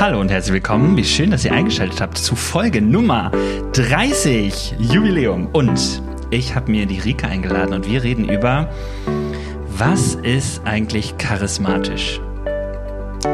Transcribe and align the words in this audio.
Hallo 0.00 0.18
und 0.18 0.30
herzlich 0.30 0.54
willkommen. 0.54 0.96
Wie 0.96 1.04
schön, 1.04 1.30
dass 1.30 1.44
ihr 1.44 1.52
eingeschaltet 1.52 2.00
habt 2.00 2.16
zu 2.16 2.34
Folge 2.34 2.80
Nummer 2.80 3.30
30 3.74 4.76
Jubiläum. 4.78 5.48
Und 5.48 6.00
ich 6.30 6.54
habe 6.54 6.70
mir 6.70 6.86
die 6.86 6.98
Rika 6.98 7.26
eingeladen 7.28 7.74
und 7.74 7.86
wir 7.86 8.02
reden 8.02 8.26
über, 8.26 8.72
was 9.68 10.14
ist 10.14 10.62
eigentlich 10.64 11.18
charismatisch? 11.18 12.18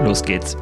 Los 0.03 0.25
geht's. 0.25 0.57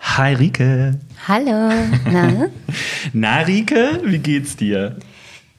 Hi 0.00 0.34
Rike. 0.34 1.00
Hallo. 1.26 1.72
Na? 2.12 2.48
Na 3.14 3.38
Rike, 3.38 4.02
wie 4.04 4.18
geht's 4.18 4.54
dir? 4.54 4.98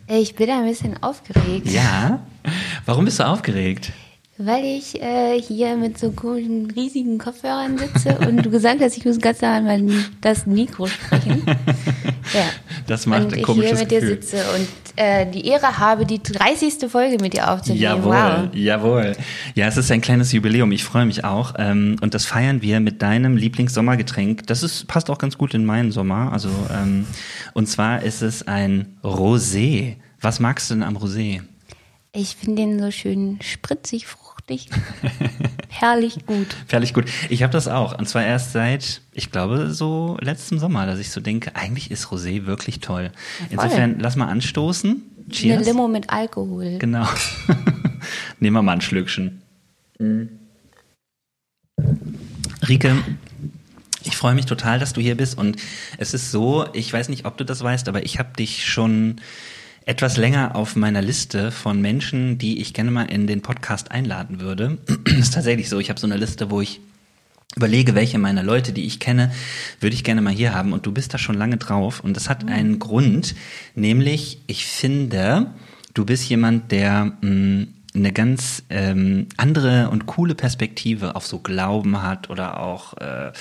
Ich 0.07 0.35
bin 0.35 0.49
ein 0.49 0.65
bisschen 0.65 1.01
aufgeregt. 1.01 1.67
Ja? 1.67 2.19
Warum 2.85 3.05
bist 3.05 3.19
du 3.19 3.27
aufgeregt? 3.27 3.91
Weil 4.37 4.65
ich 4.65 5.01
äh, 5.01 5.39
hier 5.39 5.77
mit 5.77 5.97
so 5.97 6.11
coolen, 6.11 6.71
riesigen 6.71 7.19
Kopfhörern 7.19 7.77
sitze 7.77 8.17
und 8.27 8.43
du 8.43 8.49
gesagt 8.49 8.81
hast, 8.81 8.97
ich 8.97 9.05
muss 9.05 9.19
ganz 9.19 9.41
nah 9.41 9.57
an 9.57 10.05
das 10.21 10.45
Mikro 10.45 10.87
sprechen. 10.87 11.43
Ja. 12.33 12.45
Das 12.93 13.05
macht 13.05 13.23
und 13.25 13.33
ein 13.33 13.41
komisches 13.41 13.71
ich 13.71 13.77
hier 13.77 13.83
mit 13.83 13.91
dir 13.91 13.99
Gefühl. 14.01 14.21
sitze 14.21 14.43
und 14.55 14.67
äh, 14.95 15.25
die 15.29 15.47
Ehre 15.47 15.79
habe, 15.79 16.05
die 16.05 16.21
30. 16.21 16.89
Folge 16.89 17.17
mit 17.21 17.33
dir 17.33 17.49
aufzunehmen. 17.51 17.81
Jawohl, 17.81 18.13
Wow. 18.13 18.49
jawohl. 18.53 19.15
Ja, 19.55 19.67
es 19.67 19.77
ist 19.77 19.91
ein 19.91 20.01
kleines 20.01 20.31
Jubiläum. 20.31 20.71
Ich 20.71 20.83
freue 20.83 21.05
mich 21.05 21.23
auch. 21.23 21.55
Ähm, 21.57 21.95
und 22.01 22.13
das 22.13 22.25
feiern 22.25 22.61
wir 22.61 22.79
mit 22.79 23.01
deinem 23.01 23.35
Lieblingssommergetränk. 23.37 24.45
Das 24.47 24.61
ist, 24.61 24.87
passt 24.87 25.09
auch 25.09 25.17
ganz 25.17 25.37
gut 25.37 25.53
in 25.55 25.65
meinen 25.65 25.91
Sommer. 25.91 26.31
Also, 26.31 26.49
ähm, 26.71 27.05
und 27.53 27.67
zwar 27.67 28.03
ist 28.03 28.21
es 28.21 28.47
ein 28.47 28.97
Rosé. 29.03 29.95
Was 30.21 30.39
magst 30.39 30.69
du 30.69 30.75
denn 30.75 30.83
am 30.83 30.95
Rosé? 30.97 31.41
Ich 32.15 32.35
finde 32.35 32.61
den 32.61 32.79
so 32.79 32.91
schön 32.91 33.39
spritzig, 33.41 34.05
fruchtig, 34.43 34.69
herrlich 35.69 36.25
gut. 36.25 36.47
Fertig 36.67 36.93
gut. 36.93 37.05
Ich 37.29 37.43
habe 37.43 37.53
das 37.53 37.67
auch. 37.67 37.97
Und 37.97 38.07
zwar 38.07 38.23
erst 38.25 38.51
seit, 38.51 39.01
ich 39.13 39.31
glaube, 39.31 39.71
so 39.71 40.17
letztem 40.21 40.59
Sommer, 40.59 40.85
dass 40.85 40.99
ich 40.99 41.11
so 41.11 41.21
denke, 41.21 41.55
eigentlich 41.55 41.91
ist 41.91 42.07
Rosé 42.07 42.45
wirklich 42.45 42.79
toll. 42.79 43.11
Insofern, 43.49 43.99
lass 43.99 44.15
mal 44.15 44.27
anstoßen. 44.27 45.01
Eine 45.25 45.29
Cheers. 45.33 45.65
Limo 45.65 45.87
mit 45.87 46.09
Alkohol. 46.09 46.77
Genau. 46.79 47.07
Nehmen 48.39 48.55
wir 48.55 48.61
mal 48.61 48.73
ein 48.73 48.81
Schlückchen. 48.81 49.41
Rike, 52.67 52.95
ich 54.03 54.17
freue 54.17 54.35
mich 54.35 54.45
total, 54.45 54.79
dass 54.79 54.91
du 54.91 54.99
hier 54.99 55.15
bist. 55.15 55.37
Und 55.37 55.57
es 55.97 56.13
ist 56.13 56.31
so, 56.31 56.65
ich 56.73 56.91
weiß 56.91 57.07
nicht, 57.07 57.25
ob 57.25 57.37
du 57.37 57.45
das 57.45 57.63
weißt, 57.63 57.87
aber 57.87 58.03
ich 58.03 58.19
habe 58.19 58.35
dich 58.37 58.65
schon 58.65 59.21
etwas 59.85 60.17
länger 60.17 60.55
auf 60.55 60.75
meiner 60.75 61.01
Liste 61.01 61.51
von 61.51 61.81
Menschen, 61.81 62.37
die 62.37 62.61
ich 62.61 62.73
gerne 62.73 62.91
mal 62.91 63.03
in 63.03 63.27
den 63.27 63.41
Podcast 63.41 63.91
einladen 63.91 64.39
würde. 64.39 64.77
Das 65.05 65.13
ist 65.19 65.33
tatsächlich 65.33 65.69
so. 65.69 65.79
Ich 65.79 65.89
habe 65.89 65.99
so 65.99 66.07
eine 66.07 66.17
Liste, 66.17 66.49
wo 66.49 66.61
ich 66.61 66.79
überlege, 67.55 67.95
welche 67.95 68.17
meiner 68.17 68.43
Leute, 68.43 68.73
die 68.73 68.85
ich 68.85 68.99
kenne, 68.99 69.31
würde 69.79 69.95
ich 69.95 70.03
gerne 70.03 70.21
mal 70.21 70.33
hier 70.33 70.53
haben. 70.53 70.73
Und 70.73 70.85
du 70.85 70.91
bist 70.91 71.13
da 71.13 71.17
schon 71.17 71.37
lange 71.37 71.57
drauf. 71.57 71.99
Und 71.99 72.15
das 72.15 72.29
hat 72.29 72.47
einen 72.47 72.79
Grund, 72.79 73.35
nämlich 73.75 74.41
ich 74.47 74.65
finde, 74.65 75.51
du 75.93 76.05
bist 76.05 76.27
jemand, 76.29 76.71
der 76.71 77.13
mh, 77.21 77.67
eine 77.95 78.11
ganz 78.11 78.63
ähm, 78.69 79.27
andere 79.37 79.89
und 79.89 80.05
coole 80.07 80.33
Perspektive 80.33 81.15
auf 81.15 81.27
so 81.27 81.39
Glauben 81.39 82.01
hat 82.01 82.29
oder 82.29 82.59
auch 82.59 82.97
äh, 82.97 83.31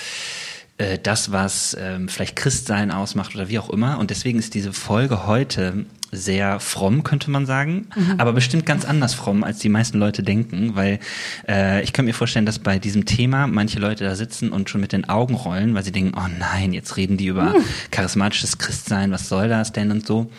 äh, 0.77 0.97
das, 0.97 1.31
was 1.31 1.77
ähm, 1.79 2.09
vielleicht 2.09 2.35
Christsein 2.35 2.91
ausmacht 2.91 3.35
oder 3.35 3.49
wie 3.49 3.59
auch 3.59 3.69
immer. 3.69 3.99
Und 3.99 4.09
deswegen 4.09 4.39
ist 4.39 4.53
diese 4.53 4.73
Folge 4.73 5.27
heute 5.27 5.85
sehr 6.11 6.59
fromm, 6.59 7.03
könnte 7.03 7.31
man 7.31 7.45
sagen, 7.45 7.87
aber 8.17 8.33
bestimmt 8.33 8.65
ganz 8.65 8.85
anders 8.85 9.13
fromm, 9.13 9.43
als 9.43 9.59
die 9.59 9.69
meisten 9.69 9.97
Leute 9.97 10.21
denken, 10.23 10.75
weil 10.75 10.99
äh, 11.47 11.81
ich 11.83 11.91
könnte 11.91 12.07
mir 12.07 12.13
vorstellen, 12.13 12.45
dass 12.45 12.59
bei 12.59 12.79
diesem 12.79 13.05
Thema 13.05 13.47
manche 13.47 13.79
Leute 13.79 14.03
da 14.03 14.15
sitzen 14.15 14.51
und 14.51 14.69
schon 14.69 14.81
mit 14.81 14.91
den 14.91 15.09
Augen 15.09 15.33
rollen, 15.33 15.73
weil 15.73 15.83
sie 15.83 15.91
denken, 15.91 16.13
oh 16.15 16.29
nein, 16.39 16.73
jetzt 16.73 16.97
reden 16.97 17.17
die 17.17 17.27
über 17.27 17.55
charismatisches 17.91 18.59
Christsein, 18.59 19.11
was 19.11 19.27
soll 19.27 19.49
das 19.49 19.73
denn 19.73 19.91
und 19.91 20.05
so. 20.05 20.29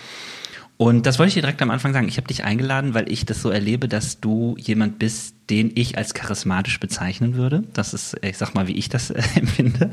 Und 0.76 1.06
das 1.06 1.20
wollte 1.20 1.28
ich 1.28 1.34
dir 1.34 1.42
direkt 1.42 1.62
am 1.62 1.70
Anfang 1.70 1.92
sagen. 1.92 2.08
Ich 2.08 2.16
habe 2.16 2.26
dich 2.26 2.42
eingeladen, 2.42 2.94
weil 2.94 3.10
ich 3.10 3.24
das 3.24 3.40
so 3.40 3.50
erlebe, 3.50 3.86
dass 3.86 4.20
du 4.20 4.56
jemand 4.58 4.98
bist, 4.98 5.36
den 5.48 5.70
ich 5.76 5.96
als 5.96 6.14
charismatisch 6.14 6.80
bezeichnen 6.80 7.36
würde. 7.36 7.62
Das 7.74 7.94
ist, 7.94 8.16
ich 8.22 8.36
sag 8.36 8.54
mal, 8.54 8.66
wie 8.66 8.72
ich 8.72 8.88
das 8.88 9.10
äh, 9.10 9.22
empfinde. 9.36 9.92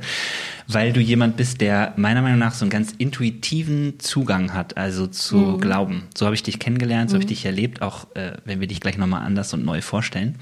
Weil 0.67 0.91
du 0.91 0.99
jemand 0.99 1.37
bist, 1.37 1.61
der 1.61 1.93
meiner 1.97 2.23
Meinung 2.23 2.39
nach 2.39 2.55
so 2.55 2.65
einen 2.65 2.71
ganz 2.71 2.93
intuitiven 2.97 3.99
Zugang 3.99 4.53
hat, 4.53 4.77
also 4.77 5.05
zu 5.05 5.57
Glauben. 5.57 6.07
So 6.17 6.25
habe 6.25 6.33
ich 6.33 6.43
dich 6.43 6.57
kennengelernt, 6.57 7.11
so 7.11 7.15
habe 7.15 7.23
ich 7.23 7.29
dich 7.29 7.45
erlebt, 7.45 7.83
auch 7.83 8.07
äh, 8.15 8.33
wenn 8.45 8.59
wir 8.59 8.67
dich 8.67 8.79
gleich 8.79 8.97
nochmal 8.97 9.23
anders 9.23 9.53
und 9.53 9.63
neu 9.63 9.81
vorstellen. 9.81 10.39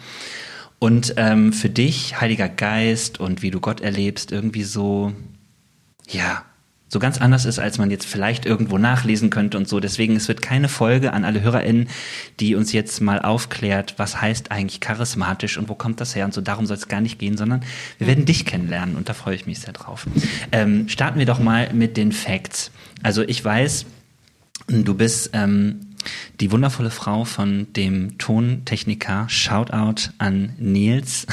Und 0.77 1.15
ähm, 1.17 1.51
für 1.51 1.69
dich, 1.69 2.21
Heiliger 2.21 2.47
Geist 2.47 3.19
und 3.19 3.41
wie 3.41 3.51
du 3.51 3.59
Gott 3.59 3.81
erlebst, 3.81 4.31
irgendwie 4.31 4.63
so, 4.63 5.11
ja, 6.07 6.45
so 6.89 6.99
ganz 6.99 7.19
anders 7.19 7.45
ist, 7.45 7.59
als 7.59 7.77
man 7.77 7.91
jetzt 7.91 8.05
vielleicht 8.05 8.45
irgendwo 8.45 8.77
nachlesen 8.77 9.29
könnte 9.29 9.57
und 9.57 9.67
so. 9.67 9.79
Deswegen, 9.79 10.15
es 10.15 10.27
wird 10.27 10.41
keine 10.41 10.67
Folge 10.67 11.13
an 11.13 11.23
alle 11.23 11.41
HörerInnen, 11.41 11.87
die 12.39 12.55
uns 12.55 12.73
jetzt 12.73 12.99
mal 12.99 13.19
aufklärt, 13.21 13.93
was 13.97 14.19
heißt 14.19 14.51
eigentlich 14.51 14.79
charismatisch 14.79 15.57
und 15.57 15.69
wo 15.69 15.75
kommt 15.75 16.01
das 16.01 16.15
her 16.15 16.25
und 16.25 16.33
so. 16.33 16.41
Darum 16.41 16.65
soll 16.65 16.77
es 16.77 16.87
gar 16.87 17.01
nicht 17.01 17.19
gehen, 17.19 17.37
sondern 17.37 17.61
wir 17.99 18.07
werden 18.07 18.25
dich 18.25 18.45
kennenlernen 18.45 18.95
und 18.95 19.07
da 19.07 19.13
freue 19.13 19.35
ich 19.35 19.45
mich 19.45 19.59
sehr 19.59 19.73
drauf. 19.73 20.07
Ähm, 20.51 20.89
starten 20.89 21.19
wir 21.19 21.27
doch 21.27 21.39
mal 21.39 21.71
mit 21.73 21.95
den 21.95 22.11
Facts. 22.11 22.71
Also 23.03 23.21
ich 23.21 23.43
weiß, 23.45 23.85
du 24.67 24.93
bist 24.95 25.29
ähm, 25.33 25.88
die 26.39 26.51
wundervolle 26.51 26.89
Frau 26.91 27.25
von 27.25 27.67
dem 27.75 28.17
Tontechniker. 28.17 29.25
Shoutout 29.27 30.09
an 30.17 30.53
Nils, 30.57 31.27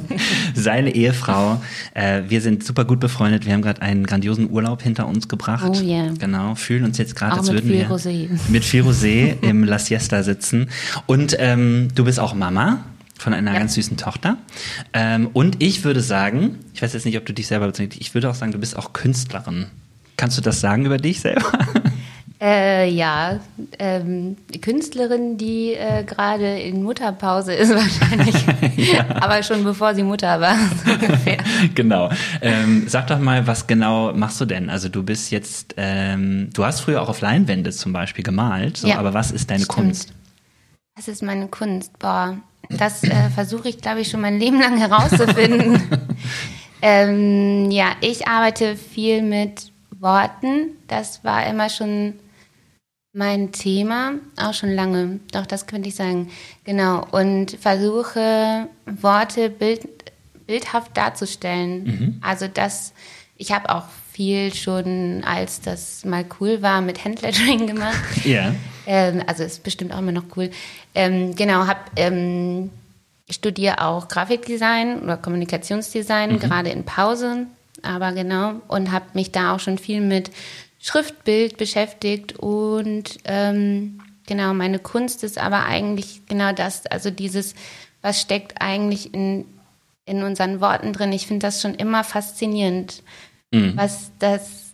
seine 0.54 0.94
Ehefrau. 0.94 1.62
Äh, 1.94 2.22
wir 2.28 2.40
sind 2.40 2.64
super 2.64 2.84
gut 2.84 3.00
befreundet. 3.00 3.46
Wir 3.46 3.52
haben 3.52 3.62
gerade 3.62 3.82
einen 3.82 4.04
grandiosen 4.06 4.50
Urlaub 4.50 4.82
hinter 4.82 5.06
uns 5.06 5.28
gebracht. 5.28 5.64
Oh 5.68 5.80
yeah. 5.80 6.12
Genau, 6.18 6.54
fühlen 6.54 6.84
uns 6.84 6.98
jetzt 6.98 7.14
gerade, 7.16 7.36
als 7.36 7.50
würden 7.52 7.70
wir 7.70 7.88
Rosé. 7.88 8.28
mit 8.48 8.64
viel 8.64 8.82
Rosé 8.82 9.36
im 9.42 9.64
La 9.64 9.78
Siesta 9.78 10.22
sitzen. 10.22 10.68
Und 11.06 11.36
ähm, 11.38 11.88
du 11.94 12.04
bist 12.04 12.18
auch 12.20 12.34
Mama 12.34 12.84
von 13.18 13.34
einer 13.34 13.52
Ja. 13.52 13.58
ganz 13.60 13.74
süßen 13.74 13.96
Tochter. 13.96 14.38
Ähm, 14.92 15.28
und 15.32 15.62
ich 15.62 15.84
würde 15.84 16.00
sagen, 16.00 16.58
ich 16.74 16.82
weiß 16.82 16.92
jetzt 16.92 17.04
nicht, 17.04 17.18
ob 17.18 17.26
du 17.26 17.32
dich 17.32 17.46
selber 17.46 17.66
bezeichnest, 17.66 18.00
ich 18.00 18.14
würde 18.14 18.30
auch 18.30 18.34
sagen, 18.34 18.52
du 18.52 18.58
bist 18.58 18.76
auch 18.76 18.92
Künstlerin. 18.92 19.66
Kannst 20.16 20.36
du 20.38 20.42
das 20.42 20.60
sagen 20.60 20.84
über 20.86 20.98
dich 20.98 21.20
selber? 21.20 21.52
Äh, 22.40 22.88
ja, 22.90 23.40
ähm, 23.80 24.36
die 24.54 24.60
Künstlerin, 24.60 25.38
die 25.38 25.74
äh, 25.74 26.04
gerade 26.04 26.60
in 26.60 26.84
Mutterpause 26.84 27.52
ist 27.52 27.70
wahrscheinlich, 27.74 28.36
aber 29.20 29.42
schon 29.42 29.64
bevor 29.64 29.92
sie 29.96 30.04
Mutter 30.04 30.40
war, 30.40 30.54
so 30.84 30.92
ungefähr. 30.92 31.38
genau. 31.74 32.10
Ähm, 32.40 32.84
sag 32.86 33.08
doch 33.08 33.18
mal, 33.18 33.48
was 33.48 33.66
genau 33.66 34.12
machst 34.12 34.40
du 34.40 34.44
denn? 34.44 34.70
Also 34.70 34.88
du 34.88 35.02
bist 35.02 35.32
jetzt, 35.32 35.74
ähm, 35.78 36.50
du 36.54 36.64
hast 36.64 36.78
früher 36.80 37.02
auch 37.02 37.08
auf 37.08 37.20
Leinwände 37.20 37.70
zum 37.70 37.92
Beispiel 37.92 38.22
gemalt, 38.22 38.76
so, 38.76 38.86
Ja, 38.86 38.98
aber 39.00 39.14
was 39.14 39.32
ist 39.32 39.50
deine 39.50 39.64
stimmt. 39.64 39.76
Kunst? 39.76 40.12
Was 40.94 41.08
ist 41.08 41.24
meine 41.24 41.48
Kunst? 41.48 41.98
Boah, 41.98 42.36
das 42.70 43.02
äh, 43.02 43.30
versuche 43.34 43.68
ich, 43.68 43.78
glaube 43.78 44.00
ich, 44.02 44.10
schon 44.10 44.20
mein 44.20 44.38
Leben 44.38 44.60
lang 44.60 44.76
herauszufinden. 44.78 45.82
ähm, 46.82 47.68
ja, 47.72 47.86
ich 48.00 48.28
arbeite 48.28 48.76
viel 48.76 49.22
mit 49.22 49.72
Worten. 49.98 50.76
Das 50.86 51.24
war 51.24 51.44
immer 51.48 51.68
schon 51.68 52.14
mein 53.12 53.52
Thema, 53.52 54.14
auch 54.36 54.54
schon 54.54 54.72
lange. 54.72 55.20
Doch, 55.32 55.46
das 55.46 55.66
könnte 55.66 55.88
ich 55.88 55.94
sagen. 55.96 56.30
Genau. 56.64 57.06
Und 57.10 57.52
versuche, 57.52 58.68
Worte 58.86 59.50
bild, 59.50 59.88
bildhaft 60.46 60.96
darzustellen. 60.96 62.18
Also, 62.22 62.48
das, 62.48 62.92
ich 63.36 63.52
habe 63.52 63.70
auch 63.74 63.84
viel 64.18 64.52
schon, 64.52 65.22
als 65.24 65.60
das 65.60 66.04
mal 66.04 66.24
cool 66.40 66.60
war, 66.60 66.80
mit 66.80 67.04
Handlettering 67.04 67.68
gemacht. 67.68 67.96
Ja. 68.24 68.52
Ähm, 68.84 69.22
also 69.26 69.44
ist 69.44 69.62
bestimmt 69.62 69.92
auch 69.92 69.98
immer 69.98 70.12
noch 70.12 70.24
cool. 70.36 70.50
Ähm, 70.94 71.36
genau, 71.36 71.66
habe 71.66 71.78
ähm, 71.94 72.70
studiere 73.30 73.80
auch 73.84 74.08
Grafikdesign 74.08 75.02
oder 75.02 75.18
Kommunikationsdesign, 75.18 76.40
gerade 76.40 76.70
in 76.70 76.84
Pause, 76.84 77.46
aber 77.82 78.12
genau 78.12 78.54
und 78.66 78.90
habe 78.90 79.04
mich 79.12 79.30
da 79.30 79.54
auch 79.54 79.60
schon 79.60 79.78
viel 79.78 80.00
mit 80.00 80.30
Schriftbild 80.88 81.56
beschäftigt 81.56 82.38
und 82.38 83.18
ähm, 83.24 84.00
genau 84.26 84.54
meine 84.54 84.78
Kunst 84.78 85.22
ist 85.24 85.38
aber 85.38 85.64
eigentlich 85.64 86.26
genau 86.26 86.52
das, 86.52 86.86
also 86.86 87.10
dieses, 87.10 87.54
was 88.02 88.20
steckt 88.20 88.60
eigentlich 88.60 89.12
in 89.14 89.44
in 90.08 90.22
unseren 90.22 90.62
Worten 90.62 90.94
drin. 90.94 91.12
Ich 91.12 91.26
finde 91.26 91.46
das 91.46 91.60
schon 91.60 91.74
immer 91.74 92.02
faszinierend, 92.02 93.02
was 93.76 94.10
das 94.18 94.68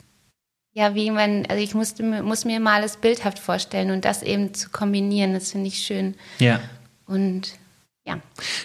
ja, 0.74 0.96
wie 0.96 1.10
man, 1.12 1.46
also 1.46 1.62
ich 1.62 1.72
musste, 1.74 2.02
muss 2.02 2.44
mir 2.44 2.58
mal 2.58 2.82
es 2.82 2.96
bildhaft 2.96 3.38
vorstellen 3.38 3.92
und 3.92 4.04
das 4.04 4.24
eben 4.24 4.54
zu 4.54 4.70
kombinieren, 4.70 5.32
das 5.32 5.52
finde 5.52 5.68
ich 5.68 5.78
schön. 5.78 6.16
Ja. 6.40 6.60
Und 7.06 7.52
Ja. 8.06 8.18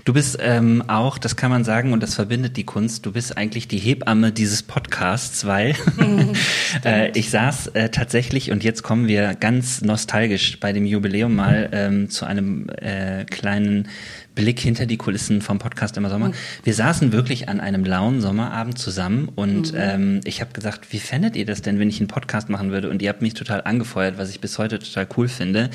Du 0.04 0.12
bist 0.12 0.38
ähm, 0.42 0.84
auch, 0.90 1.18
das 1.18 1.38
kann 1.38 1.50
man 1.50 1.64
sagen, 1.64 1.94
und 1.94 2.04
das 2.04 2.16
verbindet 2.16 2.58
die 2.58 2.66
Kunst, 2.66 3.06
du 3.06 3.14
bist 3.14 3.38
eigentlich 3.38 3.70
die 3.70 3.78
Hebamme 3.78 4.34
dieses 4.34 4.64
Podcasts, 4.64 5.46
weil 5.46 5.76
äh, 6.84 7.18
ich 7.18 7.30
saß 7.30 7.68
äh, 7.68 7.88
tatsächlich, 7.88 8.52
und 8.52 8.66
jetzt 8.66 8.84
kommen 8.84 9.08
wir 9.08 9.36
ganz 9.36 9.82
nostalgisch 9.82 10.60
bei 10.60 10.74
dem 10.74 10.86
Jubiläum 10.86 11.36
mal 11.36 11.70
ähm, 11.72 12.10
zu 12.10 12.26
einem 12.26 12.68
äh, 12.68 13.24
kleinen 13.24 13.88
Blick 14.36 14.60
hinter 14.60 14.86
die 14.86 14.98
Kulissen 14.98 15.42
vom 15.42 15.60
Podcast 15.60 15.98
immer 15.98 16.10
Sommer. 16.10 16.30
Mhm. 16.30 16.34
Wir 16.64 16.74
saßen 16.74 17.12
wirklich 17.12 17.50
an 17.50 17.60
einem 17.60 17.84
lauen 17.84 18.22
Sommerabend 18.22 18.78
zusammen 18.78 19.30
und 19.36 19.74
mhm. 19.74 19.80
ähm, 19.80 20.22
ich 20.24 20.42
habe 20.42 20.54
gesagt, 20.54 20.92
wie 20.94 21.00
fändet 21.00 21.36
ihr 21.36 21.46
das 21.46 21.62
denn, 21.62 21.80
wenn 21.80 21.90
ich 21.90 22.00
einen 22.00 22.08
Podcast 22.08 22.50
machen 22.50 22.72
würde? 22.72 22.90
Und 22.90 23.02
ihr 23.02 23.10
habt 23.10 23.22
mich 23.22 23.34
total 23.34 23.62
angefeuert, 23.62 24.18
was 24.18 24.30
ich 24.30 24.40
bis 24.40 24.58
heute 24.58 24.80
total 24.80 25.08
cool 25.18 25.28
finde. 25.28 25.70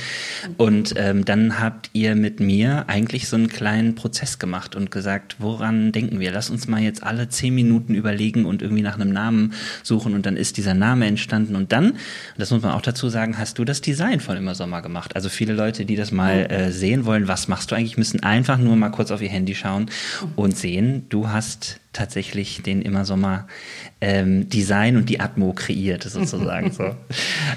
Mhm. 0.49 0.55
Und 0.57 0.95
ähm, 0.97 1.25
dann 1.25 1.61
habt 1.61 1.91
ihr 1.93 2.15
mit 2.15 2.41
mir 2.41 2.85
eigentlich 2.89 3.29
so 3.29 3.37
einen 3.37 3.49
kleinen 3.49 3.95
Prozess 3.95 4.39
gemacht 4.39 4.75
und 4.75 4.91
gesagt, 4.91 5.37
woran 5.39 5.93
denken 5.93 6.21
wir? 6.21 6.33
Lass 6.33 6.51
uns 6.51 6.67
mal 6.67 6.81
jetzt 6.81 7.03
alle 7.03 7.29
zehn 7.29 7.55
Minuten 7.55 7.95
überlegen 7.95 8.45
und 8.45 8.63
irgendwie 8.63 8.83
nach 8.83 8.95
einem 8.95 9.13
Namen 9.13 9.53
suchen 9.83 10.15
und 10.15 10.27
dann 10.27 10.37
ist 10.37 10.57
dieser 10.57 10.75
Name 10.75 11.07
entstanden 11.07 11.57
und 11.57 11.73
dann, 11.73 11.95
das 12.39 12.51
muss 12.51 12.63
man 12.63 12.73
auch 12.73 12.83
dazu 12.83 13.09
sagen, 13.09 13.39
hast 13.39 13.59
du 13.59 13.65
das 13.65 13.81
Design 13.81 14.21
von 14.21 14.37
Immer 14.37 14.55
Sommer 14.55 14.83
gemacht. 14.83 15.17
Also 15.17 15.29
viele 15.29 15.53
Leute, 15.53 15.85
die 15.85 15.97
das 15.97 16.13
mal 16.13 16.51
äh, 16.51 16.71
sehen 16.71 17.05
wollen, 17.05 17.29
was 17.29 17.49
machst 17.49 17.71
du 17.71 17.75
eigentlich, 17.75 17.97
müssen 17.97 18.23
einfach 18.23 18.54
einfach 18.55 18.65
nur 18.65 18.77
mal 18.77 18.91
kurz 18.91 19.11
auf 19.11 19.21
ihr 19.21 19.29
Handy 19.29 19.55
schauen 19.55 19.87
und 20.37 20.57
sehen, 20.57 21.07
du 21.09 21.29
hast 21.29 21.81
tatsächlich 21.93 22.63
den 22.63 22.83
immer 22.83 23.05
Sommer 23.05 23.47
ähm, 24.01 24.49
Design 24.49 24.97
und 24.97 25.09
die 25.09 25.21
Atmo 25.21 25.53
kreiert, 25.53 26.05
sozusagen. 26.05 26.73
so. 26.73 26.95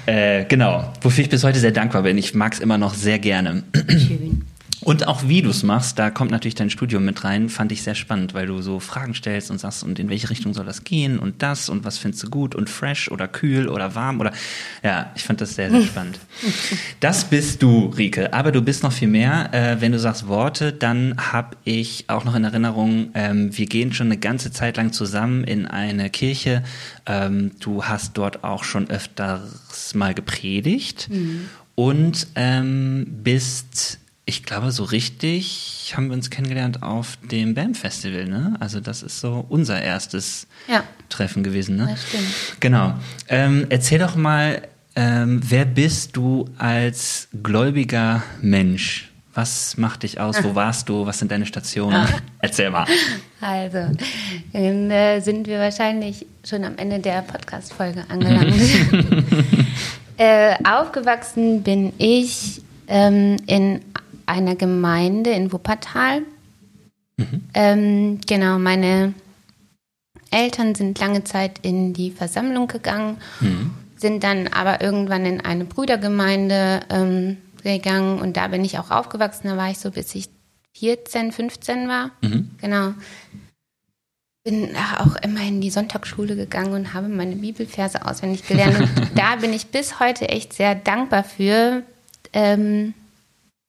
Äh, 0.06 0.46
genau, 0.46 0.90
wofür 1.02 1.24
ich 1.24 1.30
bis 1.30 1.44
heute 1.44 1.58
sehr 1.58 1.72
dankbar 1.72 2.02
bin. 2.02 2.16
Ich 2.16 2.34
mag 2.34 2.54
es 2.54 2.60
immer 2.60 2.78
noch 2.78 2.94
sehr 2.94 3.18
gerne. 3.18 3.62
Schön. 3.88 4.42
Und 4.88 5.06
auch 5.06 5.28
wie 5.28 5.42
du 5.42 5.50
es 5.50 5.62
machst, 5.64 5.98
da 5.98 6.08
kommt 6.08 6.30
natürlich 6.30 6.54
dein 6.54 6.70
Studium 6.70 7.04
mit 7.04 7.22
rein, 7.22 7.50
fand 7.50 7.72
ich 7.72 7.82
sehr 7.82 7.94
spannend, 7.94 8.32
weil 8.32 8.46
du 8.46 8.62
so 8.62 8.80
Fragen 8.80 9.12
stellst 9.12 9.50
und 9.50 9.58
sagst, 9.60 9.84
und 9.84 9.98
in 9.98 10.08
welche 10.08 10.30
Richtung 10.30 10.54
soll 10.54 10.64
das 10.64 10.82
gehen 10.82 11.18
und 11.18 11.42
das 11.42 11.68
und 11.68 11.84
was 11.84 11.98
findest 11.98 12.22
du 12.22 12.30
gut 12.30 12.54
und 12.54 12.70
fresh 12.70 13.10
oder 13.10 13.28
kühl 13.28 13.68
oder 13.68 13.94
warm 13.94 14.18
oder 14.18 14.32
ja, 14.82 15.12
ich 15.14 15.24
fand 15.24 15.42
das 15.42 15.56
sehr, 15.56 15.70
sehr 15.70 15.82
spannend. 15.86 16.18
Das 17.00 17.24
bist 17.24 17.62
du, 17.62 17.88
Rike, 17.98 18.32
aber 18.32 18.50
du 18.50 18.62
bist 18.62 18.82
noch 18.82 18.92
viel 18.92 19.08
mehr. 19.08 19.52
Äh, 19.52 19.82
wenn 19.82 19.92
du 19.92 19.98
sagst 19.98 20.26
Worte, 20.26 20.72
dann 20.72 21.16
habe 21.18 21.58
ich 21.64 22.06
auch 22.08 22.24
noch 22.24 22.34
in 22.34 22.44
Erinnerung, 22.44 23.10
ähm, 23.12 23.54
wir 23.54 23.66
gehen 23.66 23.92
schon 23.92 24.06
eine 24.06 24.16
ganze 24.16 24.52
Zeit 24.52 24.78
lang 24.78 24.94
zusammen 24.94 25.44
in 25.44 25.66
eine 25.66 26.08
Kirche. 26.08 26.64
Ähm, 27.04 27.50
du 27.60 27.84
hast 27.84 28.16
dort 28.16 28.42
auch 28.42 28.64
schon 28.64 28.88
öfters 28.88 29.94
mal 29.94 30.14
gepredigt 30.14 31.10
mhm. 31.10 31.50
und 31.74 32.28
ähm, 32.36 33.06
bist 33.22 33.98
ich 34.28 34.42
glaube, 34.42 34.72
so 34.72 34.84
richtig 34.84 35.94
haben 35.96 36.08
wir 36.08 36.12
uns 36.14 36.28
kennengelernt 36.28 36.82
auf 36.82 37.16
dem 37.30 37.54
BAM 37.54 37.74
Festival, 37.74 38.26
ne? 38.26 38.56
Also 38.60 38.78
das 38.78 39.02
ist 39.02 39.20
so 39.20 39.46
unser 39.48 39.80
erstes 39.80 40.46
ja. 40.68 40.84
Treffen 41.08 41.42
gewesen, 41.42 41.76
ne? 41.76 41.88
Das 41.90 42.06
stimmt. 42.06 42.26
Genau. 42.60 42.92
Ähm, 43.28 43.64
erzähl 43.70 43.98
doch 43.98 44.16
mal, 44.16 44.60
ähm, 44.96 45.40
wer 45.48 45.64
bist 45.64 46.14
du 46.14 46.44
als 46.58 47.28
gläubiger 47.42 48.22
Mensch? 48.42 49.10
Was 49.32 49.78
macht 49.78 50.02
dich 50.02 50.20
aus? 50.20 50.44
Wo 50.44 50.54
warst 50.54 50.90
du? 50.90 51.06
Was 51.06 51.20
sind 51.20 51.30
deine 51.32 51.46
Stationen? 51.46 52.06
Erzähl 52.40 52.68
mal. 52.68 52.86
Also, 53.40 53.96
dann 54.52 54.90
äh, 54.90 55.20
sind 55.20 55.46
wir 55.46 55.58
wahrscheinlich 55.58 56.26
schon 56.46 56.64
am 56.64 56.76
Ende 56.76 56.98
der 56.98 57.22
Podcast-Folge 57.22 58.04
angelangt. 58.10 58.60
äh, 60.18 60.54
aufgewachsen 60.64 61.62
bin 61.62 61.94
ich 61.96 62.60
ähm, 62.88 63.36
in 63.46 63.80
einer 64.28 64.56
Gemeinde 64.56 65.30
in 65.30 65.52
Wuppertal. 65.52 66.22
Mhm. 67.16 67.42
Ähm, 67.54 68.20
genau, 68.26 68.58
meine 68.58 69.14
Eltern 70.30 70.74
sind 70.74 70.98
lange 70.98 71.24
Zeit 71.24 71.58
in 71.62 71.94
die 71.94 72.10
Versammlung 72.10 72.68
gegangen, 72.68 73.18
mhm. 73.40 73.72
sind 73.96 74.22
dann 74.24 74.48
aber 74.48 74.80
irgendwann 74.80 75.24
in 75.26 75.40
eine 75.40 75.64
Brüdergemeinde 75.64 76.80
ähm, 76.90 77.38
gegangen 77.62 78.20
und 78.20 78.36
da 78.36 78.48
bin 78.48 78.64
ich 78.64 78.78
auch 78.78 78.90
aufgewachsen. 78.90 79.48
Da 79.48 79.56
war 79.56 79.70
ich 79.70 79.78
so, 79.78 79.90
bis 79.90 80.14
ich 80.14 80.28
14, 80.78 81.32
15 81.32 81.88
war. 81.88 82.10
Mhm. 82.20 82.50
Genau. 82.60 82.94
Bin 84.44 84.76
auch 84.98 85.16
immer 85.16 85.40
in 85.40 85.60
die 85.60 85.70
Sonntagsschule 85.70 86.36
gegangen 86.36 86.72
und 86.72 86.94
habe 86.94 87.08
meine 87.08 87.36
Bibelverse 87.36 88.06
auswendig 88.06 88.46
gelernt. 88.46 88.80
Und 88.80 88.90
da 89.16 89.36
bin 89.36 89.52
ich 89.52 89.66
bis 89.66 89.98
heute 89.98 90.28
echt 90.28 90.52
sehr 90.52 90.74
dankbar 90.74 91.24
für, 91.24 91.82
ähm, 92.32 92.94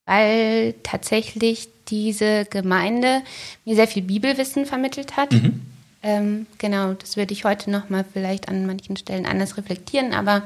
weil 0.09 0.73
tatsächlich 0.81 1.69
diese 1.87 2.45
Gemeinde 2.45 3.21
mir 3.63 3.75
sehr 3.75 3.87
viel 3.87 4.01
Bibelwissen 4.01 4.65
vermittelt 4.65 5.17
hat. 5.17 5.31
Mhm. 5.31 5.61
Ähm, 6.01 6.47
genau, 6.57 6.93
das 6.93 7.15
würde 7.15 7.31
ich 7.31 7.45
heute 7.45 7.69
nochmal 7.69 8.03
vielleicht 8.11 8.49
an 8.49 8.65
manchen 8.65 8.97
Stellen 8.97 9.27
anders 9.27 9.55
reflektieren, 9.55 10.13
aber 10.13 10.41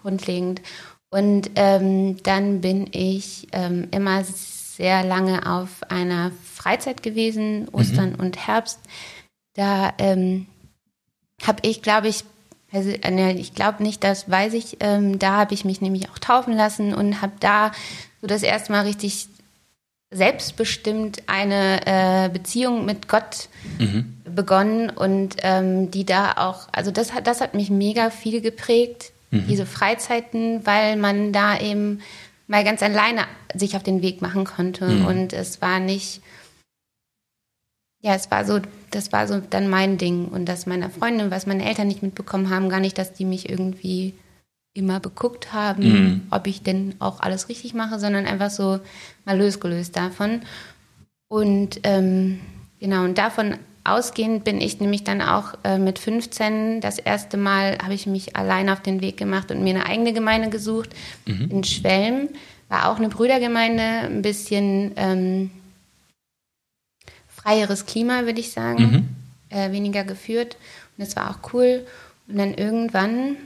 grundlegend. 0.00 0.62
Und 1.10 1.50
ähm, 1.56 2.22
dann 2.22 2.60
bin 2.60 2.86
ich 2.92 3.48
ähm, 3.50 3.88
immer 3.90 4.22
sehr 4.22 5.02
lange 5.02 5.44
auf 5.50 5.70
einer 5.88 6.30
Freizeit 6.54 7.02
gewesen, 7.02 7.66
Ostern 7.72 8.10
mhm. 8.10 8.20
und 8.20 8.46
Herbst. 8.46 8.78
Da 9.54 9.92
ähm, 9.98 10.46
habe 11.42 11.58
ich, 11.62 11.82
glaube 11.82 12.06
ich, 12.06 12.22
also, 12.70 12.90
äh, 12.90 13.32
ich 13.32 13.56
glaube 13.56 13.82
nicht, 13.82 14.04
das 14.04 14.30
weiß 14.30 14.54
ich. 14.54 14.76
Ähm, 14.78 15.18
da 15.18 15.32
habe 15.32 15.54
ich 15.54 15.64
mich 15.64 15.80
nämlich 15.80 16.08
auch 16.10 16.18
taufen 16.20 16.54
lassen 16.54 16.94
und 16.94 17.20
habe 17.20 17.32
da 17.40 17.72
so 18.20 18.26
das 18.26 18.42
erste 18.42 18.72
Mal 18.72 18.82
richtig 18.82 19.28
selbstbestimmt 20.10 21.22
eine 21.26 21.86
äh, 21.86 22.28
Beziehung 22.30 22.84
mit 22.84 23.08
Gott 23.08 23.48
mhm. 23.78 24.16
begonnen 24.24 24.90
und 24.90 25.36
ähm, 25.42 25.90
die 25.90 26.04
da 26.04 26.32
auch, 26.32 26.68
also 26.72 26.90
das 26.90 27.14
hat, 27.14 27.26
das 27.26 27.40
hat 27.40 27.54
mich 27.54 27.70
mega 27.70 28.10
viel 28.10 28.40
geprägt, 28.40 29.12
mhm. 29.30 29.46
diese 29.46 29.66
Freizeiten, 29.66 30.66
weil 30.66 30.96
man 30.96 31.32
da 31.32 31.58
eben 31.58 32.00
mal 32.48 32.64
ganz 32.64 32.82
alleine 32.82 33.26
sich 33.54 33.76
auf 33.76 33.84
den 33.84 34.02
Weg 34.02 34.20
machen 34.20 34.44
konnte 34.44 34.88
mhm. 34.88 35.06
und 35.06 35.32
es 35.32 35.62
war 35.62 35.78
nicht, 35.78 36.20
ja, 38.00 38.14
es 38.14 38.32
war 38.32 38.44
so, 38.44 38.60
das 38.90 39.12
war 39.12 39.28
so 39.28 39.38
dann 39.38 39.68
mein 39.68 39.96
Ding 39.96 40.26
und 40.26 40.46
das 40.46 40.66
meiner 40.66 40.90
Freundin, 40.90 41.30
was 41.30 41.46
meine 41.46 41.64
Eltern 41.64 41.86
nicht 41.86 42.02
mitbekommen 42.02 42.50
haben, 42.50 42.68
gar 42.68 42.80
nicht, 42.80 42.98
dass 42.98 43.12
die 43.12 43.24
mich 43.24 43.48
irgendwie 43.48 44.14
immer 44.74 45.00
beguckt 45.00 45.52
haben, 45.52 45.82
mhm. 45.82 46.20
ob 46.30 46.46
ich 46.46 46.62
denn 46.62 46.94
auch 47.00 47.20
alles 47.20 47.48
richtig 47.48 47.74
mache, 47.74 47.98
sondern 47.98 48.26
einfach 48.26 48.50
so 48.50 48.80
mal 49.24 49.38
losgelöst 49.38 49.96
davon. 49.96 50.42
Und 51.28 51.80
ähm, 51.84 52.40
genau, 52.78 53.04
und 53.04 53.18
davon 53.18 53.56
ausgehend 53.84 54.44
bin 54.44 54.60
ich 54.60 54.78
nämlich 54.80 55.04
dann 55.04 55.22
auch 55.22 55.54
äh, 55.64 55.78
mit 55.78 55.98
15 55.98 56.80
das 56.80 56.98
erste 56.98 57.36
Mal 57.36 57.78
habe 57.82 57.94
ich 57.94 58.06
mich 58.06 58.36
allein 58.36 58.68
auf 58.68 58.80
den 58.80 59.00
Weg 59.00 59.16
gemacht 59.16 59.50
und 59.50 59.62
mir 59.62 59.74
eine 59.74 59.86
eigene 59.86 60.12
Gemeinde 60.12 60.50
gesucht 60.50 60.90
mhm. 61.26 61.48
in 61.50 61.64
Schwelm. 61.64 62.28
War 62.68 62.90
auch 62.90 62.98
eine 62.98 63.08
Brüdergemeinde, 63.08 63.82
ein 63.82 64.22
bisschen 64.22 64.92
ähm, 64.96 65.50
freieres 67.28 67.86
Klima, 67.86 68.26
würde 68.26 68.40
ich 68.40 68.52
sagen, 68.52 68.82
mhm. 69.50 69.56
äh, 69.56 69.72
weniger 69.72 70.04
geführt. 70.04 70.56
Und 70.96 71.06
das 71.06 71.16
war 71.16 71.30
auch 71.30 71.52
cool. 71.52 71.86
Und 72.28 72.38
dann 72.38 72.54
irgendwann 72.54 73.36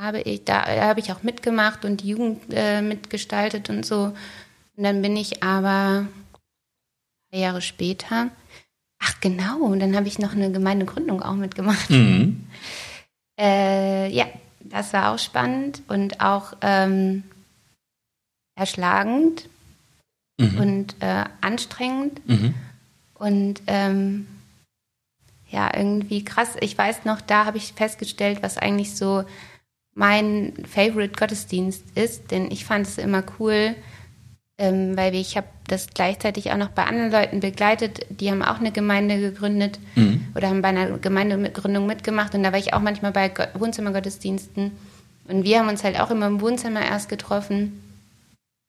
habe 0.00 0.20
ich, 0.22 0.44
da 0.44 0.66
habe 0.66 1.00
ich 1.00 1.12
auch 1.12 1.22
mitgemacht 1.22 1.84
und 1.84 2.02
die 2.02 2.08
Jugend 2.08 2.42
äh, 2.52 2.80
mitgestaltet 2.80 3.68
und 3.68 3.84
so. 3.84 4.14
Und 4.76 4.84
dann 4.84 5.02
bin 5.02 5.16
ich 5.16 5.42
aber 5.42 6.06
drei 7.30 7.40
Jahre 7.40 7.60
später, 7.60 8.30
ach 8.98 9.20
genau, 9.20 9.58
und 9.58 9.80
dann 9.80 9.94
habe 9.94 10.08
ich 10.08 10.18
noch 10.18 10.32
eine 10.32 10.50
Gemeindegründung 10.50 11.22
auch 11.22 11.34
mitgemacht. 11.34 11.90
Mhm. 11.90 12.46
Äh, 13.42 14.12
ja, 14.12 14.26
das 14.60 14.92
war 14.92 15.14
auch 15.14 15.18
spannend 15.18 15.80
und 15.88 16.20
auch 16.20 16.52
ähm, 16.60 17.22
erschlagend 18.54 19.48
mhm. 20.38 20.58
und 20.58 20.96
äh, 21.00 21.24
anstrengend. 21.40 22.20
Mhm. 22.28 22.54
Und 23.14 23.62
ähm, 23.66 24.26
ja, 25.48 25.74
irgendwie 25.74 26.22
krass. 26.22 26.50
Ich 26.60 26.76
weiß 26.76 27.06
noch, 27.06 27.22
da 27.22 27.46
habe 27.46 27.56
ich 27.56 27.72
festgestellt, 27.72 28.42
was 28.42 28.58
eigentlich 28.58 28.94
so 28.94 29.24
mein 30.00 30.54
Favorite 30.66 31.14
Gottesdienst 31.14 31.84
ist, 31.94 32.30
denn 32.30 32.50
ich 32.50 32.64
fand 32.64 32.86
es 32.86 32.96
immer 32.96 33.22
cool, 33.38 33.74
ähm, 34.56 34.96
weil 34.96 35.14
ich 35.14 35.36
habe 35.36 35.46
das 35.66 35.88
gleichzeitig 35.92 36.50
auch 36.50 36.56
noch 36.56 36.70
bei 36.70 36.84
anderen 36.84 37.12
Leuten 37.12 37.40
begleitet, 37.40 38.06
die 38.08 38.30
haben 38.30 38.42
auch 38.42 38.60
eine 38.60 38.72
Gemeinde 38.72 39.20
gegründet 39.20 39.78
mhm. 39.96 40.26
oder 40.34 40.48
haben 40.48 40.62
bei 40.62 40.68
einer 40.68 40.96
Gemeindegründung 40.96 41.86
mitgemacht. 41.86 42.34
Und 42.34 42.42
da 42.42 42.50
war 42.50 42.58
ich 42.58 42.72
auch 42.72 42.80
manchmal 42.80 43.12
bei 43.12 43.30
Wohnzimmergottesdiensten. 43.52 44.72
Und 45.28 45.44
wir 45.44 45.58
haben 45.58 45.68
uns 45.68 45.84
halt 45.84 46.00
auch 46.00 46.10
immer 46.10 46.28
im 46.28 46.40
Wohnzimmer 46.40 46.80
erst 46.80 47.10
getroffen 47.10 47.89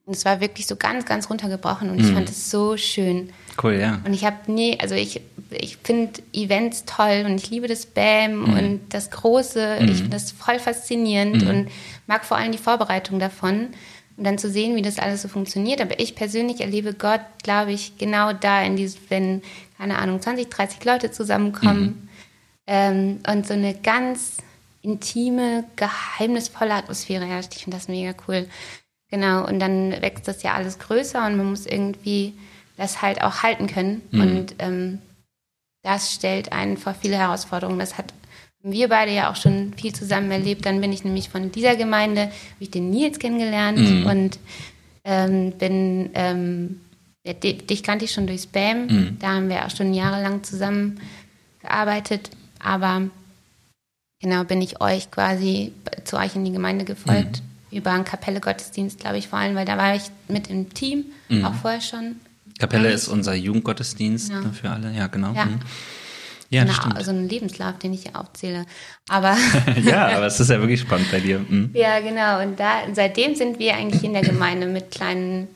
und 0.06 0.16
es 0.16 0.26
war 0.26 0.42
wirklich 0.42 0.66
so 0.66 0.76
ganz, 0.76 1.06
ganz 1.06 1.30
runtergebrochen 1.30 1.90
und 1.90 1.98
mhm. 1.98 2.06
ich 2.06 2.12
fand 2.12 2.30
es 2.30 2.50
so 2.50 2.76
schön. 2.76 3.30
Cool, 3.62 3.74
ja. 3.74 4.02
Und 4.04 4.14
ich 4.14 4.26
habe 4.26 4.52
nie, 4.52 4.80
also 4.80 4.96
ich, 4.96 5.22
ich 5.52 5.78
finde 5.78 6.22
Events 6.34 6.86
toll 6.86 7.24
und 7.26 7.36
ich 7.36 7.50
liebe 7.50 7.68
das 7.68 7.86
BAM 7.86 8.40
mhm. 8.40 8.54
und 8.54 8.82
das 8.90 9.12
Große. 9.12 9.78
Mhm. 9.80 9.88
Ich 9.90 9.98
finde 9.98 10.12
das 10.12 10.32
voll 10.32 10.60
faszinierend 10.60 11.44
mhm. 11.44 11.50
und 11.50 11.72
mag 12.08 12.26
vor 12.26 12.38
allem 12.38 12.52
die 12.52 12.58
Vorbereitung 12.58 13.20
davon. 13.20 13.68
und 14.18 14.24
dann 14.24 14.38
zu 14.40 14.50
sehen, 14.50 14.76
wie 14.76 14.82
das 14.82 14.98
alles 14.98 15.22
so 15.22 15.28
funktioniert. 15.28 15.82
Aber 15.82 16.00
ich 16.00 16.16
persönlich 16.16 16.62
erlebe 16.62 16.94
Gott, 16.94 17.22
glaube 17.44 17.72
ich, 17.72 17.98
genau 17.98 18.34
da 18.34 18.64
in 18.64 18.76
diesem, 18.76 19.02
wenn, 19.10 19.42
keine 19.78 20.00
Ahnung, 20.00 20.20
20, 20.20 20.50
30 20.50 20.84
Leute 20.84 21.12
zusammenkommen 21.12 21.84
mhm. 21.84 22.10
ähm, 22.66 23.20
und 23.32 23.46
so 23.46 23.54
eine 23.54 23.76
ganz 23.76 24.38
intime, 24.82 25.66
geheimnisvolle 25.76 26.74
Atmosphäre 26.74 27.26
herrscht. 27.26 27.54
Ich 27.56 27.64
finde 27.64 27.78
das 27.78 27.88
mega 27.88 28.14
cool. 28.28 28.48
Genau, 29.12 29.46
und 29.46 29.60
dann 29.60 29.92
wächst 30.02 30.28
das 30.28 30.42
ja 30.42 30.54
alles 30.54 30.80
größer 30.80 31.26
und 31.26 31.36
man 31.36 31.50
muss 31.50 31.66
irgendwie 31.66 32.34
das 32.78 33.02
halt 33.02 33.22
auch 33.22 33.44
halten 33.44 33.68
können. 33.68 34.02
Mhm. 34.12 34.22
Und 34.22 34.56
ähm, 34.60 35.00
das 35.84 36.14
stellt 36.14 36.54
einen 36.54 36.78
vor 36.78 36.94
viele 36.94 37.18
Herausforderungen. 37.18 37.78
Das 37.78 37.98
hat 37.98 38.14
wir 38.64 38.90
beide 38.90 39.12
ja 39.12 39.30
auch 39.30 39.36
schon 39.36 39.74
viel 39.74 39.94
zusammen 39.94 40.32
erlebt. 40.32 40.66
Dann 40.66 40.82
bin 40.82 40.94
ich 40.94 41.04
nämlich 41.04 41.30
von 41.30 41.52
dieser 41.52 41.76
Gemeinde, 41.76 42.22
habe 42.22 42.32
ich 42.60 42.72
den 42.72 42.90
Nils 42.90 43.20
kennengelernt 43.20 43.80
mhm. 43.80 44.06
und 44.06 44.40
ähm, 45.04 45.52
bin, 45.54 46.12
ähm, 46.14 46.80
ja, 47.26 47.34
dich 47.34 47.84
kannte 47.84 48.06
ich 48.06 48.12
schon 48.12 48.28
durch 48.28 48.44
Spam. 48.44 48.86
Mhm. 48.86 49.18
Da 49.20 49.30
haben 49.30 49.50
wir 49.50 49.66
auch 49.66 49.76
schon 49.76 49.94
jahrelang 49.94 50.44
zusammen 50.44 51.02
gearbeitet. 51.60 52.30
Aber 52.60 53.02
genau 54.22 54.44
bin 54.44 54.62
ich 54.62 54.80
euch 54.80 55.12
quasi 55.12 55.74
zu 56.06 56.18
euch 56.18 56.36
in 56.36 56.46
die 56.46 56.52
Gemeinde 56.52 56.86
gefolgt. 56.86 57.42
Mhm 57.42 57.51
über 57.72 57.92
einen 57.92 58.06
Kapelle-Gottesdienst, 58.06 59.00
glaube 59.00 59.18
ich, 59.18 59.28
vor 59.28 59.40
allem, 59.40 59.56
weil 59.56 59.66
da 59.66 59.78
war 59.78 59.96
ich 59.96 60.04
mit 60.28 60.50
im 60.50 60.74
Team, 60.74 61.06
mhm. 61.30 61.46
auch 61.46 61.54
vorher 61.54 61.82
schon. 61.82 62.18
Kapelle 62.60 62.90
eigentlich. 62.90 62.96
ist 62.96 63.08
unser 63.08 63.34
Jugendgottesdienst 63.34 64.30
ja. 64.30 64.42
Ne, 64.42 64.54
für 64.54 64.70
alle, 64.70 64.92
ja, 64.92 65.08
genau. 65.08 65.34
Ja. 65.34 65.46
Mhm. 65.46 65.60
Ja, 66.50 66.64
genau, 66.64 66.74
stimmt. 66.74 67.04
so 67.06 67.12
ein 67.12 67.30
Lebenslauf, 67.30 67.80
den 67.80 67.94
ich 67.94 68.04
hier 68.04 68.20
aufzähle. 68.20 68.66
Aber 69.08 69.38
ja, 69.84 70.10
aber 70.10 70.26
es 70.26 70.38
ist 70.40 70.50
ja 70.50 70.60
wirklich 70.60 70.82
spannend 70.82 71.10
bei 71.10 71.22
dir. 71.22 71.40
Mhm. 71.40 71.72
Ja, 71.74 72.02
genau. 72.02 72.42
Und 72.42 72.60
da, 72.60 72.82
seitdem 72.94 73.36
sind 73.36 73.58
wir 73.58 73.76
eigentlich 73.76 74.04
in 74.04 74.12
der 74.12 74.22
Gemeinde 74.22 74.68
mit 74.68 74.92
kleinen 74.92 75.48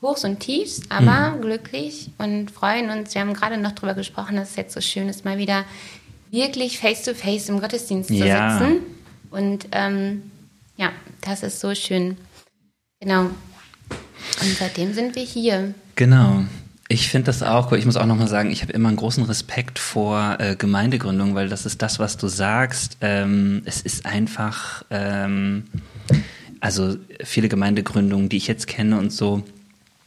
Hochs 0.00 0.24
und 0.24 0.40
Tiefs, 0.40 0.80
aber 0.88 1.36
mhm. 1.36 1.42
glücklich 1.42 2.10
und 2.16 2.50
freuen 2.50 2.88
uns. 2.90 3.14
Wir 3.14 3.20
haben 3.20 3.34
gerade 3.34 3.58
noch 3.58 3.72
darüber 3.72 3.92
gesprochen, 3.92 4.36
dass 4.36 4.50
es 4.50 4.56
jetzt 4.56 4.74
so 4.74 4.80
schön 4.80 5.08
ist, 5.10 5.26
mal 5.26 5.36
wieder 5.36 5.64
wirklich 6.30 6.78
face 6.78 7.02
to 7.02 7.12
face 7.12 7.50
im 7.50 7.60
Gottesdienst 7.60 8.08
zu 8.08 8.14
ja. 8.14 8.58
sitzen. 8.58 8.78
Und 9.30 9.66
ähm, 9.72 10.30
das 11.26 11.42
ist 11.42 11.60
so 11.60 11.74
schön. 11.74 12.16
Genau. 13.00 13.22
Und 13.22 14.56
seitdem 14.58 14.94
sind 14.94 15.14
wir 15.14 15.22
hier. 15.22 15.74
Genau. 15.96 16.44
Ich 16.88 17.08
finde 17.08 17.26
das 17.26 17.42
auch 17.42 17.72
cool. 17.72 17.78
Ich 17.78 17.84
muss 17.84 17.96
auch 17.96 18.06
nochmal 18.06 18.28
sagen, 18.28 18.50
ich 18.50 18.62
habe 18.62 18.72
immer 18.72 18.88
einen 18.88 18.96
großen 18.96 19.24
Respekt 19.24 19.78
vor 19.78 20.36
äh, 20.38 20.54
Gemeindegründung, 20.54 21.34
weil 21.34 21.48
das 21.48 21.66
ist 21.66 21.82
das, 21.82 21.98
was 21.98 22.16
du 22.16 22.28
sagst. 22.28 22.98
Ähm, 23.00 23.62
es 23.64 23.80
ist 23.80 24.06
einfach, 24.06 24.84
ähm, 24.90 25.64
also 26.60 26.96
viele 27.24 27.48
Gemeindegründungen, 27.48 28.28
die 28.28 28.36
ich 28.36 28.46
jetzt 28.46 28.68
kenne 28.68 28.98
und 28.98 29.12
so, 29.12 29.42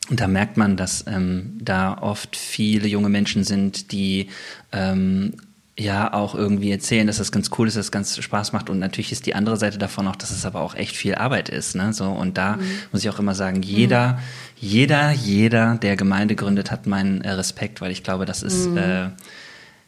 und 0.10 0.20
da 0.20 0.28
merkt 0.28 0.58
man, 0.58 0.76
dass 0.76 1.06
ähm, 1.08 1.58
da 1.62 1.98
oft 2.02 2.36
viele 2.36 2.88
junge 2.88 3.10
Menschen 3.10 3.44
sind, 3.44 3.92
die 3.92 4.30
ähm, 4.72 5.34
ja 5.80 6.14
auch 6.14 6.36
irgendwie 6.36 6.72
erzählen, 6.72 7.08
dass 7.08 7.18
das 7.18 7.32
ganz 7.32 7.50
cool 7.58 7.68
ist, 7.68 7.78
dass 7.78 7.86
es 7.86 7.92
ganz 7.92 8.18
Spaß 8.22 8.52
macht 8.54 8.70
und 8.70 8.80
natürlich 8.80 9.12
ist 9.12 9.26
die 9.26 9.36
andere 9.36 9.58
Seite 9.58 9.78
davon 9.78 10.08
auch, 10.08 10.16
dass 10.16 10.32
es 10.32 10.46
aber 10.46 10.62
auch 10.62 10.76
echt 10.76 10.96
viel 10.96 11.16
Arbeit 11.16 11.50
ist, 11.50 11.76
ne? 11.76 11.94
So 11.94 12.06
und 12.06 12.38
da 12.38 12.58
mhm. 12.58 12.64
muss 12.92 13.04
ich 13.04 13.10
auch 13.10 13.20
immer 13.20 13.36
sagen, 13.36 13.62
jeder, 13.62 14.14
mhm. 14.14 14.18
jeder, 14.58 15.12
jeder, 15.12 15.76
der 15.76 15.96
Gemeinde 15.96 16.36
gründet, 16.36 16.70
hat 16.72 16.86
meinen 16.86 17.22
äh, 17.22 17.32
Respekt, 17.32 17.82
weil 17.82 17.92
ich 17.92 18.04
glaube, 18.04 18.26
das 18.26 18.44
ist 18.44 18.70
mhm. 18.70 18.78
äh, 18.78 19.10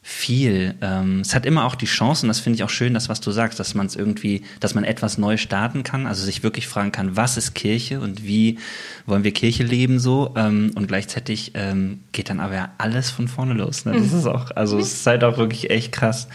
viel. 0.03 0.73
Ähm, 0.81 1.19
es 1.19 1.35
hat 1.35 1.45
immer 1.45 1.65
auch 1.65 1.75
die 1.75 1.85
Chance, 1.85 2.23
und 2.23 2.29
das 2.29 2.39
finde 2.39 2.55
ich 2.57 2.63
auch 2.63 2.71
schön, 2.71 2.95
das, 2.95 3.07
was 3.07 3.21
du 3.21 3.29
sagst, 3.29 3.59
dass 3.59 3.75
man 3.75 3.85
es 3.85 3.95
irgendwie, 3.95 4.41
dass 4.59 4.73
man 4.73 4.83
etwas 4.83 5.19
neu 5.19 5.37
starten 5.37 5.83
kann, 5.83 6.07
also 6.07 6.25
sich 6.25 6.41
wirklich 6.41 6.67
fragen 6.67 6.91
kann, 6.91 7.15
was 7.15 7.37
ist 7.37 7.53
Kirche 7.53 7.99
und 7.99 8.25
wie 8.25 8.57
wollen 9.05 9.23
wir 9.23 9.31
Kirche 9.31 9.63
leben 9.63 9.99
so 9.99 10.33
ähm, 10.35 10.71
und 10.73 10.87
gleichzeitig 10.87 11.51
ähm, 11.53 11.99
geht 12.13 12.31
dann 12.31 12.39
aber 12.39 12.55
ja 12.55 12.69
alles 12.79 13.11
von 13.11 13.27
vorne 13.27 13.53
los. 13.53 13.85
Ne? 13.85 13.93
Das 13.93 14.11
ist 14.11 14.25
auch, 14.25 14.49
also 14.55 14.79
es 14.79 14.91
ist 14.91 15.05
halt 15.05 15.23
auch 15.23 15.37
wirklich 15.37 15.69
echt 15.69 15.91
krass. 15.91 16.27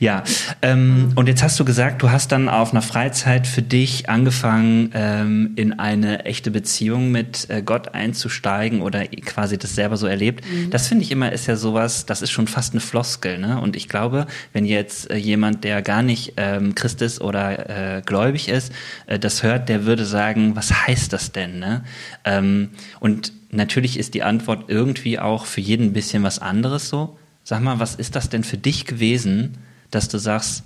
Ja, 0.00 0.24
ähm, 0.60 1.12
und 1.14 1.28
jetzt 1.28 1.44
hast 1.44 1.58
du 1.60 1.64
gesagt, 1.64 2.02
du 2.02 2.10
hast 2.10 2.32
dann 2.32 2.48
auf 2.48 2.72
einer 2.72 2.82
Freizeit 2.82 3.46
für 3.46 3.62
dich 3.62 4.08
angefangen, 4.08 4.90
ähm, 4.92 5.52
in 5.54 5.78
eine 5.78 6.24
echte 6.24 6.50
Beziehung 6.50 7.12
mit 7.12 7.48
äh, 7.48 7.62
Gott 7.62 7.94
einzusteigen 7.94 8.82
oder 8.82 9.06
quasi 9.06 9.56
das 9.56 9.76
selber 9.76 9.96
so 9.96 10.08
erlebt. 10.08 10.44
Mhm. 10.44 10.70
Das 10.70 10.88
finde 10.88 11.04
ich 11.04 11.12
immer 11.12 11.30
ist 11.30 11.46
ja 11.46 11.54
sowas, 11.54 12.06
das 12.06 12.20
ist 12.20 12.32
schon 12.32 12.48
fast 12.48 12.72
eine 12.72 12.80
Flosse 12.80 13.03
Floskel. 13.04 13.38
Ne? 13.38 13.60
Und 13.60 13.76
ich 13.76 13.88
glaube, 13.88 14.26
wenn 14.52 14.64
jetzt 14.64 15.10
äh, 15.10 15.16
jemand, 15.16 15.62
der 15.62 15.82
gar 15.82 16.02
nicht 16.02 16.34
ähm, 16.38 16.74
Christ 16.74 17.02
ist 17.02 17.20
oder 17.20 17.98
äh, 17.98 18.02
gläubig 18.02 18.48
ist, 18.48 18.72
äh, 19.06 19.18
das 19.18 19.42
hört, 19.42 19.68
der 19.68 19.84
würde 19.84 20.06
sagen, 20.06 20.56
was 20.56 20.72
heißt 20.86 21.12
das 21.12 21.32
denn? 21.32 21.58
Ne? 21.58 21.84
Ähm, 22.24 22.70
und 23.00 23.32
natürlich 23.50 23.98
ist 23.98 24.14
die 24.14 24.22
Antwort 24.22 24.64
irgendwie 24.68 25.18
auch 25.18 25.44
für 25.44 25.60
jeden 25.60 25.88
ein 25.88 25.92
bisschen 25.92 26.22
was 26.22 26.38
anderes 26.38 26.88
so. 26.88 27.18
Sag 27.44 27.60
mal, 27.60 27.78
was 27.78 27.94
ist 27.94 28.16
das 28.16 28.30
denn 28.30 28.42
für 28.42 28.56
dich 28.56 28.86
gewesen, 28.86 29.58
dass 29.90 30.08
du 30.08 30.16
sagst, 30.16 30.64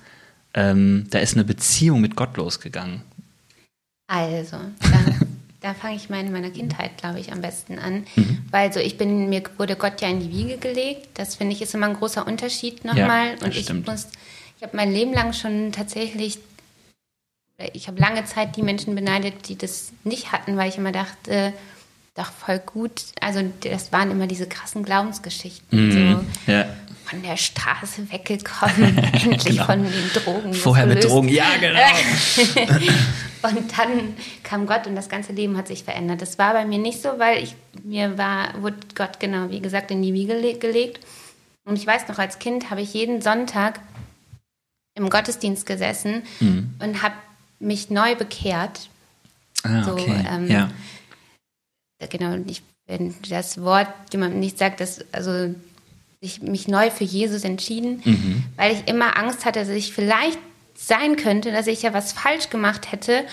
ähm, 0.55 1.07
da 1.11 1.19
ist 1.19 1.35
eine 1.35 1.45
Beziehung 1.45 2.01
mit 2.01 2.15
Gott 2.15 2.37
losgegangen? 2.37 3.03
Also, 4.07 4.59
da 5.61 5.75
fange 5.75 5.97
ich 5.97 6.09
mal 6.09 6.21
in 6.21 6.33
meiner 6.33 6.51
Kindheit, 6.51 6.97
glaube 6.99 7.19
ich, 7.19 7.33
am 7.33 7.41
besten 7.41 7.79
an. 7.79 8.05
Mhm. 8.15 8.45
Weil 8.51 8.73
so 8.73 8.81
ich 8.81 8.97
bin, 8.97 9.29
mir 9.29 9.43
wurde 9.57 9.77
Gott 9.77 10.01
ja 10.01 10.09
in 10.09 10.21
die 10.21 10.31
Wiege 10.31 10.57
gelegt. 10.59 11.09
Das 11.15 11.37
finde 11.37 11.55
ich 11.55 11.63
ist 11.63 11.75
immer 11.75 11.87
ein 11.87 11.97
großer 11.97 12.27
Unterschied 12.27 12.85
nochmal. 12.85 13.37
Ja, 13.39 13.45
und 13.45 13.57
ich 13.57 13.65
stimmt. 13.65 13.87
muss, 13.87 14.09
ich 14.57 14.63
habe 14.63 14.77
mein 14.77 14.93
Leben 14.93 15.13
lang 15.13 15.33
schon 15.33 15.73
tatsächlich, 15.73 16.39
ich 17.73 17.89
habe 17.89 18.01
lange 18.01 18.25
Zeit 18.25 18.57
die 18.57 18.63
Menschen 18.63 18.95
beneidet, 18.95 19.49
die 19.49 19.59
das 19.59 19.93
nicht 20.05 20.31
hatten, 20.31 20.57
weil 20.57 20.69
ich 20.69 20.79
immer 20.79 20.93
dachte, 20.93 21.53
doch 22.15 22.31
voll 22.31 22.61
gut. 22.61 23.03
Also 23.21 23.41
das 23.61 23.93
waren 23.93 24.11
immer 24.13 24.29
diese 24.29 24.47
krassen 24.47 24.85
Glaubensgeschichten. 24.85 25.89
Mhm. 25.89 26.27
So. 26.47 26.53
Ja 26.53 26.67
von 27.09 27.23
der 27.23 27.37
Straße 27.37 28.11
weggekommen, 28.11 28.99
endlich 29.13 29.45
genau. 29.45 29.65
von 29.65 29.83
den 29.83 30.11
Drogen. 30.13 30.55
Vorher 30.55 30.87
mit 30.87 31.05
Drogen, 31.05 31.29
ja, 31.29 31.57
genau. 31.59 31.81
und 33.43 33.79
dann 33.79 34.17
kam 34.43 34.67
Gott 34.67 34.87
und 34.87 34.95
das 34.95 35.09
ganze 35.09 35.33
Leben 35.33 35.57
hat 35.57 35.69
sich 35.69 35.85
verändert. 35.85 36.21
Das 36.21 36.39
war 36.39 36.53
bei 36.53 36.65
mir 36.65 36.79
nicht 36.79 37.01
so, 37.01 37.19
weil 37.19 37.43
ich 37.43 37.55
mir 37.83 38.19
war, 38.19 38.61
wurde 38.61 38.77
Gott 38.95 39.21
genau, 39.21 39.51
wie 39.51 39.61
gesagt, 39.61 39.91
in 39.91 40.03
die 40.03 40.13
Wiege 40.13 40.59
gelegt. 40.59 41.05
Und 41.65 41.77
ich 41.77 41.87
weiß 41.87 42.09
noch, 42.09 42.19
als 42.19 42.39
Kind 42.39 42.71
habe 42.71 42.83
ich 42.83 42.95
jeden 42.95 43.23
Sonntag 43.23 43.81
im 44.95 45.09
Gottesdienst 45.09 45.65
gesessen 45.65 46.23
mhm. 46.41 46.75
und 46.83 47.03
habe 47.03 47.15
mich 47.59 47.91
neu 47.91 48.17
bekehrt. 48.17 48.89
Ah, 49.63 49.85
so, 49.85 49.93
okay. 49.93 50.25
Ähm, 50.31 50.49
ja. 50.49 50.71
Genau, 52.11 52.37
ich, 52.47 52.63
wenn 52.87 53.15
das 53.29 53.61
Wort 53.61 53.89
jemandem 54.13 54.41
nicht 54.41 54.59
sagt, 54.59 54.81
dass, 54.81 55.05
also 55.13 55.55
ich 56.21 56.43
mich 56.43 56.69
neu 56.69 56.91
für 56.91 57.05
Jesus 57.05 57.45
entschieden, 57.45 58.03
mhm. 58.05 58.45
weil 58.57 58.73
ich 58.73 58.89
immer 58.89 59.17
Angst 59.17 59.45
hatte, 59.45 59.61
dass 59.61 59.69
ich 59.69 59.93
vielleicht 59.93 60.39
sein 60.75 61.17
könnte, 61.17 61.53
dass 61.53 61.67
ich 61.67 61.83
ja 61.83 61.93
was 61.93 62.13
falsch 62.13 62.51
gemacht 62.51 62.93
hätte 62.93 63.25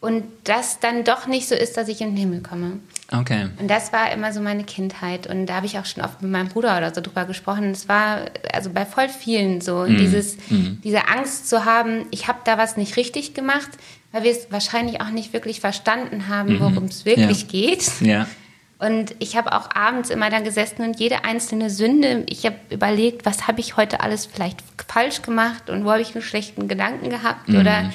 und 0.00 0.24
das 0.44 0.80
dann 0.80 1.04
doch 1.04 1.26
nicht 1.26 1.48
so 1.48 1.54
ist, 1.54 1.76
dass 1.76 1.88
ich 1.88 2.00
in 2.00 2.10
den 2.10 2.16
Himmel 2.16 2.40
komme. 2.40 2.80
Okay. 3.12 3.48
Und 3.58 3.68
das 3.68 3.92
war 3.92 4.12
immer 4.12 4.32
so 4.32 4.40
meine 4.40 4.64
Kindheit 4.64 5.26
und 5.26 5.46
da 5.46 5.56
habe 5.56 5.66
ich 5.66 5.78
auch 5.78 5.84
schon 5.84 6.02
oft 6.02 6.22
mit 6.22 6.30
meinem 6.30 6.48
Bruder 6.48 6.78
oder 6.78 6.94
so 6.94 7.00
drüber 7.00 7.26
gesprochen. 7.26 7.70
Es 7.70 7.88
war 7.88 8.26
also 8.52 8.70
bei 8.70 8.86
voll 8.86 9.08
vielen 9.08 9.60
so 9.60 9.84
mm. 9.86 9.96
dieses 9.96 10.36
mm. 10.48 10.80
diese 10.84 11.08
Angst 11.08 11.48
zu 11.48 11.64
haben, 11.64 12.06
ich 12.10 12.28
habe 12.28 12.38
da 12.44 12.56
was 12.56 12.76
nicht 12.76 12.96
richtig 12.96 13.34
gemacht, 13.34 13.70
weil 14.12 14.22
wir 14.22 14.30
es 14.30 14.50
wahrscheinlich 14.50 15.00
auch 15.00 15.10
nicht 15.10 15.32
wirklich 15.32 15.60
verstanden 15.60 16.28
haben, 16.28 16.54
mhm. 16.54 16.60
worum 16.60 16.84
es 16.84 17.04
wirklich 17.04 17.42
ja. 17.42 17.48
geht. 17.48 18.00
Ja. 18.00 18.26
Und 18.80 19.14
ich 19.18 19.36
habe 19.36 19.52
auch 19.52 19.68
abends 19.74 20.08
immer 20.08 20.30
da 20.30 20.40
gesessen 20.40 20.82
und 20.82 20.98
jede 20.98 21.24
einzelne 21.24 21.68
Sünde, 21.68 22.24
ich 22.30 22.46
habe 22.46 22.56
überlegt, 22.70 23.26
was 23.26 23.46
habe 23.46 23.60
ich 23.60 23.76
heute 23.76 24.00
alles 24.00 24.24
vielleicht 24.24 24.62
falsch 24.88 25.20
gemacht 25.20 25.68
und 25.68 25.84
wo 25.84 25.90
habe 25.90 26.00
ich 26.00 26.14
einen 26.14 26.24
schlechten 26.24 26.66
Gedanken 26.66 27.10
gehabt 27.10 27.48
mhm. 27.50 27.60
oder 27.60 27.92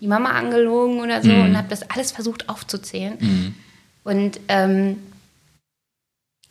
die 0.00 0.06
Mama 0.06 0.30
angelogen 0.30 1.00
oder 1.00 1.22
so 1.22 1.30
mhm. 1.30 1.42
und 1.42 1.56
habe 1.58 1.66
das 1.68 1.90
alles 1.90 2.12
versucht 2.12 2.48
aufzuzählen. 2.48 3.16
Mhm. 3.18 3.54
Und 4.04 4.38
ähm, 4.46 4.98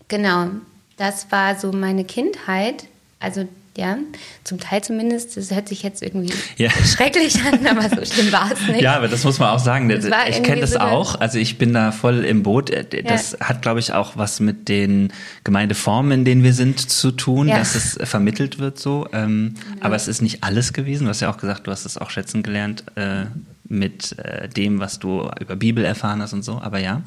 genau, 0.09 0.49
das 0.97 1.31
war 1.31 1.55
so 1.55 1.71
meine 1.71 2.03
Kindheit. 2.03 2.87
Also 3.21 3.47
ja, 3.77 3.99
zum 4.43 4.59
Teil 4.59 4.83
zumindest. 4.83 5.37
Das 5.37 5.51
hört 5.51 5.69
sich 5.69 5.83
jetzt 5.83 6.01
irgendwie 6.01 6.33
ja. 6.57 6.71
schrecklich 6.85 7.39
an, 7.43 7.65
aber 7.67 7.87
so 7.87 8.11
schlimm 8.11 8.31
war 8.31 8.51
es 8.51 8.59
nicht. 8.67 8.81
Ja, 8.81 8.95
aber 8.95 9.07
das 9.07 9.23
muss 9.23 9.37
man 9.37 9.49
auch 9.49 9.59
sagen. 9.59 9.87
Ich 9.89 10.41
kenne 10.41 10.61
das 10.61 10.71
so 10.71 10.79
auch. 10.79 11.19
Also 11.19 11.37
ich 11.37 11.59
bin 11.59 11.73
da 11.73 11.91
voll 11.91 12.25
im 12.25 12.41
Boot. 12.41 12.71
Äh, 12.71 13.03
das 13.03 13.33
ja. 13.33 13.47
hat, 13.47 13.61
glaube 13.61 13.79
ich, 13.79 13.93
auch 13.93 14.17
was 14.17 14.39
mit 14.39 14.67
den 14.67 15.13
Gemeindeformen, 15.43 16.11
in 16.11 16.25
denen 16.25 16.43
wir 16.43 16.53
sind, 16.53 16.89
zu 16.89 17.11
tun, 17.11 17.49
ja. 17.49 17.59
dass 17.59 17.75
es 17.75 17.99
vermittelt 18.01 18.57
wird 18.57 18.79
so. 18.79 19.07
Ähm, 19.13 19.53
aber 19.79 19.95
es 19.95 20.07
ist 20.07 20.23
nicht 20.23 20.43
alles 20.43 20.73
gewesen. 20.73 21.03
Du 21.03 21.09
hast 21.11 21.21
ja 21.21 21.29
auch 21.29 21.37
gesagt, 21.37 21.67
du 21.67 21.71
hast 21.71 21.85
es 21.85 21.99
auch 21.99 22.09
schätzen 22.09 22.41
gelernt 22.41 22.83
äh, 22.95 23.25
mit 23.63 24.17
äh, 24.17 24.49
dem, 24.49 24.79
was 24.79 24.97
du 24.97 25.29
über 25.39 25.55
Bibel 25.55 25.85
erfahren 25.85 26.19
hast 26.19 26.33
und 26.33 26.41
so. 26.43 26.59
Aber 26.59 26.79
ja, 26.79 27.03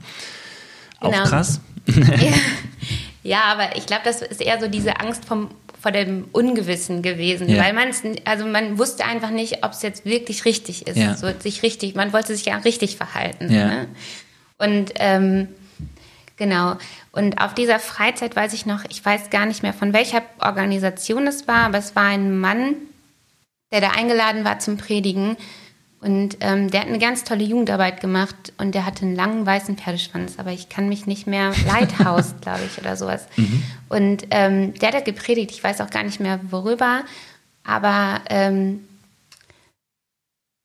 auch 1.00 1.10
genau. 1.10 1.24
krass. 1.24 1.60
Ja, 3.22 3.44
aber 3.44 3.76
ich 3.76 3.84
glaube, 3.84 4.02
das 4.04 4.22
ist 4.22 4.40
eher 4.40 4.58
so 4.58 4.68
diese 4.68 4.98
Angst 4.98 5.26
vom 5.26 5.50
vor 5.80 5.92
dem 5.92 6.26
Ungewissen 6.32 7.02
gewesen, 7.02 7.48
ja. 7.48 7.62
weil 7.62 7.72
man 7.72 7.88
es, 7.88 8.02
also 8.24 8.46
man 8.46 8.78
wusste 8.78 9.04
einfach 9.04 9.30
nicht, 9.30 9.64
ob 9.64 9.72
es 9.72 9.82
jetzt 9.82 10.04
wirklich 10.04 10.44
richtig 10.44 10.86
ist, 10.86 10.96
ja. 10.96 11.16
so 11.16 11.28
sich 11.38 11.62
richtig, 11.62 11.94
man 11.94 12.12
wollte 12.12 12.34
sich 12.36 12.44
ja 12.44 12.56
richtig 12.58 12.96
verhalten. 12.96 13.50
Ja. 13.52 13.66
Ne? 13.66 13.88
Und 14.58 14.92
ähm, 14.96 15.48
genau. 16.36 16.76
Und 17.12 17.40
auf 17.40 17.54
dieser 17.54 17.78
Freizeit 17.78 18.36
weiß 18.36 18.52
ich 18.52 18.66
noch, 18.66 18.84
ich 18.90 19.04
weiß 19.04 19.30
gar 19.30 19.46
nicht 19.46 19.62
mehr 19.62 19.72
von 19.72 19.92
welcher 19.94 20.22
Organisation 20.38 21.26
es 21.26 21.48
war, 21.48 21.66
aber 21.66 21.78
es 21.78 21.96
war 21.96 22.04
ein 22.04 22.38
Mann, 22.38 22.74
der 23.72 23.80
da 23.80 23.90
eingeladen 23.92 24.44
war 24.44 24.58
zum 24.58 24.76
Predigen. 24.76 25.36
Und 26.00 26.38
ähm, 26.40 26.70
der 26.70 26.80
hat 26.80 26.88
eine 26.88 26.98
ganz 26.98 27.24
tolle 27.24 27.44
Jugendarbeit 27.44 28.00
gemacht 28.00 28.54
und 28.56 28.74
der 28.74 28.86
hatte 28.86 29.04
einen 29.04 29.14
langen 29.14 29.44
weißen 29.44 29.76
Pferdeschwanz, 29.76 30.38
aber 30.38 30.50
ich 30.50 30.70
kann 30.70 30.88
mich 30.88 31.06
nicht 31.06 31.26
mehr, 31.26 31.52
Lighthouse, 31.66 32.34
glaube 32.40 32.60
ich, 32.66 32.78
oder 32.78 32.96
sowas. 32.96 33.26
Mhm. 33.36 33.62
Und 33.90 34.26
ähm, 34.30 34.72
der 34.74 34.88
hat 34.88 34.94
da 34.94 35.00
gepredigt, 35.00 35.50
ich 35.50 35.62
weiß 35.62 35.80
auch 35.82 35.90
gar 35.90 36.02
nicht 36.02 36.18
mehr 36.18 36.40
worüber, 36.50 37.04
aber 37.64 38.22
ähm, 38.30 38.80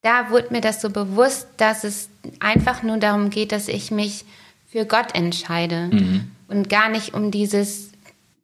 da 0.03 0.29
wurde 0.29 0.53
mir 0.53 0.61
das 0.61 0.81
so 0.81 0.89
bewusst, 0.89 1.47
dass 1.57 1.83
es 1.83 2.09
einfach 2.39 2.83
nur 2.83 2.97
darum 2.97 3.29
geht, 3.29 3.51
dass 3.51 3.67
ich 3.67 3.91
mich 3.91 4.23
für 4.69 4.85
Gott 4.85 5.15
entscheide 5.15 5.89
mhm. 5.91 6.31
und 6.47 6.69
gar 6.69 6.89
nicht 6.89 7.13
um 7.13 7.31
dieses 7.31 7.91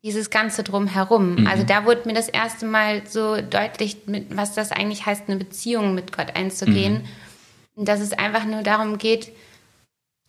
dieses 0.04 0.30
Ganze 0.30 0.64
drumherum. 0.64 1.36
Mhm. 1.36 1.48
Also 1.48 1.64
da 1.64 1.86
wurde 1.86 2.08
mir 2.08 2.14
das 2.14 2.28
erste 2.28 2.66
Mal 2.66 3.04
so 3.08 3.40
deutlich, 3.42 3.98
mit, 4.08 4.36
was 4.36 4.54
das 4.54 4.72
eigentlich 4.72 5.06
heißt, 5.06 5.24
eine 5.28 5.38
Beziehung 5.38 5.94
mit 5.94 6.16
Gott 6.16 6.36
einzugehen. 6.36 6.94
Mhm. 6.94 7.08
Und 7.76 7.88
dass 7.88 8.00
es 8.00 8.14
einfach 8.14 8.46
nur 8.46 8.64
darum 8.64 8.98
geht, 8.98 9.32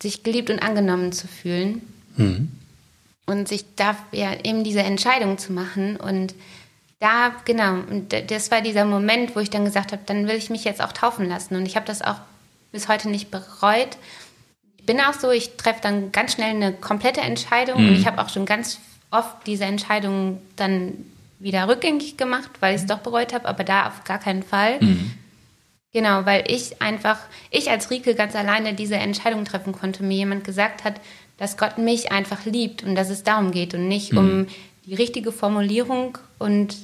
sich 0.02 0.22
geliebt 0.22 0.50
und 0.50 0.58
angenommen 0.58 1.12
zu 1.12 1.26
fühlen. 1.26 1.82
Mhm. 2.16 2.50
Und 3.26 3.48
sich 3.48 3.64
da 3.76 3.96
ja, 4.10 4.32
eben 4.44 4.64
diese 4.64 4.82
Entscheidung 4.82 5.38
zu 5.38 5.52
machen. 5.52 5.96
Und 5.96 6.34
da, 6.98 7.34
genau, 7.44 7.74
und 7.74 8.14
das 8.30 8.50
war 8.50 8.60
dieser 8.60 8.84
Moment, 8.84 9.34
wo 9.34 9.40
ich 9.40 9.50
dann 9.50 9.64
gesagt 9.64 9.92
habe, 9.92 10.02
dann 10.06 10.28
will 10.28 10.36
ich 10.36 10.50
mich 10.50 10.64
jetzt 10.64 10.82
auch 10.82 10.92
taufen 10.92 11.28
lassen. 11.28 11.56
Und 11.56 11.66
ich 11.66 11.76
habe 11.76 11.86
das 11.86 12.02
auch 12.02 12.16
bis 12.72 12.88
heute 12.88 13.08
nicht 13.08 13.30
bereut. 13.30 13.96
Ich 14.76 14.84
bin 14.84 15.00
auch 15.00 15.14
so, 15.14 15.30
ich 15.30 15.56
treffe 15.56 15.80
dann 15.80 16.12
ganz 16.12 16.34
schnell 16.34 16.50
eine 16.50 16.72
komplette 16.72 17.20
Entscheidung. 17.22 17.76
Und 17.76 17.90
mhm. 17.90 17.96
ich 17.96 18.06
habe 18.06 18.20
auch 18.20 18.28
schon 18.28 18.44
ganz 18.44 18.78
oft 19.12 19.46
diese 19.46 19.64
Entscheidung 19.64 20.40
dann 20.56 20.94
wieder 21.38 21.68
rückgängig 21.68 22.16
gemacht, 22.16 22.50
weil 22.60 22.74
ich 22.74 22.82
es 22.82 22.86
doch 22.86 22.98
bereut 22.98 23.32
habe, 23.32 23.46
aber 23.48 23.64
da 23.64 23.86
auf 23.88 24.04
gar 24.04 24.18
keinen 24.18 24.42
Fall. 24.42 24.80
Mhm. 24.80 25.12
Genau, 25.92 26.24
weil 26.24 26.44
ich 26.46 26.80
einfach, 26.80 27.18
ich 27.50 27.70
als 27.70 27.90
Rike 27.90 28.14
ganz 28.14 28.34
alleine 28.34 28.74
diese 28.74 28.96
Entscheidung 28.96 29.44
treffen 29.44 29.72
konnte. 29.72 30.02
Mir 30.02 30.16
jemand 30.16 30.44
gesagt 30.44 30.84
hat, 30.84 30.94
dass 31.36 31.58
Gott 31.58 31.78
mich 31.78 32.10
einfach 32.10 32.44
liebt 32.46 32.82
und 32.82 32.94
dass 32.94 33.10
es 33.10 33.24
darum 33.24 33.50
geht 33.50 33.74
und 33.74 33.88
nicht 33.88 34.12
mhm. 34.12 34.18
um 34.18 34.46
die 34.86 34.94
richtige 34.94 35.32
Formulierung 35.32 36.18
und 36.38 36.76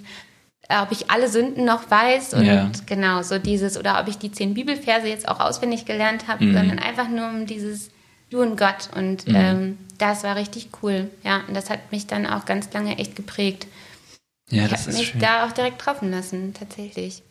ob 0.69 0.93
ich 0.93 1.11
alle 1.11 1.29
Sünden 1.29 1.65
noch 1.65 1.91
weiß 1.91 2.35
und 2.35 2.45
ja. 2.45 2.71
genau 2.85 3.23
so 3.23 3.39
dieses 3.39 3.79
oder 3.79 3.99
ob 4.01 4.09
ich 4.09 4.19
die 4.19 4.31
zehn 4.31 4.53
Bibelverse 4.53 5.09
jetzt 5.09 5.27
auch 5.27 5.41
auswendig 5.41 5.87
gelernt 5.87 6.29
habe, 6.29 6.45
mhm. 6.45 6.55
sondern 6.55 6.79
einfach 6.79 7.09
nur 7.09 7.27
um 7.29 7.47
dieses 7.47 7.91
Du 8.31 8.43
und 8.43 8.57
Gott 8.57 8.91
und 8.95 9.27
mhm. 9.27 9.35
ähm, 9.35 9.79
das 9.99 10.23
war 10.23 10.37
richtig 10.37 10.69
cool. 10.83 11.11
Ja, 11.25 11.43
und 11.49 11.55
das 11.55 11.71
hat 11.71 11.93
mich 11.93 12.07
dann 12.07 12.27
auch 12.27 12.45
ganz 12.45 12.73
lange 12.73 12.99
echt 12.99 13.17
geprägt. 13.17 13.67
Ja, 14.51 14.67
ich 14.67 14.73
habe 14.73 14.93
mich 14.93 15.09
schön. 15.09 15.21
da 15.21 15.47
auch 15.47 15.53
direkt 15.53 15.81
treffen 15.81 16.11
lassen, 16.11 16.55
tatsächlich. 16.55 17.23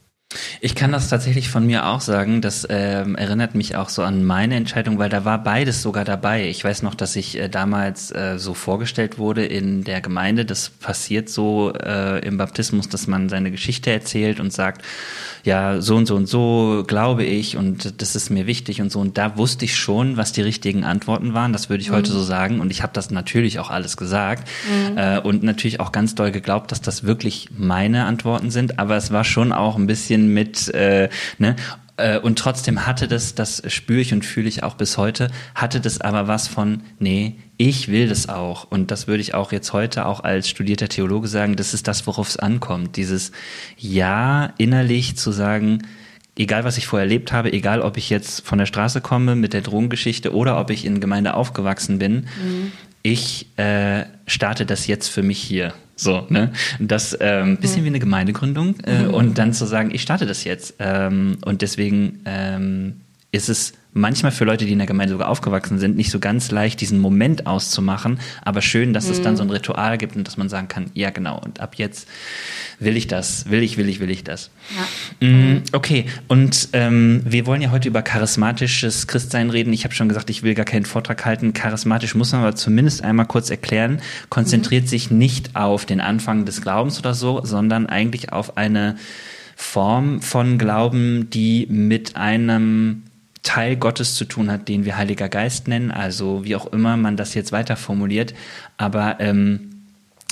Ich 0.61 0.75
kann 0.75 0.91
das 0.91 1.09
tatsächlich 1.09 1.49
von 1.49 1.65
mir 1.65 1.87
auch 1.87 2.01
sagen. 2.01 2.41
Das 2.41 2.67
ähm, 2.69 3.15
erinnert 3.15 3.55
mich 3.55 3.75
auch 3.75 3.89
so 3.89 4.03
an 4.03 4.23
meine 4.23 4.55
Entscheidung, 4.55 4.99
weil 4.99 5.09
da 5.09 5.25
war 5.25 5.43
beides 5.43 5.81
sogar 5.81 6.05
dabei. 6.05 6.47
Ich 6.47 6.63
weiß 6.63 6.83
noch, 6.83 6.95
dass 6.95 7.15
ich 7.15 7.37
äh, 7.37 7.49
damals 7.49 8.11
äh, 8.11 8.35
so 8.37 8.53
vorgestellt 8.53 9.17
wurde 9.17 9.45
in 9.45 9.83
der 9.83 10.01
Gemeinde. 10.01 10.45
Das 10.45 10.69
passiert 10.69 11.29
so 11.29 11.73
äh, 11.73 12.19
im 12.25 12.37
Baptismus, 12.37 12.89
dass 12.89 13.07
man 13.07 13.29
seine 13.29 13.51
Geschichte 13.51 13.91
erzählt 13.91 14.39
und 14.39 14.53
sagt, 14.53 14.83
ja, 15.43 15.79
so 15.81 15.95
und 15.95 16.05
so 16.05 16.15
und 16.15 16.27
so 16.27 16.83
glaube 16.85 17.23
ich 17.23 17.55
und 17.55 18.01
das 18.01 18.15
ist 18.15 18.29
mir 18.29 18.47
wichtig 18.47 18.81
und 18.81 18.91
so. 18.91 18.99
Und 18.99 19.17
da 19.17 19.37
wusste 19.37 19.65
ich 19.65 19.77
schon, 19.77 20.17
was 20.17 20.33
die 20.33 20.41
richtigen 20.41 20.83
Antworten 20.83 21.33
waren. 21.33 21.53
Das 21.53 21.69
würde 21.69 21.81
ich 21.81 21.89
mhm. 21.89 21.95
heute 21.95 22.11
so 22.11 22.21
sagen. 22.21 22.59
Und 22.59 22.69
ich 22.69 22.83
habe 22.83 22.93
das 22.93 23.11
natürlich 23.11 23.59
auch 23.59 23.69
alles 23.69 23.95
gesagt 23.97 24.47
mhm. 24.69 24.97
äh, 24.97 25.19
und 25.19 25.43
natürlich 25.43 25.79
auch 25.79 25.91
ganz 25.91 26.15
doll 26.15 26.31
geglaubt, 26.31 26.71
dass 26.71 26.81
das 26.81 27.03
wirklich 27.03 27.49
meine 27.57 28.05
Antworten 28.05 28.51
sind. 28.51 28.77
Aber 28.77 28.97
es 28.97 29.11
war 29.11 29.23
schon 29.23 29.53
auch 29.53 29.77
ein 29.77 29.87
bisschen 29.87 30.26
mit, 30.33 30.73
äh, 30.73 31.09
ne? 31.37 31.55
Äh, 31.97 32.19
und 32.19 32.37
trotzdem 32.39 32.85
hatte 32.85 33.07
das, 33.07 33.35
das 33.35 33.61
spüre 33.67 33.99
ich 33.99 34.13
und 34.13 34.23
fühle 34.23 34.47
ich 34.47 34.63
auch 34.63 34.75
bis 34.75 34.97
heute, 34.97 35.29
hatte 35.55 35.81
das 35.81 35.99
aber 35.99 36.27
was 36.27 36.47
von, 36.47 36.83
nee, 36.99 37.35
ich 37.57 37.87
will 37.87 38.07
das 38.07 38.29
auch. 38.29 38.69
Und 38.69 38.91
das 38.91 39.07
würde 39.07 39.21
ich 39.21 39.33
auch 39.33 39.51
jetzt 39.51 39.73
heute 39.73 40.05
auch 40.05 40.23
als 40.23 40.47
studierter 40.47 40.89
Theologe 40.89 41.27
sagen, 41.27 41.55
das 41.55 41.73
ist 41.73 41.87
das, 41.87 42.05
worauf 42.07 42.29
es 42.29 42.37
ankommt. 42.37 42.95
Dieses 42.95 43.31
Ja 43.77 44.53
innerlich 44.57 45.17
zu 45.17 45.31
sagen, 45.31 45.81
egal 46.37 46.63
was 46.63 46.77
ich 46.77 46.85
vorher 46.85 47.05
erlebt 47.05 47.31
habe, 47.31 47.51
egal 47.51 47.81
ob 47.81 47.97
ich 47.97 48.11
jetzt 48.11 48.45
von 48.45 48.59
der 48.59 48.67
Straße 48.67 49.01
komme 49.01 49.35
mit 49.35 49.53
der 49.53 49.61
Drogengeschichte 49.61 50.33
oder 50.33 50.59
ob 50.59 50.69
ich 50.69 50.85
in 50.85 51.01
Gemeinde 51.01 51.33
aufgewachsen 51.33 51.97
bin, 51.97 52.27
mhm. 52.43 52.71
Ich 53.07 53.57
äh, 53.57 54.03
starte 54.25 54.65
das 54.65 54.85
jetzt 54.87 55.07
für 55.07 55.23
mich 55.23 55.39
hier. 55.39 55.73
So, 55.95 56.27
ne? 56.29 56.51
Das 56.79 57.17
ähm, 57.21 57.57
bisschen 57.57 57.81
mhm. 57.81 57.85
wie 57.85 57.89
eine 57.89 57.99
Gemeindegründung 57.99 58.75
äh, 58.81 59.03
mhm. 59.03 59.13
und 59.13 59.37
dann 59.37 59.53
zu 59.53 59.65
sagen, 59.65 59.91
ich 59.93 60.01
starte 60.01 60.25
das 60.25 60.43
jetzt. 60.43 60.75
Ähm, 60.79 61.37
und 61.45 61.61
deswegen 61.61 62.19
ähm, 62.25 63.01
ist 63.31 63.47
es 63.47 63.73
manchmal 63.97 64.31
für 64.31 64.45
Leute, 64.45 64.65
die 64.65 64.71
in 64.71 64.77
der 64.77 64.87
Gemeinde 64.87 65.13
sogar 65.13 65.29
aufgewachsen 65.29 65.79
sind, 65.79 65.97
nicht 65.97 66.11
so 66.11 66.19
ganz 66.19 66.51
leicht, 66.51 66.79
diesen 66.81 66.99
Moment 66.99 67.47
auszumachen. 67.47 68.19
Aber 68.43 68.61
schön, 68.61 68.93
dass 68.93 69.05
mhm. 69.05 69.11
es 69.11 69.21
dann 69.21 69.37
so 69.37 69.43
ein 69.43 69.49
Ritual 69.49 69.97
gibt 69.97 70.15
und 70.15 70.27
dass 70.27 70.37
man 70.37 70.49
sagen 70.49 70.67
kann, 70.67 70.91
ja 70.93 71.09
genau, 71.09 71.39
und 71.39 71.59
ab 71.59 71.75
jetzt 71.75 72.07
will 72.79 72.95
ich 72.95 73.07
das, 73.07 73.49
will 73.49 73.63
ich, 73.63 73.77
will 73.77 73.89
ich, 73.89 73.99
will 73.99 74.11
ich 74.11 74.23
das. 74.23 74.51
Ja. 75.19 75.27
Mm, 75.27 75.63
okay, 75.71 76.05
und 76.27 76.69
ähm, 76.73 77.21
wir 77.25 77.45
wollen 77.45 77.61
ja 77.61 77.71
heute 77.71 77.87
über 77.87 78.01
charismatisches 78.01 79.07
Christsein 79.07 79.49
reden. 79.49 79.73
Ich 79.73 79.83
habe 79.83 79.95
schon 79.95 80.07
gesagt, 80.07 80.29
ich 80.29 80.43
will 80.43 80.53
gar 80.53 80.65
keinen 80.65 80.85
Vortrag 80.85 81.25
halten. 81.25 81.53
Charismatisch 81.53 82.13
muss 82.13 82.31
man 82.31 82.41
aber 82.41 82.55
zumindest 82.55 83.03
einmal 83.03 83.25
kurz 83.25 83.49
erklären, 83.49 84.01
konzentriert 84.29 84.83
mhm. 84.83 84.87
sich 84.87 85.11
nicht 85.11 85.55
auf 85.55 85.85
den 85.85 86.01
Anfang 86.01 86.45
des 86.45 86.61
Glaubens 86.61 86.99
oder 86.99 87.13
so, 87.13 87.41
sondern 87.43 87.87
eigentlich 87.87 88.31
auf 88.31 88.57
eine 88.57 88.95
Form 89.55 90.21
von 90.21 90.59
Glauben, 90.59 91.31
die 91.31 91.65
mit 91.67 92.15
einem 92.15 93.03
Teil 93.43 93.75
Gottes 93.75 94.15
zu 94.15 94.25
tun 94.25 94.51
hat, 94.51 94.67
den 94.67 94.85
wir 94.85 94.97
Heiliger 94.97 95.29
Geist 95.29 95.67
nennen, 95.67 95.91
also 95.91 96.43
wie 96.43 96.55
auch 96.55 96.67
immer 96.67 96.97
man 96.97 97.17
das 97.17 97.33
jetzt 97.33 97.51
weiter 97.51 97.75
formuliert. 97.75 98.33
Aber 98.77 99.19
ähm, 99.19 99.77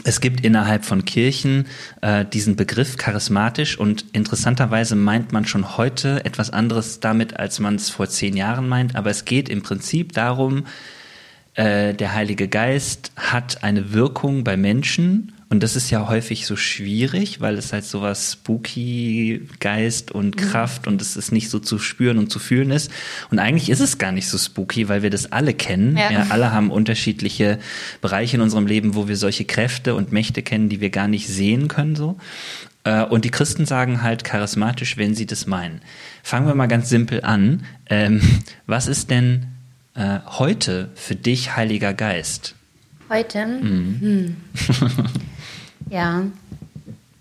es 0.04 0.22
gibt 0.22 0.46
innerhalb 0.46 0.86
von 0.86 1.06
Kirchen 1.06 1.68
äh, 2.02 2.26
diesen 2.26 2.56
Begriff 2.56 2.98
charismatisch 2.98 3.80
und 3.80 4.06
interessanterweise 4.12 4.96
meint 4.96 5.32
man 5.32 5.46
schon 5.46 5.78
heute 5.78 6.24
etwas 6.26 6.52
anderes 6.52 7.00
damit, 7.00 7.40
als 7.40 7.60
man 7.60 7.76
es 7.76 7.90
vor 7.90 8.08
zehn 8.10 8.36
Jahren 8.36 8.68
meint. 8.68 8.96
Aber 8.96 9.10
es 9.10 9.26
geht 9.26 9.50
im 9.50 9.64
Prinzip 9.64 10.14
darum, 10.14 10.66
äh, 11.56 11.94
der 11.94 12.14
Heilige 12.14 12.48
Geist 12.48 13.12
hat 13.16 13.64
eine 13.64 13.94
Wirkung 13.94 14.44
bei 14.44 14.58
Menschen 14.58 15.32
und 15.48 15.62
das 15.62 15.76
ist 15.76 15.92
ja 15.92 16.08
häufig 16.08 16.48
so 16.48 16.56
schwierig, 16.56 17.40
weil 17.40 17.58
es 17.58 17.72
halt 17.72 17.86
sowas 17.86 18.34
spooky 18.34 19.48
Geist 19.60 20.12
und 20.12 20.36
mhm. 20.36 20.50
Kraft 20.50 20.88
und 20.88 21.02
es 21.02 21.16
ist 21.16 21.32
nicht 21.32 21.50
so 21.50 21.60
zu 21.60 21.78
spüren 21.78 22.18
und 22.18 22.32
zu 22.32 22.40
fühlen 22.40 22.72
ist. 22.72 22.92
Und 23.30 23.38
eigentlich 23.38 23.70
ist 23.70 23.80
es 23.80 24.00
gar 24.00 24.12
nicht 24.12 24.28
so 24.28 24.40
spooky, 24.40 24.90
weil 24.90 25.04
wir 25.04 25.12
das 25.12 25.32
alle 25.32 25.54
kennen. 25.54 25.98
Ja. 25.98 26.12
ja. 26.12 26.26
alle 26.30 26.52
haben 26.52 26.72
unterschiedliche 26.72 27.60
Bereiche 28.02 28.38
in 28.38 28.42
unserem 28.42 28.66
Leben, 28.66 28.96
wo 28.96 29.08
wir 29.08 29.18
solche 29.18 29.46
Kräfte 29.46 29.94
und 29.94 30.12
Mächte 30.12 30.42
kennen, 30.42 30.68
die 30.68 30.82
wir 30.82 30.90
gar 30.90 31.08
nicht 31.08 31.28
sehen 31.28 31.68
können, 31.68 31.96
so. 31.96 32.18
Äh, 32.84 33.04
und 33.04 33.24
die 33.24 33.32
Christen 33.32 33.66
sagen 33.66 34.02
halt 34.02 34.24
charismatisch, 34.24 34.98
wenn 34.98 35.14
sie 35.14 35.28
das 35.28 35.46
meinen. 35.46 35.82
Fangen 36.24 36.48
wir 36.48 36.56
mal 36.56 36.68
ganz 36.68 36.90
simpel 36.90 37.22
an. 37.22 37.66
Ähm, 37.88 38.20
was 38.66 38.88
ist 38.88 39.12
denn 39.12 39.46
äh, 39.94 40.20
heute 40.26 40.90
für 40.96 41.16
dich 41.16 41.56
Heiliger 41.56 41.94
Geist? 41.94 42.56
Heute? 43.10 43.46
Mhm. 43.46 44.00
Hm. 44.00 44.36
Ja, 45.90 46.24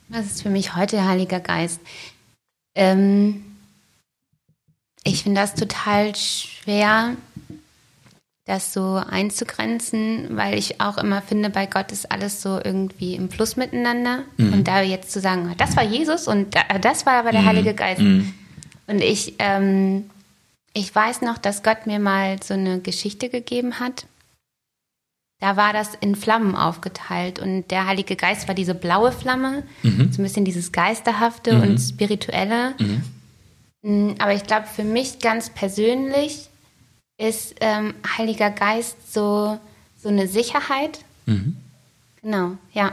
was 0.08 0.26
ist 0.26 0.42
für 0.42 0.50
mich 0.50 0.76
heute 0.76 1.06
Heiliger 1.06 1.40
Geist? 1.40 1.80
Ähm, 2.74 3.44
ich 5.02 5.22
finde 5.22 5.40
das 5.40 5.54
total 5.54 6.14
schwer, 6.16 7.16
das 8.46 8.72
so 8.72 9.02
einzugrenzen, 9.08 10.36
weil 10.36 10.58
ich 10.58 10.80
auch 10.80 10.98
immer 10.98 11.22
finde, 11.22 11.50
bei 11.50 11.66
Gott 11.66 11.92
ist 11.92 12.10
alles 12.10 12.42
so 12.42 12.60
irgendwie 12.62 13.14
im 13.14 13.30
Fluss 13.30 13.56
miteinander. 13.56 14.24
Mhm. 14.36 14.52
Und 14.52 14.68
da 14.68 14.82
jetzt 14.82 15.12
zu 15.12 15.20
sagen, 15.20 15.54
das 15.56 15.76
war 15.76 15.84
Jesus 15.84 16.28
und 16.28 16.54
das 16.80 17.06
war 17.06 17.14
aber 17.14 17.32
der 17.32 17.42
mhm. 17.42 17.46
Heilige 17.46 17.74
Geist. 17.74 18.00
Mhm. 18.00 18.34
Und 18.86 19.00
ich, 19.00 19.34
ähm, 19.38 20.10
ich 20.74 20.94
weiß 20.94 21.22
noch, 21.22 21.38
dass 21.38 21.62
Gott 21.62 21.86
mir 21.86 21.98
mal 21.98 22.42
so 22.42 22.54
eine 22.54 22.80
Geschichte 22.80 23.28
gegeben 23.30 23.80
hat 23.80 24.06
da 25.44 25.58
war 25.58 25.74
das 25.74 25.90
in 26.00 26.16
Flammen 26.16 26.56
aufgeteilt 26.56 27.38
und 27.38 27.70
der 27.70 27.84
Heilige 27.86 28.16
Geist 28.16 28.48
war 28.48 28.54
diese 28.54 28.74
blaue 28.74 29.12
Flamme, 29.12 29.62
mhm. 29.82 30.10
so 30.10 30.22
ein 30.22 30.24
bisschen 30.24 30.46
dieses 30.46 30.72
Geisterhafte 30.72 31.52
mhm. 31.52 31.62
und 31.62 31.78
Spirituelle. 31.78 32.72
Mhm. 32.78 33.02
Mm, 33.82 34.14
aber 34.20 34.32
ich 34.32 34.44
glaube, 34.44 34.66
für 34.66 34.84
mich 34.84 35.18
ganz 35.18 35.50
persönlich 35.50 36.48
ist 37.18 37.56
ähm, 37.60 37.92
Heiliger 38.16 38.48
Geist 38.48 39.12
so, 39.12 39.60
so 40.02 40.08
eine 40.08 40.28
Sicherheit. 40.28 41.00
Mhm. 41.26 41.58
Genau, 42.22 42.52
ja. 42.72 42.92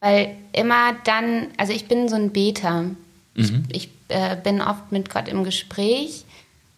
Weil 0.00 0.34
immer 0.50 0.92
dann, 1.04 1.46
also 1.56 1.72
ich 1.72 1.86
bin 1.86 2.08
so 2.08 2.16
ein 2.16 2.32
Beter. 2.32 2.86
Ich, 3.34 3.52
mhm. 3.52 3.62
ich 3.70 3.90
äh, 4.08 4.34
bin 4.34 4.60
oft 4.60 4.90
mit 4.90 5.08
Gott 5.08 5.28
im 5.28 5.44
Gespräch 5.44 6.24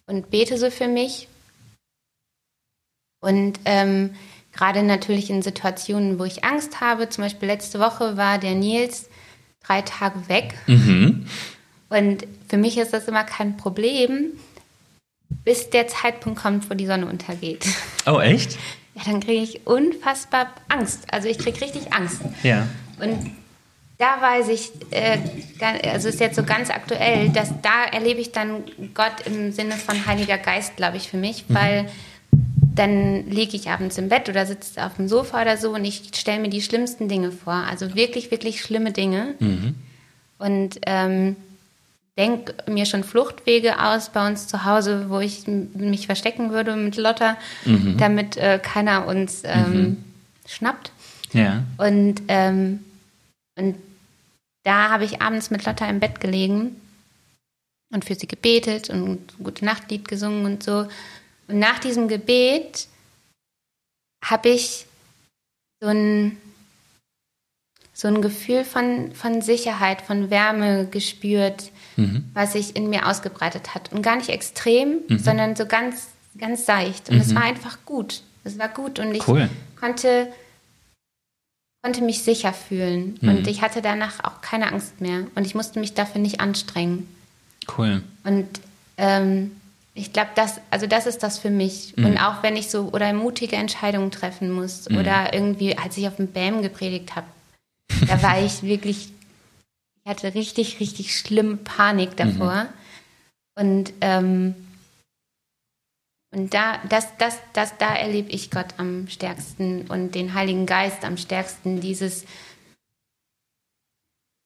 und 0.05 0.29
bete 0.29 0.59
so 0.59 0.69
für 0.69 0.87
mich 0.87 1.27
Und 3.21 3.59
ähm, 3.65 4.11
gerade 4.59 4.83
natürlich 4.83 5.29
in 5.29 5.41
Situationen, 5.41 6.19
wo 6.19 6.25
ich 6.25 6.43
Angst 6.43 6.81
habe, 6.81 7.07
zum 7.07 7.23
Beispiel 7.23 7.47
letzte 7.47 7.79
Woche 7.79 8.17
war 8.17 8.39
der 8.39 8.55
Nils 8.55 9.07
drei 9.63 9.81
Tage 9.81 10.27
weg. 10.27 10.53
Mhm. 10.67 11.25
Und 11.87 12.27
für 12.49 12.57
mich 12.57 12.77
ist 12.77 12.93
das 12.93 13.07
immer 13.07 13.23
kein 13.23 13.55
Problem, 13.55 14.33
bis 15.45 15.69
der 15.69 15.87
Zeitpunkt 15.87 16.41
kommt, 16.41 16.69
wo 16.69 16.73
die 16.73 16.85
Sonne 16.85 17.05
untergeht. 17.05 17.65
Oh, 18.05 18.19
echt? 18.19 18.57
Ja, 18.95 19.03
dann 19.05 19.21
kriege 19.21 19.41
ich 19.41 19.65
unfassbar 19.65 20.47
Angst. 20.67 21.03
Also 21.11 21.29
ich 21.29 21.37
kriege 21.37 21.61
richtig 21.61 21.93
Angst. 21.93 22.21
Ja. 22.43 22.67
Und 22.99 23.31
da 23.97 24.19
weiß 24.19 24.49
ich, 24.49 24.71
äh, 24.91 25.19
also 25.87 26.09
ist 26.09 26.19
jetzt 26.19 26.35
so 26.35 26.43
ganz 26.43 26.69
aktuell, 26.69 27.29
dass 27.29 27.53
da 27.61 27.85
erlebe 27.91 28.19
ich 28.19 28.31
dann 28.31 28.63
Gott 28.93 29.25
im 29.25 29.51
Sinne 29.51 29.73
von 29.73 30.05
Heiliger 30.05 30.37
Geist, 30.37 30.75
glaube 30.75 30.97
ich, 30.97 31.09
für 31.09 31.17
mich, 31.17 31.47
mhm. 31.47 31.53
Dann 32.79 33.29
liege 33.29 33.57
ich 33.57 33.69
abends 33.69 33.97
im 33.97 34.07
Bett 34.07 34.29
oder 34.29 34.45
sitze 34.45 34.85
auf 34.85 34.95
dem 34.95 35.09
Sofa 35.09 35.41
oder 35.41 35.57
so 35.57 35.75
und 35.75 35.83
ich 35.83 36.11
stelle 36.15 36.39
mir 36.39 36.49
die 36.49 36.61
schlimmsten 36.61 37.09
Dinge 37.09 37.33
vor, 37.33 37.53
also 37.53 37.93
wirklich, 37.93 38.31
wirklich 38.31 38.61
schlimme 38.61 38.93
Dinge. 38.93 39.35
Mhm. 39.39 39.75
Und 40.37 40.79
ähm, 40.85 41.35
denke 42.17 42.53
mir 42.71 42.85
schon 42.85 43.03
Fluchtwege 43.03 43.83
aus 43.83 44.09
bei 44.09 44.25
uns 44.25 44.47
zu 44.47 44.63
Hause, 44.63 45.09
wo 45.09 45.19
ich 45.19 45.45
mich 45.45 46.05
verstecken 46.05 46.51
würde 46.51 46.77
mit 46.77 46.95
Lotta, 46.95 47.35
mhm. 47.65 47.97
damit 47.97 48.37
äh, 48.37 48.59
keiner 48.63 49.07
uns 49.07 49.41
ähm, 49.43 49.73
mhm. 49.73 49.97
schnappt. 50.47 50.93
Ja. 51.33 51.63
Und, 51.77 52.21
ähm, 52.29 52.79
und 53.57 53.75
da 54.63 54.89
habe 54.89 55.03
ich 55.03 55.21
abends 55.21 55.51
mit 55.51 55.65
Lotta 55.65 55.89
im 55.89 55.99
Bett 55.99 56.21
gelegen 56.21 56.77
und 57.91 58.05
für 58.05 58.15
sie 58.15 58.27
gebetet 58.27 58.89
und 58.89 59.09
ein 59.09 59.43
gute 59.43 59.65
Nachtlied 59.65 60.07
gesungen 60.07 60.45
und 60.45 60.63
so. 60.63 60.87
Und 61.49 61.59
nach 61.59 61.79
diesem 61.79 62.07
Gebet 62.07 62.87
habe 64.23 64.49
ich 64.49 64.85
so 65.81 65.87
ein, 65.87 66.37
so 67.93 68.07
ein 68.07 68.21
Gefühl 68.21 68.63
von, 68.63 69.11
von 69.13 69.41
Sicherheit, 69.41 70.01
von 70.01 70.29
Wärme 70.29 70.85
gespürt, 70.85 71.71
mhm. 71.97 72.29
was 72.33 72.53
sich 72.53 72.75
in 72.75 72.89
mir 72.89 73.07
ausgebreitet 73.07 73.73
hat. 73.73 73.91
Und 73.91 74.03
gar 74.03 74.15
nicht 74.15 74.29
extrem, 74.29 74.99
mhm. 75.07 75.19
sondern 75.19 75.55
so 75.55 75.65
ganz, 75.65 76.09
ganz 76.37 76.65
seicht. 76.65 77.09
Und 77.09 77.15
mhm. 77.15 77.21
es 77.21 77.33
war 77.33 77.43
einfach 77.43 77.79
gut. 77.85 78.21
Es 78.43 78.59
war 78.59 78.69
gut 78.69 78.99
und 78.99 79.15
ich 79.15 79.27
cool. 79.27 79.49
konnte, 79.79 80.31
konnte 81.81 82.01
mich 82.01 82.21
sicher 82.21 82.53
fühlen. 82.53 83.17
Mhm. 83.21 83.29
Und 83.29 83.47
ich 83.47 83.61
hatte 83.63 83.81
danach 83.81 84.23
auch 84.23 84.41
keine 84.41 84.71
Angst 84.71 85.01
mehr. 85.01 85.25
Und 85.33 85.47
ich 85.47 85.55
musste 85.55 85.79
mich 85.79 85.95
dafür 85.95 86.21
nicht 86.21 86.41
anstrengen. 86.41 87.07
Cool. 87.75 88.03
Und 88.23 88.47
ähm, 88.97 89.58
ich 89.93 90.13
glaube, 90.13 90.29
das, 90.35 90.61
also 90.69 90.87
das 90.87 91.07
ist 91.07 91.23
das 91.23 91.39
für 91.39 91.49
mich. 91.49 91.95
Mhm. 91.97 92.05
Und 92.05 92.17
auch 92.17 92.43
wenn 92.43 92.55
ich 92.55 92.69
so 92.69 92.89
oder 92.91 93.11
mutige 93.13 93.55
Entscheidungen 93.55 94.11
treffen 94.11 94.51
muss 94.51 94.89
mhm. 94.89 94.97
oder 94.97 95.33
irgendwie, 95.33 95.77
als 95.77 95.97
ich 95.97 96.07
auf 96.07 96.15
dem 96.15 96.31
BAM 96.31 96.61
gepredigt 96.61 97.15
habe, 97.15 97.27
da 98.07 98.21
war 98.21 98.41
ich 98.41 98.63
wirklich 98.63 99.09
ich 100.03 100.09
hatte 100.09 100.33
richtig, 100.33 100.79
richtig 100.79 101.15
schlimme 101.15 101.57
Panik 101.57 102.17
davor. 102.17 102.63
Mhm. 102.63 102.69
Und, 103.55 103.93
ähm, 104.01 104.55
und 106.31 106.53
da, 106.53 106.79
das, 106.89 107.15
das, 107.17 107.37
das, 107.53 107.77
da 107.77 107.95
erlebe 107.95 108.29
ich 108.29 108.49
Gott 108.49 108.67
am 108.77 109.07
stärksten 109.07 109.87
und 109.87 110.15
den 110.15 110.33
Heiligen 110.33 110.65
Geist 110.65 111.03
am 111.03 111.17
stärksten. 111.17 111.81
Dieses, 111.81 112.25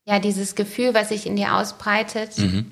ja, 0.06 0.20
dieses 0.20 0.56
Gefühl, 0.56 0.94
was 0.94 1.10
sich 1.10 1.28
in 1.28 1.36
dir 1.36 1.56
ausbreitet, 1.56 2.38
mhm. 2.40 2.72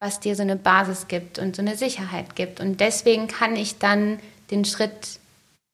Was 0.00 0.20
dir 0.20 0.36
so 0.36 0.42
eine 0.42 0.56
Basis 0.56 1.08
gibt 1.08 1.38
und 1.38 1.56
so 1.56 1.62
eine 1.62 1.76
Sicherheit 1.76 2.36
gibt. 2.36 2.60
Und 2.60 2.80
deswegen 2.80 3.28
kann 3.28 3.56
ich 3.56 3.78
dann 3.78 4.18
den 4.50 4.64
Schritt 4.64 5.18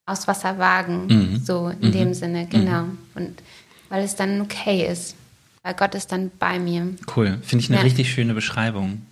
aus 0.07 0.29
Wasser 0.29 0.59
wagen, 0.59 1.07
mhm. 1.07 1.43
so 1.45 1.69
in 1.69 1.89
mhm. 1.89 1.93
dem 1.93 2.15
Sinne, 2.15 2.47
genau. 2.47 2.83
Mhm. 2.83 2.99
Und 3.15 3.43
weil 3.89 4.05
es 4.05 4.17
dann 4.17 4.41
okay 4.41 4.87
ist 4.87 5.17
weil 5.63 5.75
Gott 5.75 5.95
ist 5.95 6.13
dann 6.13 6.31
bei 6.39 6.59
mir. 6.59 6.95
Cool, 7.17 7.39
finde 7.43 7.65
ich 7.65 7.71
eine 7.71 7.79
ja. 7.79 7.85
richtig 7.85 8.11
schöne 8.11 8.35
Beschreibung. 8.35 9.03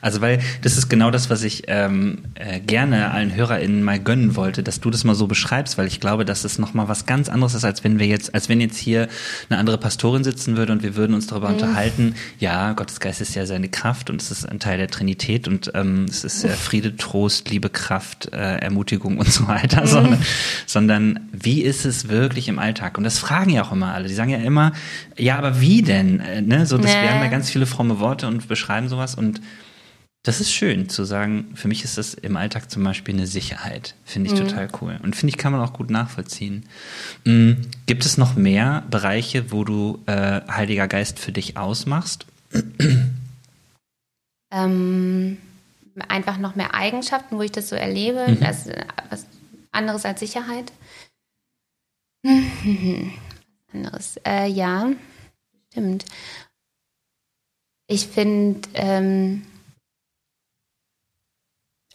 Also 0.00 0.20
weil 0.20 0.40
das 0.62 0.76
ist 0.76 0.88
genau 0.88 1.10
das, 1.10 1.30
was 1.30 1.42
ich 1.42 1.64
ähm, 1.68 2.24
äh, 2.34 2.60
gerne 2.60 3.10
allen 3.10 3.34
HörerInnen 3.34 3.82
mal 3.82 3.98
gönnen 3.98 4.36
wollte, 4.36 4.62
dass 4.62 4.80
du 4.80 4.90
das 4.90 5.04
mal 5.04 5.14
so 5.14 5.26
beschreibst, 5.26 5.78
weil 5.78 5.86
ich 5.86 6.00
glaube, 6.00 6.24
dass 6.24 6.44
es 6.44 6.58
nochmal 6.58 6.88
was 6.88 7.06
ganz 7.06 7.28
anderes 7.28 7.54
ist, 7.54 7.64
als 7.64 7.84
wenn 7.84 7.98
wir 7.98 8.06
jetzt, 8.06 8.34
als 8.34 8.48
wenn 8.48 8.60
jetzt 8.60 8.78
hier 8.78 9.08
eine 9.48 9.58
andere 9.58 9.78
Pastorin 9.78 10.24
sitzen 10.24 10.56
würde 10.56 10.72
und 10.72 10.82
wir 10.82 10.96
würden 10.96 11.14
uns 11.14 11.26
darüber 11.26 11.48
mhm. 11.48 11.54
unterhalten, 11.54 12.14
ja, 12.38 12.72
Gottes 12.72 13.00
Geist 13.00 13.20
ist 13.20 13.34
ja 13.34 13.46
seine 13.46 13.68
Kraft 13.68 14.10
und 14.10 14.20
es 14.20 14.30
ist 14.30 14.48
ein 14.48 14.58
Teil 14.58 14.78
der 14.78 14.88
Trinität 14.88 15.48
und 15.48 15.70
ähm, 15.74 16.06
es 16.08 16.24
ist 16.24 16.44
äh, 16.44 16.50
Friede, 16.50 16.96
Trost, 16.96 17.50
Liebe, 17.50 17.68
Kraft, 17.68 18.32
äh, 18.32 18.56
Ermutigung 18.58 19.18
und 19.18 19.32
so 19.32 19.48
weiter, 19.48 19.82
mhm. 19.82 19.86
sondern, 19.86 20.22
sondern 20.66 21.20
wie 21.32 21.62
ist 21.62 21.84
es 21.84 22.08
wirklich 22.08 22.48
im 22.48 22.58
Alltag? 22.58 22.98
Und 22.98 23.04
das 23.04 23.18
fragen 23.18 23.50
ja 23.50 23.62
auch 23.62 23.72
immer 23.72 23.94
alle. 23.94 24.08
Die 24.08 24.14
sagen 24.14 24.30
ja 24.30 24.38
immer, 24.38 24.72
ja, 25.16 25.36
aber 25.38 25.60
wie 25.60 25.82
denn? 25.82 26.20
Äh, 26.20 26.42
ne? 26.42 26.66
So, 26.66 26.78
das, 26.78 26.92
nee. 26.92 27.02
wir 27.02 27.12
haben 27.12 27.22
ja 27.22 27.28
ganz 27.28 27.50
viele 27.50 27.66
fromme 27.66 28.00
Worte 28.00 28.26
und 28.26 28.48
beschreiben 28.48 28.88
sowas 28.88 29.14
und 29.14 29.40
das 30.24 30.40
ist 30.40 30.52
schön 30.52 30.88
zu 30.88 31.04
sagen, 31.04 31.52
für 31.54 31.66
mich 31.66 31.82
ist 31.82 31.98
das 31.98 32.14
im 32.14 32.36
Alltag 32.36 32.70
zum 32.70 32.84
Beispiel 32.84 33.14
eine 33.14 33.26
Sicherheit. 33.26 33.96
Finde 34.04 34.32
ich 34.32 34.38
mhm. 34.38 34.46
total 34.46 34.68
cool. 34.80 35.00
Und 35.02 35.16
finde 35.16 35.30
ich, 35.30 35.38
kann 35.38 35.50
man 35.50 35.60
auch 35.60 35.72
gut 35.72 35.90
nachvollziehen. 35.90 36.64
Mhm. 37.24 37.68
Gibt 37.86 38.04
es 38.04 38.18
noch 38.18 38.36
mehr 38.36 38.84
Bereiche, 38.88 39.50
wo 39.50 39.64
du 39.64 40.00
äh, 40.06 40.40
Heiliger 40.48 40.86
Geist 40.86 41.18
für 41.18 41.32
dich 41.32 41.56
ausmachst? 41.56 42.26
Ähm, 44.52 45.38
einfach 46.08 46.38
noch 46.38 46.54
mehr 46.54 46.74
Eigenschaften, 46.74 47.38
wo 47.38 47.42
ich 47.42 47.52
das 47.52 47.68
so 47.68 47.74
erlebe. 47.74 48.28
Mhm. 48.28 48.40
Das 48.40 48.66
ist 48.66 48.76
was 49.10 49.26
anderes 49.72 50.04
als 50.04 50.20
Sicherheit. 50.20 50.72
anderes. 53.72 54.18
Äh, 54.24 54.46
ja, 54.46 54.90
stimmt. 55.70 56.04
Ich 57.88 58.06
finde, 58.06 58.68
ähm, 58.74 59.44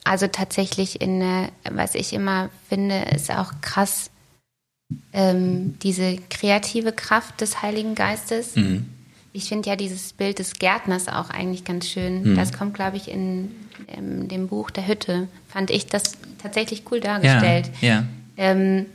also 0.08 0.28
tatsächlich 0.28 1.02
in, 1.02 1.22
was 1.70 1.96
ich 1.96 2.14
immer 2.14 2.50
finde, 2.70 3.00
ist 3.14 3.32
auch 3.32 3.54
krass, 3.62 4.10
ähm, 5.14 5.78
diese 5.84 6.18
kreative 6.30 6.92
Kraft 6.94 7.42
des 7.42 7.62
Heiligen 7.62 7.96
Geistes. 7.96 8.56
Mhm. 8.56 8.86
Ich 9.34 9.50
finde 9.50 9.70
ja 9.70 9.76
dieses 9.76 10.14
Bild 10.14 10.40
des 10.40 10.54
Gärtners 10.54 11.08
auch 11.08 11.30
eigentlich 11.30 11.66
ganz 11.66 11.88
schön. 11.88 12.24
Mhm. 12.24 12.36
Das 12.36 12.54
kommt, 12.54 12.74
glaube 12.74 12.98
ich, 12.98 13.10
in, 13.10 13.54
in, 13.96 14.28
dem 14.28 14.48
Buch 14.48 14.72
der 14.72 14.88
Hütte. 14.88 15.28
Fand 15.48 15.70
ich 15.70 15.88
das 15.88 16.14
tatsächlich 16.42 16.84
cool 16.92 17.00
dargestellt. 17.00 17.70
Ja, 17.82 17.88
ja. 17.88 18.04
Ähm, 18.38 18.86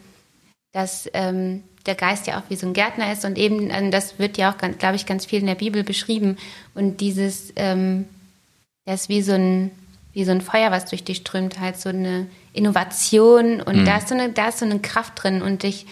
dass 0.73 1.09
ähm, 1.13 1.63
der 1.85 1.95
Geist 1.95 2.27
ja 2.27 2.39
auch 2.39 2.49
wie 2.49 2.57
so 2.57 2.67
ein 2.67 2.73
Gärtner 2.73 3.13
ist 3.13 3.25
und 3.25 3.37
eben, 3.37 3.71
also 3.71 3.91
das 3.91 4.19
wird 4.19 4.39
ja 4.39 4.53
auch, 4.53 4.79
glaube 4.79 4.97
ich, 4.97 5.05
ganz 5.05 5.27
viel 5.27 5.41
in 5.41 5.47
der 5.47 5.55
Bibel 5.55 5.85
beschrieben. 5.85 6.39
Und 6.75 7.01
dieses, 7.01 7.53
ähm, 7.57 8.07
das 8.87 9.03
ist 9.03 9.09
wie 9.09 9.23
so 9.23 9.33
ein 9.33 9.71
wie 10.13 10.25
so 10.25 10.31
ein 10.31 10.41
Feuer, 10.41 10.71
was 10.71 10.87
durch 10.87 11.05
dich 11.05 11.19
strömt, 11.19 11.59
halt 11.61 11.81
so 11.81 11.89
eine 11.89 12.27
Innovation 12.53 13.61
und 13.61 13.79
mhm. 13.81 13.85
da 13.85 13.99
ist 13.99 14.09
so 14.09 14.15
eine, 14.15 14.31
da 14.31 14.49
ist 14.49 14.59
so 14.59 14.65
eine 14.65 14.79
Kraft 14.81 15.23
drin 15.23 15.43
und 15.43 15.65
ich, 15.65 15.87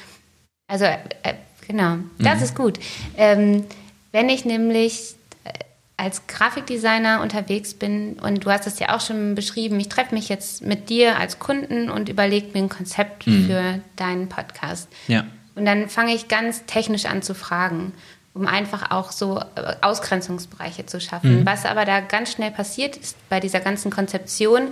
also 0.69 0.85
äh, 0.85 1.35
genau, 1.67 1.99
das 2.19 2.39
mhm. 2.39 2.45
ist 2.45 2.55
gut. 2.55 2.79
Ähm, 3.17 3.65
wenn 4.13 4.29
ich 4.29 4.45
nämlich 4.45 5.15
äh, 5.45 5.53
als 5.97 6.27
Grafikdesigner 6.27 7.23
unterwegs 7.23 7.75
bin 7.75 8.15
und 8.15 8.45
du 8.45 8.51
hast 8.51 8.67
es 8.67 8.79
ja 8.79 8.95
auch 8.95 9.01
schon 9.01 9.35
beschrieben, 9.35 9.81
ich 9.81 9.89
treffe 9.89 10.15
mich 10.15 10.29
jetzt 10.29 10.63
mit 10.63 10.91
dir 10.91 11.19
als 11.19 11.39
Kunden 11.39 11.91
und 11.91 12.09
überlege 12.09 12.49
mir 12.53 12.65
ein 12.65 12.69
Konzept 12.69 13.27
mhm. 13.27 13.47
für 13.47 13.81
deinen 13.97 14.29
Podcast. 14.29 14.89
Ja. 15.09 15.25
Und 15.55 15.65
dann 15.65 15.89
fange 15.89 16.15
ich 16.15 16.29
ganz 16.29 16.65
technisch 16.67 17.07
an 17.07 17.23
zu 17.23 17.35
fragen 17.35 17.93
um 18.35 18.47
einfach 18.47 18.91
auch 18.91 19.13
so 19.13 19.39
äh, 19.39 19.75
Ausgrenzungsbereiche 19.81 20.87
zu 20.87 21.01
schaffen. 21.01 21.41
Mhm. 21.41 21.47
Was 21.47 21.67
aber 21.67 21.85
da 21.85 22.01
ganz 22.01 22.33
schnell 22.33 22.51
passiert 22.51 22.97
ist 22.97 23.17
bei 23.29 23.41
dieser 23.41 23.61
ganzen 23.61 23.91
Konzeption, 23.91 24.69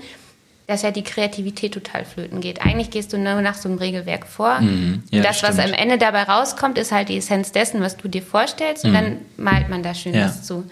dass 0.69 0.83
ja 0.83 0.91
die 0.91 1.03
Kreativität 1.03 1.73
total 1.73 2.05
flöten 2.05 2.41
geht. 2.41 2.61
Eigentlich 2.61 2.91
gehst 2.91 3.13
du 3.13 3.19
nur 3.19 3.41
nach 3.41 3.55
so 3.55 3.69
einem 3.69 3.79
Regelwerk 3.79 4.27
vor. 4.27 4.61
Mhm. 4.61 5.03
Ja, 5.11 5.19
und 5.19 5.25
das, 5.25 5.43
was 5.43 5.59
am 5.59 5.73
Ende 5.73 5.97
dabei 5.97 6.25
rauskommt, 6.25 6.77
ist 6.77 6.93
halt 6.93 7.09
die 7.09 7.17
Essenz 7.17 7.53
dessen, 7.53 7.81
was 7.81 7.97
du 7.97 8.07
dir 8.07 8.23
vorstellst. 8.23 8.85
Und 8.85 8.91
mhm. 8.91 8.95
dann 8.95 9.17
malt 9.39 9.71
man 9.71 9.83
da 9.83 9.95
schön 9.95 10.15
ja. 10.15 10.27
was 10.27 10.45
zu. 10.45 10.71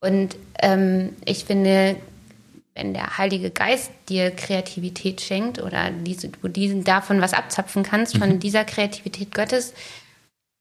Und 0.00 0.36
ähm, 0.60 1.10
ich 1.24 1.46
finde, 1.46 1.96
wenn 2.74 2.92
der 2.92 3.16
Heilige 3.16 3.50
Geist 3.50 3.90
dir 4.10 4.30
Kreativität 4.30 5.22
schenkt 5.22 5.62
oder 5.62 5.90
diese, 5.90 6.28
du 6.28 6.48
diesen 6.48 6.84
davon 6.84 7.22
was 7.22 7.32
abzapfen 7.32 7.82
kannst, 7.82 8.18
von 8.18 8.28
mhm. 8.28 8.40
dieser 8.40 8.64
Kreativität 8.64 9.34
Gottes, 9.34 9.72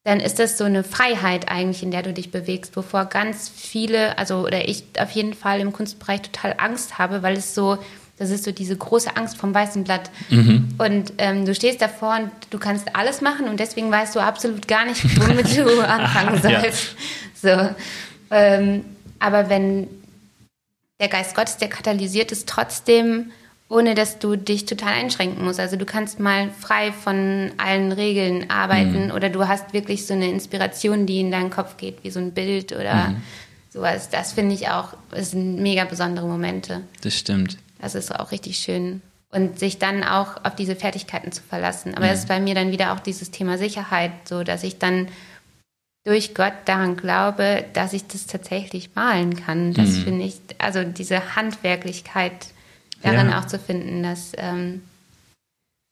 dann 0.04 0.20
ist 0.20 0.40
das 0.40 0.58
so 0.58 0.66
eine 0.66 0.84
Freiheit 0.84 1.50
eigentlich, 1.50 1.82
in 1.82 1.92
der 1.92 2.04
du 2.04 2.14
dich 2.14 2.30
bewegst, 2.30 2.76
wovor 2.76 3.06
ganz 3.06 3.50
viele, 3.50 4.18
also 4.18 4.40
oder 4.46 4.68
ich 4.68 4.84
auf 5.00 5.12
jeden 5.12 5.34
Fall 5.34 5.62
im 5.62 5.72
Kunstbereich 5.72 6.22
total 6.22 6.56
Angst 6.58 6.98
habe, 6.98 7.24
weil 7.24 7.38
es 7.38 7.56
so, 7.56 7.78
das 8.18 8.30
ist 8.30 8.44
so 8.44 8.52
diese 8.52 8.76
große 8.76 9.16
Angst 9.16 9.38
vom 9.38 9.54
weißen 9.54 9.86
Blatt. 9.86 10.10
Mhm. 10.30 10.76
Und 10.78 11.14
ähm, 11.20 11.46
du 11.46 11.56
stehst 11.56 11.82
davor 11.82 12.18
und 12.22 12.32
du 12.50 12.60
kannst 12.60 12.96
alles 12.96 13.22
machen 13.22 13.48
und 13.48 13.62
deswegen 13.62 13.90
weißt 13.92 14.16
du 14.16 14.20
absolut 14.20 14.68
gar 14.68 14.86
nicht, 14.86 15.04
womit 15.22 15.58
du 15.58 15.80
anfangen 15.88 16.42
sollst. 16.42 16.96
ja. 17.44 17.70
So. 17.70 17.76
Ähm, 18.30 18.84
aber 19.20 19.50
wenn 19.50 19.88
der 21.00 21.08
Geist 21.08 21.34
Gottes, 21.34 21.58
der 21.58 21.70
katalysiert 21.70 22.34
es 22.34 22.46
trotzdem, 22.46 23.32
ohne 23.74 23.96
dass 23.96 24.20
du 24.20 24.36
dich 24.36 24.66
total 24.66 24.94
einschränken 24.94 25.44
musst. 25.44 25.60
Also 25.60 25.78
du 25.78 25.86
kannst 25.86 26.20
mal 26.20 26.52
frei 26.52 26.92
von 26.92 27.52
allen 27.58 27.92
Regeln 27.92 28.50
arbeiten 28.52 29.08
mhm. 29.08 29.12
oder 29.12 29.30
du 29.30 29.48
hast 29.48 29.74
wirklich 29.74 30.06
so 30.06 30.14
eine 30.14 30.30
Inspiration, 30.30 31.08
die 31.08 31.20
in 31.20 31.32
deinen 31.32 31.50
Kopf 31.50 31.78
geht, 31.78 32.04
wie 32.04 32.12
so 32.12 32.20
ein 32.20 32.34
Bild 32.34 32.72
oder 32.72 33.10
mhm. 33.10 33.24
sowas. 33.72 34.10
Das 34.10 34.34
finde 34.34 34.54
ich 34.54 34.70
auch, 34.70 34.94
das 35.10 35.32
sind 35.32 35.60
mega 35.60 35.86
besondere 35.86 36.28
Momente. 36.28 36.82
Das 37.02 37.18
stimmt. 37.18 37.58
Das 37.82 37.96
ist 37.96 38.14
auch 38.14 38.32
richtig 38.32 38.60
schön. 38.60 39.02
Und 39.32 39.58
sich 39.58 39.80
dann 39.80 40.04
auch 40.04 40.46
auf 40.46 40.56
diese 40.56 40.76
Fertigkeiten 40.76 41.32
zu 41.32 41.42
verlassen. 41.42 41.96
Aber 41.96 42.06
mhm. 42.06 42.10
das 42.12 42.20
ist 42.20 42.28
bei 42.28 42.40
mir 42.40 42.54
dann 42.54 42.72
wieder 42.72 42.94
auch 42.94 43.00
dieses 43.00 43.32
Thema 43.32 43.58
Sicherheit, 43.58 44.12
so 44.26 44.44
dass 44.44 44.64
ich 44.64 44.78
dann 44.78 45.08
durch 46.06 46.36
Gott 46.36 46.54
daran 46.66 46.96
glaube, 46.96 47.66
dass 47.74 47.94
ich 47.94 48.06
das 48.06 48.28
tatsächlich 48.28 48.92
malen 48.94 49.36
kann. 49.36 49.74
Das 49.74 49.90
mhm. 49.90 50.04
finde 50.04 50.26
ich, 50.26 50.36
also 50.60 50.84
diese 50.84 51.36
Handwerklichkeit 51.36 52.54
darin 53.04 53.30
ja. 53.30 53.40
auch 53.40 53.46
zu 53.46 53.60
finden, 53.60 54.04
das 54.04 54.32
ähm, 54.38 54.82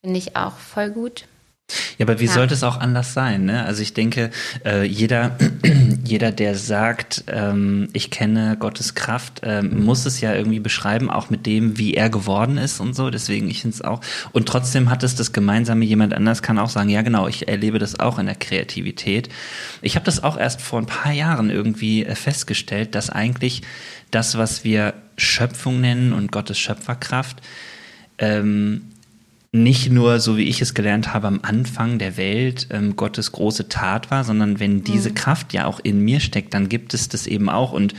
finde 0.04 0.18
ich 0.18 0.36
auch 0.36 0.58
voll 0.58 0.90
gut. 0.90 1.26
Ja, 1.98 2.06
aber 2.06 2.20
wie 2.20 2.26
ja. 2.26 2.32
sollte 2.32 2.54
es 2.54 2.64
auch 2.64 2.80
anders 2.80 3.14
sein? 3.14 3.46
Ne? 3.46 3.66
Also 3.66 3.82
ich 3.82 3.94
denke, 3.94 4.32
äh, 4.66 4.84
jeder, 4.84 5.38
jeder, 6.04 6.32
der 6.32 6.56
sagt, 6.56 7.24
ähm, 7.28 7.90
ich 7.94 8.10
kenne 8.12 8.58
Gottes 8.60 8.96
Kraft, 8.96 9.42
äh, 9.44 9.62
muss 9.62 10.06
es 10.06 10.22
ja 10.22 10.34
irgendwie 10.34 10.60
beschreiben, 10.60 11.10
auch 11.10 11.30
mit 11.30 11.46
dem, 11.46 11.78
wie 11.78 11.94
er 11.94 12.10
geworden 12.10 12.58
ist 12.58 12.80
und 12.80 12.96
so. 12.96 13.10
Deswegen, 13.10 13.50
ich 13.50 13.62
finde 13.62 13.76
es 13.76 13.82
auch. 13.82 14.02
Und 14.32 14.48
trotzdem 14.48 14.90
hat 14.90 15.04
es 15.04 15.16
das 15.16 15.34
Gemeinsame, 15.34 15.86
jemand 15.86 16.14
anders 16.14 16.42
kann 16.42 16.60
auch 16.60 16.70
sagen, 16.70 16.90
ja 16.90 17.02
genau, 17.02 17.28
ich 17.28 17.48
erlebe 17.48 17.80
das 17.80 18.00
auch 18.00 18.20
in 18.20 18.26
der 18.26 18.36
Kreativität. 18.36 19.30
Ich 19.82 19.96
habe 19.96 20.06
das 20.06 20.24
auch 20.24 20.38
erst 20.38 20.62
vor 20.62 20.80
ein 20.80 20.86
paar 20.86 21.12
Jahren 21.12 21.50
irgendwie 21.50 22.06
äh, 22.06 22.16
festgestellt, 22.16 22.96
dass 22.96 23.10
eigentlich 23.10 23.62
das, 24.12 24.38
was 24.38 24.64
wir 24.64 24.94
Schöpfung 25.18 25.82
nennen 25.82 26.14
und 26.14 26.32
Gottes 26.32 26.60
Schöpferkraft, 26.60 27.42
ähm, 28.18 28.91
nicht 29.54 29.92
nur, 29.92 30.22
so 30.22 30.38
wie 30.38 30.48
ich 30.48 30.62
es 30.62 30.74
gelernt 30.74 31.14
habe, 31.14 31.28
am 31.28 31.42
Anfang 31.42 32.00
der 32.00 32.16
Welt 32.16 32.68
ähm, 32.70 32.96
Gottes 32.96 33.34
große 33.34 33.68
Tat 33.68 34.10
war, 34.10 34.24
sondern 34.24 34.62
wenn 34.62 34.86
diese 34.86 35.10
mhm. 35.10 35.16
Kraft 35.16 35.52
ja 35.52 35.66
auch 35.66 35.82
in 35.82 36.00
mir 36.00 36.22
steckt, 36.22 36.54
dann 36.54 36.70
gibt 36.70 36.94
es 36.94 37.10
das 37.10 37.28
eben 37.28 37.50
auch. 37.50 37.74
Und 37.74 37.94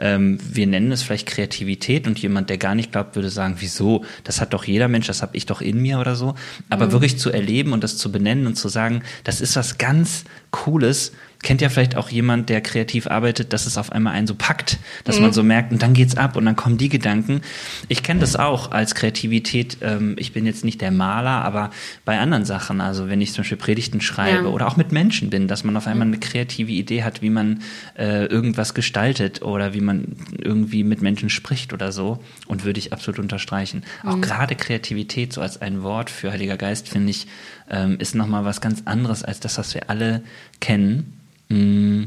ähm, 0.00 0.38
wir 0.42 0.66
nennen 0.66 0.92
es 0.92 1.02
vielleicht 1.02 1.26
Kreativität 1.26 2.06
und 2.06 2.18
jemand, 2.18 2.50
der 2.50 2.58
gar 2.58 2.74
nicht 2.74 2.92
glaubt, 2.92 3.16
würde 3.16 3.30
sagen, 3.30 3.56
wieso? 3.58 4.04
Das 4.22 4.42
hat 4.42 4.52
doch 4.52 4.64
jeder 4.64 4.88
Mensch, 4.88 5.06
das 5.06 5.22
habe 5.22 5.34
ich 5.34 5.46
doch 5.46 5.62
in 5.62 5.80
mir 5.80 5.98
oder 5.98 6.14
so. 6.14 6.34
Aber 6.68 6.88
mhm. 6.88 6.92
wirklich 6.92 7.18
zu 7.18 7.30
erleben 7.30 7.72
und 7.72 7.82
das 7.82 7.96
zu 7.96 8.12
benennen 8.12 8.46
und 8.46 8.56
zu 8.56 8.68
sagen, 8.68 9.02
das 9.24 9.40
ist 9.40 9.56
was 9.56 9.78
ganz 9.78 10.24
Cooles 10.50 11.12
kennt 11.40 11.60
ja 11.60 11.68
vielleicht 11.68 11.96
auch 11.96 12.08
jemand, 12.08 12.48
der 12.48 12.60
kreativ 12.60 13.06
arbeitet, 13.06 13.52
dass 13.52 13.66
es 13.66 13.78
auf 13.78 13.92
einmal 13.92 14.14
einen 14.14 14.26
so 14.26 14.34
packt, 14.34 14.78
dass 15.04 15.16
mhm. 15.16 15.22
man 15.22 15.32
so 15.32 15.42
merkt, 15.42 15.70
und 15.70 15.82
dann 15.82 15.94
geht's 15.94 16.16
ab 16.16 16.36
und 16.36 16.44
dann 16.44 16.56
kommen 16.56 16.78
die 16.78 16.88
Gedanken. 16.88 17.42
Ich 17.88 18.02
kenne 18.02 18.20
das 18.20 18.34
auch 18.34 18.72
als 18.72 18.94
Kreativität. 18.94 19.78
Ähm, 19.80 20.16
ich 20.18 20.32
bin 20.32 20.46
jetzt 20.46 20.64
nicht 20.64 20.80
der 20.80 20.90
Maler, 20.90 21.44
aber 21.44 21.70
bei 22.04 22.18
anderen 22.18 22.44
Sachen, 22.44 22.80
also 22.80 23.08
wenn 23.08 23.20
ich 23.20 23.32
zum 23.32 23.42
Beispiel 23.42 23.56
Predigten 23.56 24.00
schreibe 24.00 24.44
ja. 24.44 24.50
oder 24.50 24.66
auch 24.66 24.76
mit 24.76 24.90
Menschen 24.90 25.30
bin, 25.30 25.46
dass 25.46 25.62
man 25.62 25.76
auf 25.76 25.86
einmal 25.86 26.08
eine 26.08 26.18
kreative 26.18 26.72
Idee 26.72 27.04
hat, 27.04 27.22
wie 27.22 27.30
man 27.30 27.62
äh, 27.96 28.26
irgendwas 28.26 28.74
gestaltet 28.74 29.42
oder 29.42 29.74
wie 29.74 29.80
man 29.80 30.16
irgendwie 30.36 30.82
mit 30.82 31.02
Menschen 31.02 31.30
spricht 31.30 31.72
oder 31.72 31.92
so. 31.92 32.18
Und 32.48 32.64
würde 32.64 32.80
ich 32.80 32.92
absolut 32.92 33.20
unterstreichen. 33.20 33.84
Mhm. 34.02 34.08
Auch 34.08 34.20
gerade 34.20 34.56
Kreativität 34.56 35.32
so 35.32 35.40
als 35.40 35.60
ein 35.62 35.82
Wort 35.82 36.10
für 36.10 36.32
Heiliger 36.32 36.56
Geist, 36.56 36.88
finde 36.88 37.10
ich, 37.10 37.28
ähm, 37.70 37.96
ist 38.00 38.16
nochmal 38.16 38.44
was 38.44 38.60
ganz 38.60 38.82
anderes 38.86 39.22
als 39.22 39.38
das, 39.38 39.56
was 39.58 39.74
wir 39.74 39.88
alle 39.88 40.22
kennen. 40.60 41.14
Mm, 41.48 42.04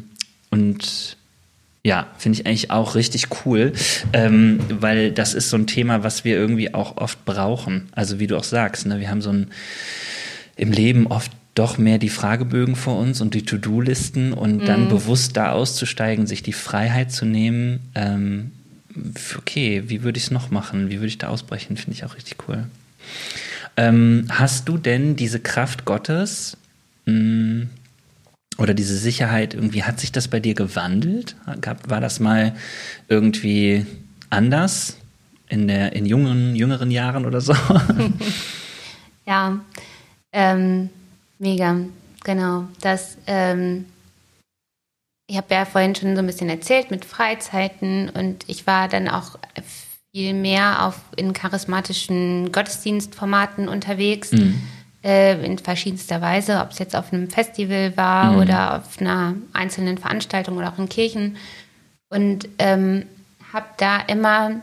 und 0.50 1.18
ja, 1.84 2.08
finde 2.18 2.40
ich 2.40 2.46
eigentlich 2.46 2.70
auch 2.70 2.96
richtig 2.96 3.28
cool, 3.46 3.74
ähm, 4.14 4.60
weil 4.70 5.12
das 5.12 5.34
ist 5.34 5.50
so 5.50 5.58
ein 5.58 5.66
Thema, 5.66 6.04
was 6.04 6.24
wir 6.24 6.36
irgendwie 6.36 6.74
auch 6.74 6.98
oft 6.98 7.26
brauchen. 7.26 7.90
Also 7.94 8.20
wie 8.20 8.28
du 8.28 8.38
auch 8.38 8.44
sagst, 8.44 8.86
ne, 8.86 9.00
wir 9.00 9.10
haben 9.10 9.22
so 9.22 9.32
ein 9.32 9.48
im 10.58 10.72
Leben 10.72 11.08
oft 11.08 11.32
doch 11.56 11.78
mehr 11.78 11.98
die 11.98 12.10
Fragebögen 12.10 12.76
vor 12.76 13.00
uns 13.00 13.20
und 13.20 13.34
die 13.34 13.44
To-Do-Listen 13.44 14.32
und 14.32 14.62
mhm. 14.62 14.66
dann 14.66 14.90
bewusst 14.90 15.36
da 15.36 15.52
auszusteigen, 15.52 16.28
sich 16.28 16.44
die 16.44 16.54
Freiheit 16.54 17.12
zu 17.12 17.26
nehmen. 17.26 17.80
Ähm, 17.96 18.52
okay, 19.38 19.84
wie 19.88 20.04
würde 20.04 20.18
ich 20.18 20.26
es 20.26 20.32
noch 20.32 20.52
machen? 20.52 20.90
Wie 20.90 20.98
würde 20.98 21.08
ich 21.08 21.18
da 21.18 21.28
ausbrechen? 21.28 21.78
Finde 21.78 21.94
ich 21.94 22.06
auch 22.06 22.16
richtig 22.16 22.38
cool. 22.48 22.66
Ähm, 23.76 24.28
hast 24.30 24.70
du 24.70 24.78
denn 24.78 25.16
diese 25.16 25.40
Kraft 25.40 25.86
Gottes? 25.86 26.58
Mh, 27.06 27.14
mm, 27.14 27.70
oder 28.58 28.74
diese 28.74 28.98
Sicherheit, 28.98 29.54
irgendwie 29.54 29.84
hat 29.84 30.00
sich 30.00 30.12
das 30.12 30.28
bei 30.28 30.40
dir 30.40 30.54
gewandelt? 30.54 31.36
war 31.88 32.02
das 32.02 32.20
mal 32.20 32.54
irgendwie 33.08 33.86
anders 34.30 34.98
in, 35.50 35.68
der, 35.68 35.94
in 35.94 36.06
jungen, 36.06 36.56
jüngeren 36.56 36.92
Jahren 36.92 37.26
oder 37.26 37.42
so? 37.42 37.54
ja, 39.26 39.60
ähm, 40.32 40.90
mega, 41.40 41.78
genau. 42.24 42.68
Das, 42.82 43.18
ähm, 43.28 43.86
ich 45.28 45.38
habe 45.38 45.54
ja 45.54 45.66
vorhin 45.66 45.96
schon 45.96 46.16
so 46.16 46.22
ein 46.22 46.28
bisschen 46.28 46.50
erzählt 46.50 46.92
mit 46.92 47.06
Freizeiten 47.06 48.10
und 48.10 48.44
ich 48.48 48.68
war 48.68 48.90
dann 48.90 49.08
auch 49.08 49.40
viel 50.14 50.34
mehr 50.34 50.86
auf 50.86 51.00
in 51.16 51.32
charismatischen 51.32 52.52
Gottesdienstformaten 52.52 53.70
unterwegs. 53.70 54.34
Mhm 54.34 54.62
äh, 55.04 55.44
in 55.44 55.58
verschiedenster 55.58 56.22
Weise, 56.22 56.60
ob 56.60 56.72
es 56.72 56.80
jetzt 56.80 56.96
auf 56.96 57.12
einem 57.12 57.30
Festival 57.30 57.96
war 57.98 58.32
mhm. 58.32 58.40
oder 58.40 58.78
auf 58.78 59.00
einer 59.02 59.36
einzelnen 59.54 59.98
Veranstaltung 59.98 60.58
oder 60.58 60.72
auch 60.72 60.78
in 60.78 60.90
Kirchen. 60.90 61.38
Und 62.10 62.48
ähm, 62.60 63.06
habe 63.52 63.68
da 63.78 64.00
immer, 64.02 64.62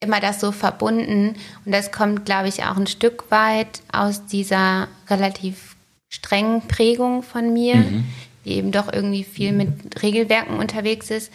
immer 0.00 0.20
das 0.20 0.40
so 0.40 0.52
verbunden. 0.52 1.36
Und 1.64 1.72
das 1.72 1.90
kommt, 1.90 2.24
glaube 2.26 2.48
ich, 2.48 2.64
auch 2.64 2.76
ein 2.76 2.86
Stück 2.86 3.30
weit 3.30 3.82
aus 3.92 4.26
dieser 4.26 4.88
relativ 5.08 5.76
strengen 6.08 6.62
Prägung 6.68 7.22
von 7.22 7.52
mir, 7.52 7.76
mhm. 7.76 8.04
die 8.44 8.52
eben 8.52 8.72
doch 8.72 8.92
irgendwie 8.92 9.24
viel 9.24 9.52
mit 9.52 10.02
Regelwerken 10.02 10.58
unterwegs 10.58 11.10
ist. 11.10 11.32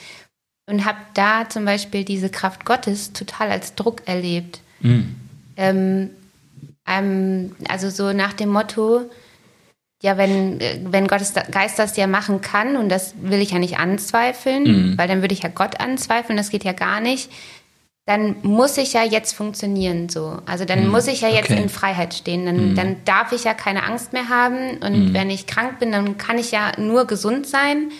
Und 0.67 0.85
habe 0.85 0.97
da 1.13 1.47
zum 1.47 1.65
Beispiel 1.65 2.03
diese 2.03 2.29
Kraft 2.29 2.65
Gottes 2.65 3.13
total 3.13 3.51
als 3.51 3.75
Druck 3.75 4.01
erlebt. 4.07 4.61
Mhm. 4.79 5.15
Ähm, 5.57 6.09
ähm, 6.87 7.55
also 7.67 7.89
so 7.89 8.13
nach 8.13 8.33
dem 8.33 8.49
Motto, 8.49 9.09
ja, 10.01 10.17
wenn, 10.17 10.59
wenn 10.83 11.07
Gottes 11.07 11.33
Geist 11.51 11.79
das 11.79 11.97
ja 11.97 12.07
machen 12.07 12.41
kann, 12.41 12.77
und 12.77 12.89
das 12.89 13.15
will 13.21 13.41
ich 13.41 13.51
ja 13.51 13.59
nicht 13.59 13.79
anzweifeln, 13.79 14.63
mhm. 14.63 14.97
weil 14.97 15.07
dann 15.07 15.21
würde 15.21 15.33
ich 15.33 15.43
ja 15.43 15.49
Gott 15.49 15.79
anzweifeln, 15.79 16.37
das 16.37 16.49
geht 16.49 16.63
ja 16.63 16.73
gar 16.73 16.99
nicht, 16.99 17.31
dann 18.05 18.35
muss 18.43 18.77
ich 18.77 18.93
ja 18.93 19.03
jetzt 19.03 19.33
funktionieren 19.33 20.09
so. 20.09 20.37
Also 20.45 20.63
dann 20.63 20.85
mhm. 20.85 20.91
muss 20.91 21.07
ich 21.07 21.21
ja 21.21 21.29
jetzt 21.29 21.49
okay. 21.49 21.61
in 21.61 21.69
Freiheit 21.69 22.13
stehen. 22.13 22.45
Dann, 22.45 22.69
mhm. 22.69 22.75
dann 22.75 22.97
darf 23.03 23.31
ich 23.31 23.45
ja 23.45 23.55
keine 23.55 23.83
Angst 23.83 24.13
mehr 24.13 24.29
haben. 24.29 24.77
Und 24.77 25.09
mhm. 25.09 25.13
wenn 25.13 25.31
ich 25.31 25.47
krank 25.47 25.79
bin, 25.79 25.91
dann 25.91 26.17
kann 26.19 26.37
ich 26.37 26.51
ja 26.51 26.71
nur 26.77 27.05
gesund 27.05 27.47
sein. 27.47 27.91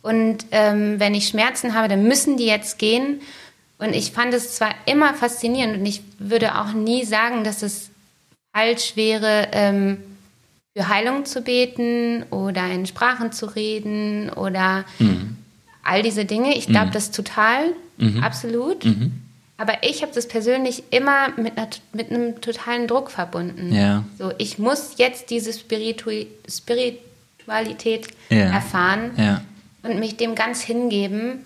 Und 0.00 0.46
ähm, 0.52 0.98
wenn 0.98 1.14
ich 1.14 1.28
Schmerzen 1.28 1.74
habe, 1.74 1.88
dann 1.88 2.04
müssen 2.04 2.38
die 2.38 2.46
jetzt 2.46 2.78
gehen. 2.78 3.20
Und 3.76 3.94
ich 3.94 4.12
fand 4.12 4.32
es 4.32 4.56
zwar 4.56 4.70
immer 4.86 5.12
faszinierend 5.12 5.78
und 5.78 5.86
ich 5.86 6.02
würde 6.18 6.58
auch 6.58 6.72
nie 6.72 7.04
sagen, 7.04 7.44
dass 7.44 7.62
es 7.62 7.91
falsch 8.52 8.96
wäre, 8.96 9.48
ähm, 9.52 9.98
für 10.76 10.88
Heilung 10.88 11.24
zu 11.24 11.42
beten 11.42 12.24
oder 12.30 12.70
in 12.70 12.86
Sprachen 12.86 13.32
zu 13.32 13.46
reden 13.46 14.30
oder 14.30 14.84
mhm. 14.98 15.36
all 15.82 16.02
diese 16.02 16.24
Dinge. 16.24 16.56
Ich 16.56 16.66
glaube 16.66 16.86
mhm. 16.86 16.92
das 16.92 17.10
total, 17.10 17.72
mhm. 17.98 18.22
absolut. 18.22 18.84
Mhm. 18.84 19.12
Aber 19.58 19.74
ich 19.82 20.02
habe 20.02 20.12
das 20.14 20.26
persönlich 20.26 20.82
immer 20.90 21.28
mit, 21.36 21.56
einer, 21.56 21.68
mit 21.92 22.10
einem 22.10 22.40
totalen 22.40 22.88
Druck 22.88 23.10
verbunden. 23.10 23.72
Ja. 23.72 24.04
So, 24.18 24.32
ich 24.38 24.58
muss 24.58 24.94
jetzt 24.96 25.30
diese 25.30 25.52
Spiritu 25.52 26.10
Spiritualität 26.48 28.08
ja. 28.30 28.46
erfahren 28.46 29.12
ja. 29.16 29.42
und 29.82 30.00
mich 30.00 30.16
dem 30.16 30.34
ganz 30.34 30.62
hingeben. 30.62 31.44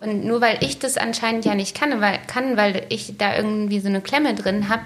Und 0.00 0.24
nur 0.24 0.40
weil 0.40 0.58
ich 0.62 0.78
das 0.78 0.96
anscheinend 0.96 1.44
ja 1.44 1.54
nicht 1.54 1.76
kann, 1.76 2.00
weil, 2.00 2.18
kann, 2.26 2.56
weil 2.56 2.84
ich 2.88 3.18
da 3.18 3.36
irgendwie 3.36 3.80
so 3.80 3.88
eine 3.88 4.00
Klemme 4.00 4.34
drin 4.34 4.70
habe, 4.70 4.84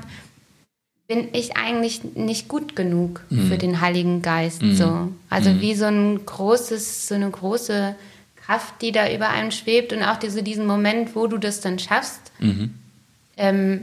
bin 1.07 1.29
ich 1.33 1.57
eigentlich 1.57 2.03
nicht 2.15 2.49
gut 2.49 2.77
genug 2.77 3.23
mhm. 3.29 3.49
für 3.49 3.59
den 3.59 3.81
Heiligen 3.81 4.23
Geist. 4.23 4.63
Mhm. 4.63 4.75
So. 4.75 5.09
Also 5.29 5.51
mhm. 5.51 5.61
wie 5.61 5.75
so 5.75 5.87
ein 5.87 6.25
großes, 6.25 7.09
so 7.09 7.15
eine 7.15 7.31
große 7.31 7.95
Kraft, 8.37 8.81
die 8.81 8.93
da 8.93 9.13
über 9.13 9.29
einem 9.29 9.51
schwebt 9.51 9.93
und 9.93 10.03
auch 10.03 10.17
diese, 10.17 10.43
diesen 10.43 10.67
Moment, 10.67 11.15
wo 11.15 11.27
du 11.27 11.39
das 11.39 11.61
dann 11.61 11.79
schaffst. 11.79 12.33
Mhm. 12.39 12.75
Ähm, 13.37 13.83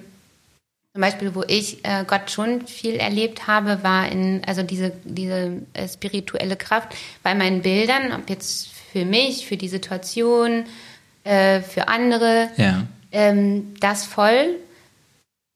zum 0.94 1.02
Beispiel, 1.02 1.36
wo 1.36 1.44
ich 1.48 1.86
äh, 1.86 2.04
Gott 2.06 2.32
schon 2.32 2.68
viel 2.68 2.96
erlebt 2.96 3.48
habe, 3.48 3.82
war 3.82 4.12
in, 4.12 4.42
also 4.46 4.62
diese, 4.62 4.92
diese 5.06 5.62
äh, 5.74 5.88
spirituelle 5.88 6.58
Kraft 6.58 6.96
bei 7.24 7.34
meinen 7.34 7.62
Bildern, 7.62 8.12
ob 8.12 8.30
jetzt 8.30 8.68
für 8.92 9.06
mich, 9.06 9.46
für 9.46 9.56
die 9.56 9.70
Situation, 9.70 10.66
äh, 11.24 11.62
für 11.62 11.88
andere, 11.88 12.50
ja. 12.58 12.88
ähm, 13.12 13.74
das 13.80 14.06
voll 14.06 14.58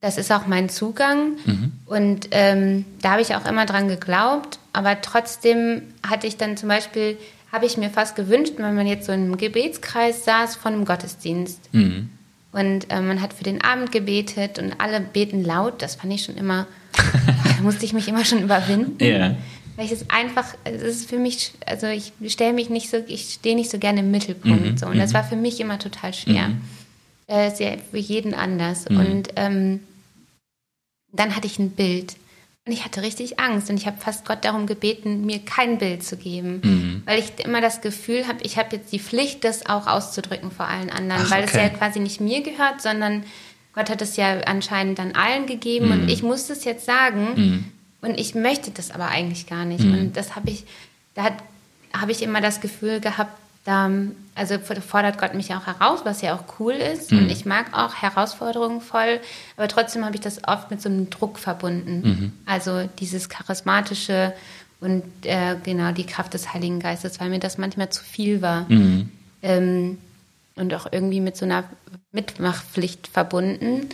das 0.05 0.19
ist 0.19 0.31
auch 0.31 0.45
mein 0.45 0.69
Zugang. 0.69 1.31
Mhm. 1.45 1.71
Und 1.87 2.27
ähm, 2.29 2.85
da 3.01 3.13
habe 3.13 3.23
ich 3.23 3.33
auch 3.33 3.43
immer 3.47 3.65
dran 3.65 3.87
geglaubt. 3.87 4.59
Aber 4.71 5.01
trotzdem 5.01 5.81
hatte 6.07 6.27
ich 6.27 6.37
dann 6.37 6.57
zum 6.57 6.69
Beispiel, 6.69 7.17
habe 7.51 7.65
ich 7.65 7.75
mir 7.77 7.89
fast 7.89 8.15
gewünscht, 8.15 8.53
wenn 8.57 8.75
man 8.75 8.85
jetzt 8.85 9.07
so 9.07 9.11
in 9.13 9.21
einem 9.21 9.37
Gebetskreis 9.37 10.23
saß 10.23 10.57
von 10.57 10.73
einem 10.73 10.85
Gottesdienst. 10.85 11.73
Mhm. 11.73 12.09
Und 12.51 12.91
äh, 12.91 13.01
man 13.01 13.19
hat 13.19 13.33
für 13.33 13.43
den 13.43 13.63
Abend 13.63 13.91
gebetet 13.91 14.59
und 14.59 14.79
alle 14.79 14.99
beten 14.99 15.43
laut. 15.43 15.81
Das 15.81 15.95
fand 15.95 16.13
ich 16.13 16.23
schon 16.23 16.37
immer, 16.37 16.67
da 17.57 17.63
musste 17.63 17.83
ich 17.83 17.93
mich 17.93 18.07
immer 18.07 18.25
schon 18.25 18.43
überwinden. 18.43 19.03
Ja. 19.03 19.35
Weil 19.75 19.85
ich 19.85 19.91
es 19.91 20.07
einfach, 20.11 20.53
es 20.65 20.83
ist 20.83 21.09
für 21.09 21.17
mich, 21.17 21.53
also 21.65 21.87
ich 21.87 22.13
stelle 22.27 22.53
mich 22.53 22.69
nicht 22.69 22.91
so, 22.91 22.97
ich 23.07 23.33
stehe 23.33 23.55
nicht 23.55 23.71
so 23.71 23.79
gerne 23.79 24.01
im 24.01 24.11
Mittelpunkt. 24.11 24.63
Mhm, 24.65 24.77
So. 24.77 24.85
Und 24.85 24.99
das 24.99 25.15
war 25.15 25.23
für 25.23 25.35
mich 25.35 25.59
immer 25.59 25.79
total 25.79 26.13
schwer. 26.13 26.49
Mhm. 26.49 26.61
Äh, 27.27 27.47
ist 27.47 27.59
ja 27.59 27.71
für 27.89 27.97
jeden 27.97 28.35
anders. 28.35 28.87
Mhm. 28.87 28.99
Und 28.99 29.29
ähm, 29.35 29.79
dann 31.19 31.35
hatte 31.35 31.47
ich 31.47 31.59
ein 31.59 31.71
Bild. 31.71 32.15
Und 32.67 32.71
ich 32.71 32.83
hatte 32.83 33.03
richtig 33.03 33.39
Angst 33.39 33.69
und 33.69 33.77
ich 33.77 33.85
habe 33.85 33.97
fast 33.99 34.25
Gott 34.25 34.43
darum 34.43 34.65
gebeten, 34.65 35.23
mir 35.23 35.37
kein 35.37 35.77
Bild 35.77 36.03
zu 36.03 36.17
geben, 36.17 36.61
Mhm. 36.63 37.03
weil 37.05 37.19
ich 37.19 37.45
immer 37.45 37.61
das 37.61 37.81
Gefühl 37.81 38.27
habe, 38.27 38.39
ich 38.41 38.57
habe 38.57 38.75
jetzt 38.75 38.91
die 38.91 38.97
Pflicht, 38.99 39.43
das 39.43 39.67
auch 39.67 39.85
auszudrücken 39.85 40.49
vor 40.49 40.67
allen 40.67 40.89
anderen, 40.89 41.21
Ach, 41.25 41.31
weil 41.31 41.43
es 41.43 41.51
okay. 41.51 41.63
ja 41.63 41.69
quasi 41.69 41.99
nicht 41.99 42.21
mir 42.21 42.41
gehört, 42.41 42.81
sondern 42.81 43.23
Gott 43.75 43.89
hat 43.91 44.01
es 44.01 44.15
ja 44.15 44.39
anscheinend 44.45 44.97
dann 44.97 45.11
allen 45.11 45.45
gegeben 45.45 45.91
und 45.91 46.09
ich 46.09 46.23
muss 46.23 46.49
es 46.49 46.63
jetzt 46.63 46.85
sagen 46.87 47.65
und 48.01 48.19
ich 48.19 48.33
möchte 48.33 48.71
das 48.71 48.89
aber 48.89 49.09
eigentlich 49.09 49.45
gar 49.47 49.65
nicht. 49.65 49.83
Und 49.83 50.13
das 50.13 50.35
habe 50.35 50.49
ich, 50.49 50.63
da 51.13 51.29
habe 51.93 52.11
ich 52.11 52.23
immer 52.23 52.41
das 52.41 52.61
Gefühl 52.61 52.99
gehabt, 52.99 53.37
da, 53.65 53.89
also 54.35 54.57
fordert 54.59 55.17
Gott 55.17 55.33
mich 55.33 55.49
ja 55.49 55.57
auch 55.57 55.65
heraus, 55.65 56.01
was 56.03 56.21
ja 56.21 56.35
auch 56.35 56.59
cool 56.59 56.73
ist. 56.73 57.11
Und 57.11 57.29
ich 57.31 57.45
mag 57.45 57.65
auch 57.73 57.95
Herausforderungen 57.95 58.79
voll, 58.79 59.19
aber 59.57 59.67
trotzdem 59.67 60.05
habe 60.05 60.15
ich 60.15 60.21
das 60.21 60.47
oft 60.47 60.69
mit 60.71 60.81
so 60.81 60.87
einem 60.87 61.09
Druck 61.09 61.39
verbunden. 61.39 62.31
Also 62.45 62.87
dieses 62.99 63.27
charismatische 63.27 64.33
und 64.81 65.03
äh, 65.23 65.55
genau 65.63 65.91
die 65.91 66.05
Kraft 66.05 66.33
des 66.35 66.53
Heiligen 66.53 66.79
Geistes, 66.79 67.19
weil 67.19 67.29
mir 67.29 67.39
das 67.39 67.57
manchmal 67.57 67.89
zu 67.89 68.03
viel 68.03 68.41
war. 68.41 68.67
Ähm, 69.41 69.97
und 70.55 70.73
auch 70.73 70.87
irgendwie 70.91 71.19
mit 71.21 71.35
so 71.35 71.45
einer 71.45 71.63
Mitmachpflicht 72.11 73.07
verbunden. 73.07 73.89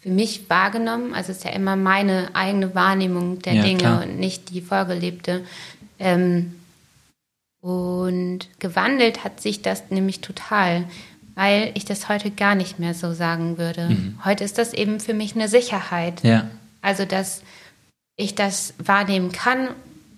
Für 0.00 0.10
mich 0.10 0.48
wahrgenommen, 0.48 1.12
also 1.12 1.32
es 1.32 1.38
ist 1.38 1.44
ja 1.44 1.50
immer 1.50 1.74
meine 1.76 2.28
eigene 2.34 2.74
Wahrnehmung 2.74 3.40
der 3.40 3.54
Ja, 3.54 3.62
Dinge 3.62 3.78
klar. 3.78 4.02
und 4.04 4.18
nicht 4.18 4.50
die 4.50 4.60
vorgelebte. 4.60 5.44
Ähm, 5.98 6.54
und 7.60 8.40
gewandelt 8.58 9.24
hat 9.24 9.40
sich 9.40 9.62
das 9.62 9.90
nämlich 9.90 10.20
total, 10.20 10.84
weil 11.34 11.72
ich 11.74 11.84
das 11.84 12.08
heute 12.08 12.30
gar 12.30 12.54
nicht 12.54 12.78
mehr 12.78 12.94
so 12.94 13.12
sagen 13.12 13.58
würde. 13.58 13.96
Heute 14.24 14.44
ist 14.44 14.58
das 14.58 14.72
eben 14.72 15.00
für 15.00 15.14
mich 15.14 15.34
eine 15.34 15.48
Sicherheit. 15.48 16.22
Ja. 16.22 16.48
Also, 16.82 17.04
dass 17.04 17.42
ich 18.16 18.34
das 18.34 18.74
wahrnehmen 18.78 19.32
kann, 19.32 19.68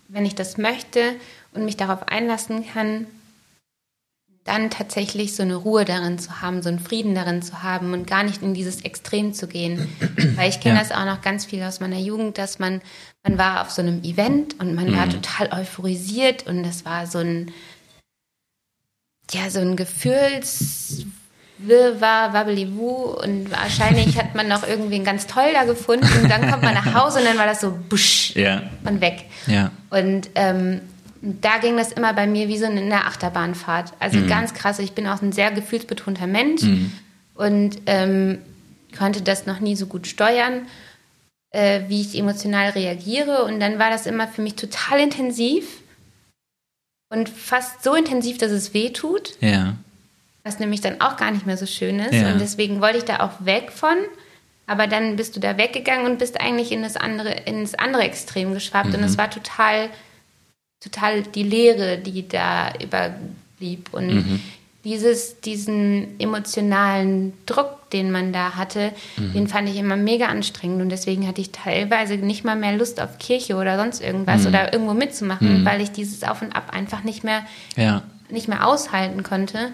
wenn 0.08 0.26
ich 0.26 0.34
das 0.34 0.58
möchte 0.58 1.14
und 1.52 1.64
mich 1.64 1.76
darauf 1.76 2.08
einlassen 2.08 2.66
kann, 2.66 3.06
dann 4.50 4.68
tatsächlich 4.70 5.36
so 5.36 5.42
eine 5.42 5.54
Ruhe 5.54 5.84
darin 5.84 6.18
zu 6.18 6.40
haben, 6.42 6.60
so 6.62 6.68
einen 6.68 6.80
Frieden 6.80 7.14
darin 7.14 7.40
zu 7.40 7.62
haben 7.62 7.92
und 7.92 8.06
gar 8.06 8.24
nicht 8.24 8.42
in 8.42 8.52
dieses 8.52 8.82
Extrem 8.82 9.32
zu 9.32 9.46
gehen. 9.46 9.88
Weil 10.36 10.50
ich 10.50 10.60
kenne 10.60 10.74
Ja. 10.76 10.80
das 10.82 10.90
auch 10.92 11.04
noch 11.04 11.20
ganz 11.22 11.44
viel 11.46 11.62
aus 11.62 11.78
meiner 11.80 11.98
Jugend, 11.98 12.36
dass 12.36 12.58
man, 12.58 12.80
man 13.22 13.38
war 13.38 13.62
auf 13.62 13.70
so 13.70 13.80
einem 13.80 14.02
Event 14.02 14.58
und 14.58 14.74
man 14.74 14.94
war 14.96 15.08
total 15.08 15.52
euphorisiert 15.60 16.46
und 16.46 16.62
das 16.64 16.84
war 16.84 17.06
so 17.06 17.18
ein, 17.18 17.52
ja, 19.30 19.48
so 19.50 19.60
ein 19.60 19.76
Gefühls, 19.76 21.04
Wirrwarr, 21.58 22.32
Wabbeliwu 22.32 22.86
und 23.22 23.50
wahrscheinlich 23.50 24.16
hat 24.18 24.34
man 24.34 24.48
noch 24.48 24.66
irgendwen 24.66 25.04
ganz 25.04 25.26
toll 25.26 25.50
da 25.52 25.64
gefunden 25.64 26.08
und 26.22 26.28
dann 26.30 26.50
kommt 26.50 26.62
man 26.62 26.74
nach 26.74 26.94
Hause 26.94 27.20
und 27.20 27.26
dann 27.26 27.38
war 27.38 27.46
das 27.46 27.60
so 27.60 27.70
busch 27.88 28.34
Ja. 28.34 28.62
und 28.84 29.00
weg. 29.00 29.26
Ja. 29.46 29.70
Und 29.90 30.30
ähm, 30.34 30.80
da 31.22 31.58
ging 31.58 31.76
das 31.76 31.92
immer 31.92 32.12
bei 32.14 32.26
mir 32.26 32.48
wie 32.48 32.58
so 32.58 32.64
in 32.66 32.78
einer 32.78 33.06
Achterbahnfahrt. 33.06 33.92
Also 33.98 34.24
ganz 34.26 34.54
krass. 34.54 34.78
Ich 34.78 34.92
bin 34.92 35.06
auch 35.06 35.20
ein 35.22 35.32
sehr 35.32 35.50
gefühlsbetonter 35.50 36.26
Mensch 36.26 36.62
und 37.34 37.78
ähm, 37.86 38.38
konnte 38.96 39.22
das 39.22 39.46
noch 39.46 39.60
nie 39.60 39.76
so 39.76 39.86
gut 39.86 40.06
steuern, 40.06 40.66
äh, 41.52 41.82
wie 41.88 42.00
ich 42.00 42.18
emotional 42.18 42.70
reagiere. 42.70 43.44
Und 43.44 43.60
dann 43.60 43.78
war 43.78 43.90
das 43.90 44.06
immer 44.06 44.28
für 44.28 44.42
mich 44.42 44.54
total 44.54 45.00
intensiv 45.00 45.66
und 47.12 47.28
fast 47.28 47.82
so 47.82 47.94
intensiv, 47.94 48.38
dass 48.38 48.50
es 48.52 48.72
weh 48.72 48.90
tut 48.90 49.32
Ja. 49.40 49.74
was 50.44 50.58
nämlich 50.58 50.80
dann 50.80 51.00
auch 51.00 51.16
gar 51.16 51.30
nicht 51.32 51.44
mehr 51.46 51.56
so 51.56 51.66
schön 51.66 51.98
ist. 51.98 52.14
Ja. 52.14 52.32
Und 52.32 52.40
deswegen 52.40 52.80
wollte 52.80 52.98
ich 52.98 53.04
da 53.04 53.20
auch 53.20 53.44
weg 53.44 53.72
von. 53.72 53.96
Aber 54.66 54.86
dann 54.86 55.16
bist 55.16 55.34
du 55.34 55.40
da 55.40 55.58
weggegangen 55.58 56.06
und 56.06 56.18
bist 56.18 56.40
eigentlich 56.40 56.70
in 56.70 56.82
das 56.82 56.96
andere, 56.96 57.30
ins 57.30 57.74
andere 57.74 58.02
Extrem 58.02 58.54
geschwappt. 58.54 58.94
Und 58.94 59.02
es 59.02 59.18
war 59.18 59.28
total, 59.28 59.90
total 60.80 61.22
die 61.22 61.42
Leere, 61.42 61.98
die 61.98 62.26
da 62.26 62.72
überblieb. 62.82 63.92
Und 63.92 64.40
dieses, 64.84 65.40
diesen 65.42 66.18
emotionalen 66.18 67.34
Druck, 67.46 67.90
den 67.90 68.10
man 68.10 68.32
da 68.32 68.54
hatte, 68.56 68.92
den 69.18 69.46
fand 69.48 69.68
ich 69.68 69.76
immer 69.76 69.96
mega 69.96 70.26
anstrengend. 70.26 70.80
Und 70.80 70.88
deswegen 70.88 71.26
hatte 71.26 71.40
ich 71.40 71.50
teilweise 71.50 72.16
nicht 72.16 72.44
mal 72.44 72.56
mehr 72.56 72.76
Lust 72.76 73.00
auf 73.00 73.18
Kirche 73.18 73.56
oder 73.56 73.76
sonst 73.76 74.00
irgendwas 74.00 74.46
oder 74.46 74.72
irgendwo 74.72 74.94
mitzumachen, 74.94 75.64
weil 75.66 75.80
ich 75.82 75.92
dieses 75.92 76.22
Auf 76.22 76.40
und 76.40 76.52
Ab 76.56 76.70
einfach 76.72 77.02
nicht 77.04 77.24
mehr 77.24 77.44
Ja. 77.76 78.02
nicht 78.30 78.48
mehr 78.48 78.66
aushalten 78.66 79.22
konnte. 79.22 79.72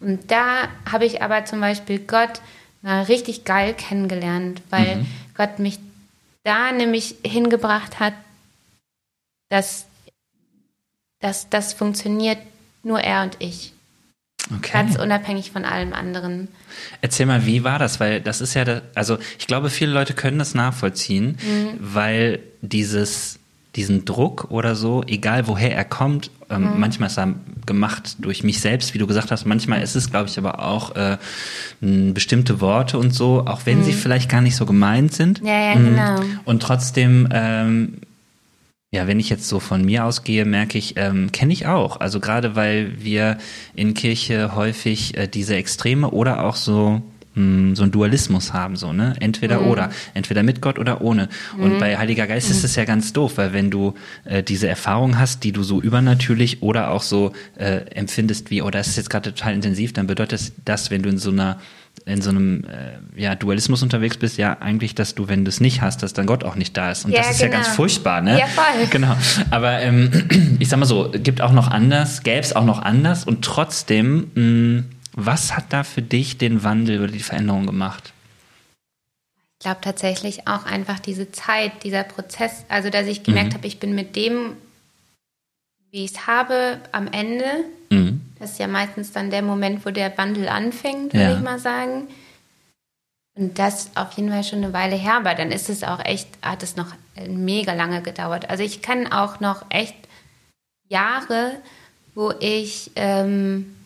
Und 0.00 0.30
da 0.30 0.68
habe 0.90 1.04
ich 1.04 1.20
aber 1.22 1.44
zum 1.44 1.60
Beispiel 1.60 1.98
Gott 1.98 2.40
mal 2.80 3.02
richtig 3.02 3.44
geil 3.44 3.74
kennengelernt, 3.74 4.62
weil 4.70 5.04
Gott 5.36 5.58
mich 5.58 5.80
da 6.44 6.70
nämlich 6.70 7.16
hingebracht 7.24 7.98
hat, 7.98 8.14
dass, 9.50 9.86
dass 11.20 11.48
das 11.50 11.72
funktioniert 11.72 12.38
nur 12.82 13.00
er 13.00 13.22
und 13.24 13.36
ich. 13.40 13.72
Okay. 14.56 14.70
Ganz 14.72 14.96
unabhängig 14.96 15.50
von 15.50 15.64
allem 15.66 15.92
anderen. 15.92 16.48
Erzähl 17.02 17.26
mal, 17.26 17.44
wie 17.44 17.64
war 17.64 17.78
das? 17.78 18.00
Weil 18.00 18.20
das 18.20 18.40
ist 18.40 18.54
ja, 18.54 18.64
da, 18.64 18.80
also 18.94 19.18
ich 19.38 19.46
glaube, 19.46 19.68
viele 19.68 19.92
Leute 19.92 20.14
können 20.14 20.38
das 20.38 20.54
nachvollziehen, 20.54 21.36
weil 21.80 22.38
dieses, 22.62 23.38
diesen 23.76 24.06
Druck 24.06 24.46
oder 24.50 24.74
so, 24.74 25.02
egal 25.06 25.48
woher 25.48 25.74
er 25.74 25.84
kommt, 25.84 26.30
ähm, 26.48 26.78
manchmal 26.80 27.08
ist 27.10 27.18
er 27.18 27.34
gemacht 27.66 28.16
durch 28.20 28.42
mich 28.42 28.60
selbst, 28.62 28.94
wie 28.94 28.98
du 28.98 29.06
gesagt 29.06 29.30
hast, 29.30 29.44
manchmal 29.44 29.82
ist 29.82 29.96
es, 29.96 30.10
glaube 30.10 30.30
ich, 30.30 30.38
aber 30.38 30.62
auch 30.64 30.96
äh, 30.96 31.18
bestimmte 31.82 32.62
Worte 32.62 32.96
und 32.96 33.12
so, 33.12 33.44
auch 33.46 33.66
wenn 33.66 33.84
sie 33.84 33.92
vielleicht 33.92 34.30
gar 34.30 34.40
nicht 34.40 34.56
so 34.56 34.64
gemeint 34.64 35.12
sind. 35.12 35.42
Ja, 35.44 35.60
ja, 35.60 35.74
Mhm. 35.74 35.84
genau. 35.84 36.20
Und 36.46 36.62
trotzdem, 36.62 37.28
ähm, 37.32 37.98
ja, 38.90 39.06
wenn 39.06 39.20
ich 39.20 39.28
jetzt 39.28 39.48
so 39.48 39.60
von 39.60 39.84
mir 39.84 40.04
ausgehe, 40.04 40.44
merke 40.44 40.78
ich, 40.78 40.94
ähm, 40.96 41.30
kenne 41.30 41.52
ich 41.52 41.66
auch. 41.66 42.00
Also 42.00 42.20
gerade 42.20 42.56
weil 42.56 43.02
wir 43.02 43.38
in 43.74 43.94
Kirche 43.94 44.54
häufig 44.54 45.16
äh, 45.16 45.28
diese 45.28 45.56
Extreme 45.56 46.10
oder 46.10 46.44
auch 46.44 46.56
so 46.56 47.02
mh, 47.34 47.74
so 47.74 47.82
ein 47.82 47.90
Dualismus 47.90 48.52
haben, 48.52 48.76
so, 48.76 48.92
ne? 48.92 49.14
Entweder 49.20 49.62
oder. 49.62 49.90
Entweder 50.14 50.42
mit 50.42 50.60
Gott 50.62 50.78
oder 50.78 51.02
ohne. 51.02 51.28
Und 51.58 51.78
bei 51.78 51.98
Heiliger 51.98 52.26
Geist 52.26 52.50
ist 52.50 52.64
es 52.64 52.76
ja 52.76 52.84
ganz 52.84 53.12
doof, 53.12 53.32
weil 53.36 53.52
wenn 53.52 53.70
du 53.70 53.94
äh, 54.24 54.42
diese 54.42 54.68
Erfahrung 54.68 55.18
hast, 55.18 55.44
die 55.44 55.52
du 55.52 55.62
so 55.62 55.80
übernatürlich 55.80 56.62
oder 56.62 56.90
auch 56.90 57.02
so 57.02 57.32
äh, 57.56 57.80
empfindest 57.94 58.50
wie, 58.50 58.62
oh, 58.62 58.70
das 58.70 58.88
ist 58.88 58.96
jetzt 58.96 59.10
gerade 59.10 59.34
total 59.34 59.54
intensiv, 59.54 59.92
dann 59.92 60.06
bedeutet 60.06 60.52
das, 60.64 60.90
wenn 60.90 61.02
du 61.02 61.10
in 61.10 61.18
so 61.18 61.30
einer 61.30 61.60
in 62.06 62.22
so 62.22 62.30
einem 62.30 62.64
äh, 62.64 63.20
ja, 63.20 63.34
Dualismus 63.34 63.82
unterwegs 63.82 64.16
bist, 64.16 64.38
ja 64.38 64.58
eigentlich, 64.60 64.94
dass 64.94 65.14
du, 65.14 65.28
wenn 65.28 65.44
du 65.44 65.48
es 65.48 65.60
nicht 65.60 65.82
hast, 65.82 66.02
dass 66.02 66.12
dann 66.12 66.26
Gott 66.26 66.44
auch 66.44 66.54
nicht 66.54 66.76
da 66.76 66.90
ist. 66.90 67.04
Und 67.04 67.12
Ja, 67.12 67.18
das 67.18 67.32
ist 67.32 67.40
ja 67.40 67.48
genau. 67.48 67.62
ganz 67.62 67.74
furchtbar, 67.74 68.20
ne? 68.20 68.38
Ja, 68.38 68.46
voll. 68.46 68.86
Genau. 68.90 69.16
Aber 69.50 69.80
ähm, 69.80 70.56
ich 70.58 70.68
sag 70.68 70.78
mal 70.78 70.86
so, 70.86 71.10
gibt 71.12 71.40
auch 71.40 71.52
noch 71.52 71.68
anders, 71.68 72.22
gäbe 72.22 72.40
es 72.40 72.54
auch 72.54 72.64
noch 72.64 72.80
anders 72.80 73.24
und 73.24 73.44
trotzdem, 73.44 74.30
mh, 74.34 74.84
was 75.12 75.56
hat 75.56 75.64
da 75.70 75.82
für 75.84 76.02
dich 76.02 76.38
den 76.38 76.62
Wandel 76.62 77.00
oder 77.02 77.12
die 77.12 77.18
Veränderung 77.20 77.66
gemacht? 77.66 78.12
Ich 79.60 79.64
glaube 79.64 79.80
tatsächlich 79.80 80.46
auch 80.46 80.64
einfach 80.66 81.00
diese 81.00 81.32
Zeit, 81.32 81.82
dieser 81.82 82.04
Prozess, 82.04 82.64
also 82.68 82.90
dass 82.90 83.08
ich 83.08 83.24
gemerkt 83.24 83.54
habe, 83.54 83.66
ich 83.66 83.80
bin 83.80 83.94
mit 83.96 84.14
dem, 84.14 84.52
wie 85.90 86.04
ich 86.04 86.12
es 86.12 86.26
habe, 86.28 86.78
am 86.92 87.08
Ende. 87.08 87.44
Mhm. 87.90 88.20
Das 88.38 88.52
ist 88.52 88.58
ja 88.58 88.68
meistens 88.68 89.12
dann 89.12 89.30
der 89.30 89.42
Moment, 89.42 89.84
wo 89.84 89.90
der 89.90 90.16
Wandel 90.16 90.48
anfängt, 90.48 91.12
würde 91.12 91.30
Ja. 91.30 91.36
ich 91.36 91.42
mal 91.42 91.58
sagen. 91.58 92.08
Und 93.36 93.58
das 93.58 93.90
auf 93.96 94.12
jeden 94.12 94.30
Fall 94.30 94.44
schon 94.44 94.64
eine 94.64 94.72
Weile 94.72 94.96
her, 94.96 95.14
aber 95.14 95.34
dann 95.34 95.52
ist 95.52 95.68
es 95.68 95.84
auch 95.84 96.04
echt, 96.04 96.28
hat 96.42 96.62
es 96.62 96.76
noch 96.76 96.94
mega 97.28 97.72
lange 97.72 98.02
gedauert. 98.02 98.50
Also 98.50 98.62
ich 98.64 98.82
kann 98.82 99.10
auch 99.12 99.40
noch 99.40 99.64
echt 99.70 99.94
Jahre, 100.88 101.52
wo 102.14 102.32
ich 102.40 102.90
ähm, 102.96 103.76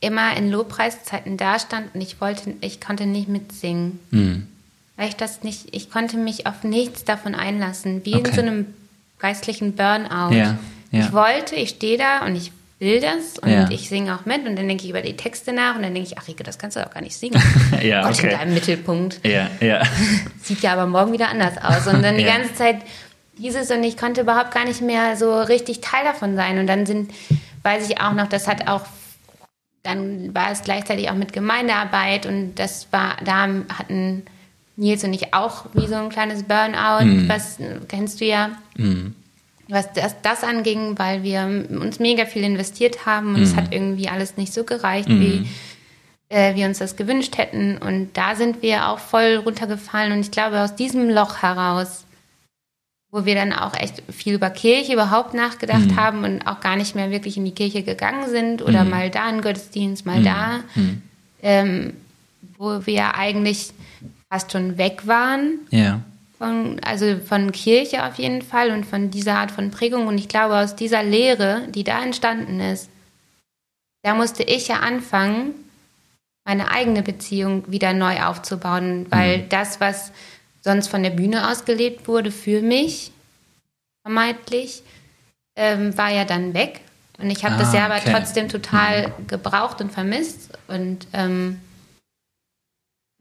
immer 0.00 0.36
in 0.36 0.50
Lobpreiszeiten 0.50 1.36
dastand 1.36 1.94
und 1.94 2.00
ich 2.00 2.20
wollte, 2.20 2.54
ich 2.60 2.80
konnte 2.80 3.06
nicht 3.06 3.28
mitsingen. 3.28 4.00
Mhm. 4.10 4.48
Weil 4.96 5.08
ich 5.08 5.16
das 5.16 5.42
nicht, 5.42 5.74
ich 5.74 5.90
konnte 5.90 6.16
mich 6.16 6.46
auf 6.46 6.64
nichts 6.64 7.04
davon 7.04 7.34
einlassen, 7.34 8.04
wie 8.04 8.14
Okay. 8.16 8.28
in 8.28 8.34
so 8.34 8.40
einem 8.40 8.74
geistlichen 9.18 9.74
Burnout. 9.76 10.34
Ja, 10.34 10.58
ja. 10.90 11.06
Ich 11.06 11.12
wollte, 11.12 11.54
ich 11.54 11.70
stehe 11.70 11.96
da 11.98 12.26
und 12.26 12.34
ich 12.34 12.50
will 12.82 13.00
das 13.00 13.38
und 13.38 13.48
Ja. 13.48 13.70
ich 13.70 13.88
singe 13.88 14.14
auch 14.14 14.26
mit 14.26 14.46
und 14.46 14.56
dann 14.58 14.68
denke 14.68 14.84
ich 14.84 14.90
über 14.90 15.00
die 15.02 15.16
Texte 15.16 15.52
nach 15.52 15.76
und 15.76 15.82
dann 15.82 15.94
denke 15.94 16.08
ich, 16.10 16.18
ach 16.18 16.26
Rike, 16.28 16.42
das 16.42 16.58
kannst 16.58 16.76
du 16.76 16.80
doch 16.82 16.90
gar 16.90 17.00
nicht 17.00 17.16
singen. 17.16 17.40
Ja, 17.82 18.02
Gott 18.06 18.18
in 18.18 18.26
okay. 18.26 18.36
deinem 18.36 18.54
Mittelpunkt. 18.54 19.20
Ja, 19.24 19.48
ja. 19.60 19.82
Sieht 20.42 20.60
ja 20.60 20.72
aber 20.72 20.86
morgen 20.86 21.12
wieder 21.12 21.28
anders 21.28 21.54
aus. 21.62 21.86
Und 21.86 22.02
dann 22.02 22.16
die 22.18 22.24
Ja. 22.24 22.36
ganze 22.36 22.54
Zeit 22.54 22.76
dieses 23.38 23.70
und 23.70 23.82
ich 23.84 23.96
konnte 23.96 24.20
überhaupt 24.22 24.52
gar 24.52 24.64
nicht 24.64 24.80
mehr 24.82 25.16
so 25.16 25.40
richtig 25.40 25.80
Teil 25.80 26.04
davon 26.04 26.36
sein. 26.36 26.58
Und 26.58 26.66
dann 26.66 26.84
sind, 26.84 27.12
weiß 27.62 27.88
ich 27.88 28.00
auch 28.00 28.12
noch, 28.12 28.28
das 28.28 28.46
hat 28.48 28.68
auch 28.68 28.82
dann 29.84 30.32
war 30.34 30.52
es 30.52 30.62
gleichzeitig 30.62 31.10
auch 31.10 31.14
mit 31.16 31.32
Gemeindearbeit 31.32 32.26
und 32.26 32.54
das 32.54 32.86
war, 32.92 33.16
da 33.24 33.48
hatten 33.76 34.22
Nils 34.76 35.02
und 35.02 35.12
ich 35.12 35.34
auch 35.34 35.66
wie 35.74 35.86
so 35.88 35.96
ein 35.96 36.08
kleines 36.08 36.44
Burnout, 36.44 37.04
mhm. 37.04 37.28
was 37.28 37.58
kennst 37.88 38.20
du 38.20 38.24
ja. 38.24 38.50
Mhm. 38.76 39.14
Was 39.72 39.92
das, 39.92 40.14
das 40.22 40.44
anging, 40.44 40.98
weil 40.98 41.22
wir 41.22 41.42
uns 41.70 41.98
mega 41.98 42.26
viel 42.26 42.44
investiert 42.44 43.06
haben 43.06 43.28
und 43.28 43.38
mhm. 43.38 43.42
es 43.42 43.56
hat 43.56 43.72
irgendwie 43.72 44.08
alles 44.08 44.36
nicht 44.36 44.52
so 44.52 44.64
gereicht, 44.64 45.08
wie 45.08 45.40
mhm. 45.40 45.48
äh, 46.28 46.54
wir 46.54 46.66
uns 46.66 46.78
das 46.78 46.96
gewünscht 46.96 47.38
hätten. 47.38 47.78
Und 47.78 48.10
da 48.14 48.34
sind 48.34 48.62
wir 48.62 48.88
auch 48.88 48.98
voll 48.98 49.36
runtergefallen. 49.36 50.12
Und 50.12 50.20
ich 50.20 50.30
glaube, 50.30 50.60
aus 50.60 50.74
diesem 50.76 51.08
Loch 51.08 51.42
heraus 51.42 52.04
wo 53.12 53.26
wir 53.26 53.34
dann 53.34 53.52
auch 53.52 53.74
echt 53.74 54.02
viel 54.10 54.34
über 54.34 54.48
Kirche 54.48 54.94
überhaupt 54.94 55.34
nachgedacht 55.34 55.90
mhm. 55.90 55.96
haben 55.96 56.24
und 56.24 56.46
auch 56.46 56.60
gar 56.60 56.76
nicht 56.76 56.94
mehr 56.94 57.10
wirklich 57.10 57.36
in 57.36 57.44
die 57.44 57.54
Kirche 57.54 57.82
gegangen 57.82 58.28
sind 58.30 58.62
oder 58.62 58.84
mhm. 58.84 58.90
mal 58.90 59.10
da 59.10 59.28
in 59.28 59.42
Gottesdienst, 59.42 60.06
mal 60.06 60.20
mhm. 60.20 60.24
da, 60.24 60.60
mhm. 60.74 61.02
ähm, 61.42 61.92
wo 62.56 62.86
wir 62.86 63.14
eigentlich 63.14 63.70
fast 64.30 64.50
schon 64.50 64.78
weg 64.78 65.06
waren. 65.06 65.58
Ja. 65.70 66.00
Von, 66.42 66.80
also 66.80 67.20
von 67.20 67.52
Kirche 67.52 68.04
auf 68.04 68.16
jeden 68.16 68.42
Fall 68.42 68.72
und 68.72 68.84
von 68.84 69.12
dieser 69.12 69.34
Art 69.34 69.52
von 69.52 69.70
Prägung. 69.70 70.08
Und 70.08 70.18
ich 70.18 70.26
glaube, 70.26 70.56
aus 70.56 70.74
dieser 70.74 71.04
Lehre, 71.04 71.68
die 71.68 71.84
da 71.84 72.02
entstanden 72.02 72.58
ist, 72.58 72.90
da 74.02 74.14
musste 74.14 74.42
ich 74.42 74.66
ja 74.66 74.80
anfangen, 74.80 75.54
meine 76.44 76.72
eigene 76.72 77.04
Beziehung 77.04 77.70
wieder 77.70 77.92
neu 77.92 78.24
aufzubauen, 78.24 79.06
weil 79.10 79.38
mhm. 79.38 79.48
das, 79.50 79.80
was 79.80 80.10
sonst 80.62 80.88
von 80.88 81.04
der 81.04 81.10
Bühne 81.10 81.48
aus 81.48 81.64
gelebt 81.64 82.08
wurde 82.08 82.32
für 82.32 82.60
mich, 82.60 83.12
vermeintlich, 84.04 84.82
ähm, 85.54 85.96
war 85.96 86.10
ja 86.10 86.24
dann 86.24 86.54
weg. 86.54 86.80
Und 87.18 87.30
ich 87.30 87.44
habe 87.44 87.54
ah, 87.54 87.58
das 87.58 87.72
ja 87.72 87.84
aber 87.84 87.98
okay. 87.98 88.10
trotzdem 88.12 88.48
total 88.48 89.10
mhm. 89.10 89.28
gebraucht 89.28 89.80
und 89.80 89.92
vermisst. 89.92 90.50
Und, 90.66 91.06
ähm, 91.12 91.60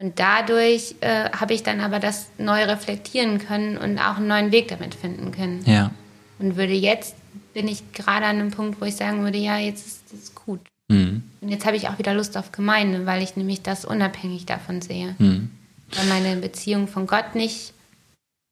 und 0.02 0.20
dadurch 0.20 0.96
äh, 1.02 1.30
habe 1.32 1.54
ich 1.54 1.64
dann 1.64 1.80
aber 1.80 2.00
das 2.00 2.28
neu 2.38 2.64
reflektieren 2.64 3.40
können 3.40 3.78
und 3.78 4.00
auch 4.00 4.18
einen 4.18 4.28
neuen 4.28 4.52
Weg 4.52 4.68
damit 4.68 4.96
finden 4.96 5.32
können. 5.32 5.64
Ja. 5.66 5.92
Und 6.40 6.58
würde 6.58 6.74
jetzt, 6.74 7.16
bin 7.54 7.68
ich 7.68 7.92
gerade 7.94 8.26
an 8.26 8.40
einem 8.40 8.52
Punkt, 8.52 8.82
wo 8.82 8.86
ich 8.86 8.96
sagen 8.96 9.24
würde, 9.24 9.38
ja, 9.38 9.58
jetzt 9.58 9.86
ist 9.86 10.14
es 10.14 10.36
gut. 10.36 10.62
Mhm. 10.90 11.24
Und 11.40 11.50
jetzt 11.50 11.66
habe 11.66 11.78
ich 11.78 11.88
auch 11.88 12.00
wieder 12.00 12.14
Lust 12.14 12.36
auf 12.36 12.52
Gemeinde, 12.52 13.06
weil 13.06 13.22
ich 13.22 13.36
nämlich 13.36 13.62
das 13.62 13.86
unabhängig 13.86 14.46
davon 14.46 14.82
sehe. 14.82 15.16
Mhm 15.20 15.52
weil 15.96 16.06
meine 16.08 16.36
Beziehung 16.38 16.88
von 16.88 17.08
Gott 17.08 17.36
nicht 17.36 17.74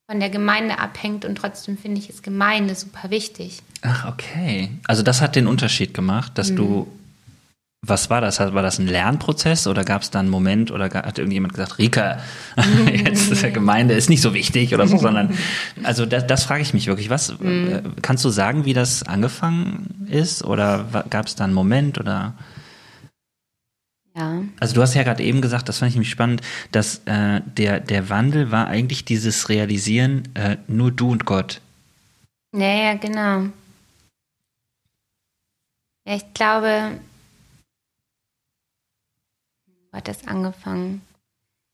von 0.10 0.20
der 0.20 0.30
Gemeinde 0.30 0.80
abhängt 0.80 1.24
und 1.24 1.36
trotzdem 1.36 1.78
finde 1.78 2.00
ich 2.00 2.10
es 2.10 2.24
Gemeinde 2.24 2.74
super 2.76 3.12
wichtig. 3.12 3.62
Ach, 3.82 4.12
okay. 4.12 4.72
Also 4.88 5.04
das 5.04 5.22
hat 5.22 5.36
den 5.36 5.48
Unterschied 5.48 5.94
gemacht, 5.94 6.38
dass 6.38 6.50
mhm. 6.52 6.56
du, 6.56 6.88
was 7.82 8.10
war 8.10 8.20
das? 8.20 8.40
War 8.40 8.62
das 8.62 8.78
ein 8.78 8.88
Lernprozess 8.88 9.66
oder 9.66 9.84
gab 9.86 10.02
es 10.02 10.12
da 10.12 10.20
einen 10.20 10.30
Moment 10.30 10.70
oder 10.72 10.86
hat 10.86 11.18
irgendjemand 11.18 11.54
gesagt, 11.54 11.78
Rika, 11.78 12.20
jetzt 12.94 13.32
ist 13.32 13.42
der 13.42 13.52
Gemeinde 13.52 13.94
ist 13.94 14.10
nicht 14.10 14.22
so 14.22 14.34
wichtig 14.34 14.74
oder 14.74 14.88
so, 14.88 14.98
sondern, 15.00 15.38
also 15.84 16.06
das, 16.06 16.28
das 16.28 16.44
frage 16.44 16.62
ich 16.62 16.74
mich 16.74 16.88
wirklich. 16.88 17.10
Was, 17.10 17.40
mhm. 17.40 17.96
kannst 18.02 18.26
du 18.26 18.30
sagen, 18.30 18.66
wie 18.66 18.74
das 18.74 19.04
angefangen 19.04 20.08
ist 20.10 20.44
oder 20.44 21.06
gab 21.10 21.28
es 21.28 21.36
da 21.36 21.46
einen 21.46 21.54
Moment 21.54 21.98
oder? 21.98 22.34
Ja. 24.16 24.44
Also 24.60 24.76
du 24.76 24.82
hast 24.82 24.96
ja 24.96 25.04
gerade 25.04 25.24
eben 25.24 25.40
gesagt, 25.40 25.70
das 25.70 25.78
fand 25.78 25.90
ich 25.90 25.96
nämlich 25.96 26.10
spannend, 26.10 26.42
dass 26.72 27.02
äh, 27.06 27.42
der, 27.46 27.80
der 27.80 28.10
Wandel 28.10 28.52
war 28.52 28.68
eigentlich 28.68 29.06
dieses 29.06 29.48
Realisieren, 29.48 30.28
äh, 30.34 30.58
nur 30.68 30.92
du 30.92 31.12
und 31.12 31.26
Gott. 31.26 31.62
Ja, 32.52 32.74
ja, 32.74 32.94
genau. 32.96 33.46
Ja, 36.06 36.16
ich 36.16 36.34
glaube, 36.34 37.00
wo 39.92 39.98
hat 39.98 40.08
das 40.08 40.28
angefangen? 40.28 41.02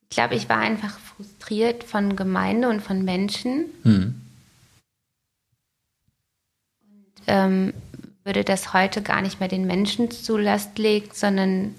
Ich 0.10 0.16
glaube, 0.16 0.36
ich 0.36 0.50
war 0.50 0.60
einfach 0.60 0.98
frustriert 1.00 1.84
von 1.84 2.16
Gemeinde 2.16 2.70
und 2.70 2.82
von 2.82 3.04
Menschen. 3.04 3.66
Hm. 3.84 4.22
Und 6.82 7.24
ähm, 7.28 7.74
würde 8.24 8.44
das 8.44 8.74
heute 8.74 9.02
gar 9.02 9.22
nicht 9.22 9.40
mehr 9.40 9.50
den 9.50 9.68
Menschen 9.68 10.12
zu 10.12 10.38
Last 10.38 10.78
legen, 10.78 11.10
sondern 11.14 11.76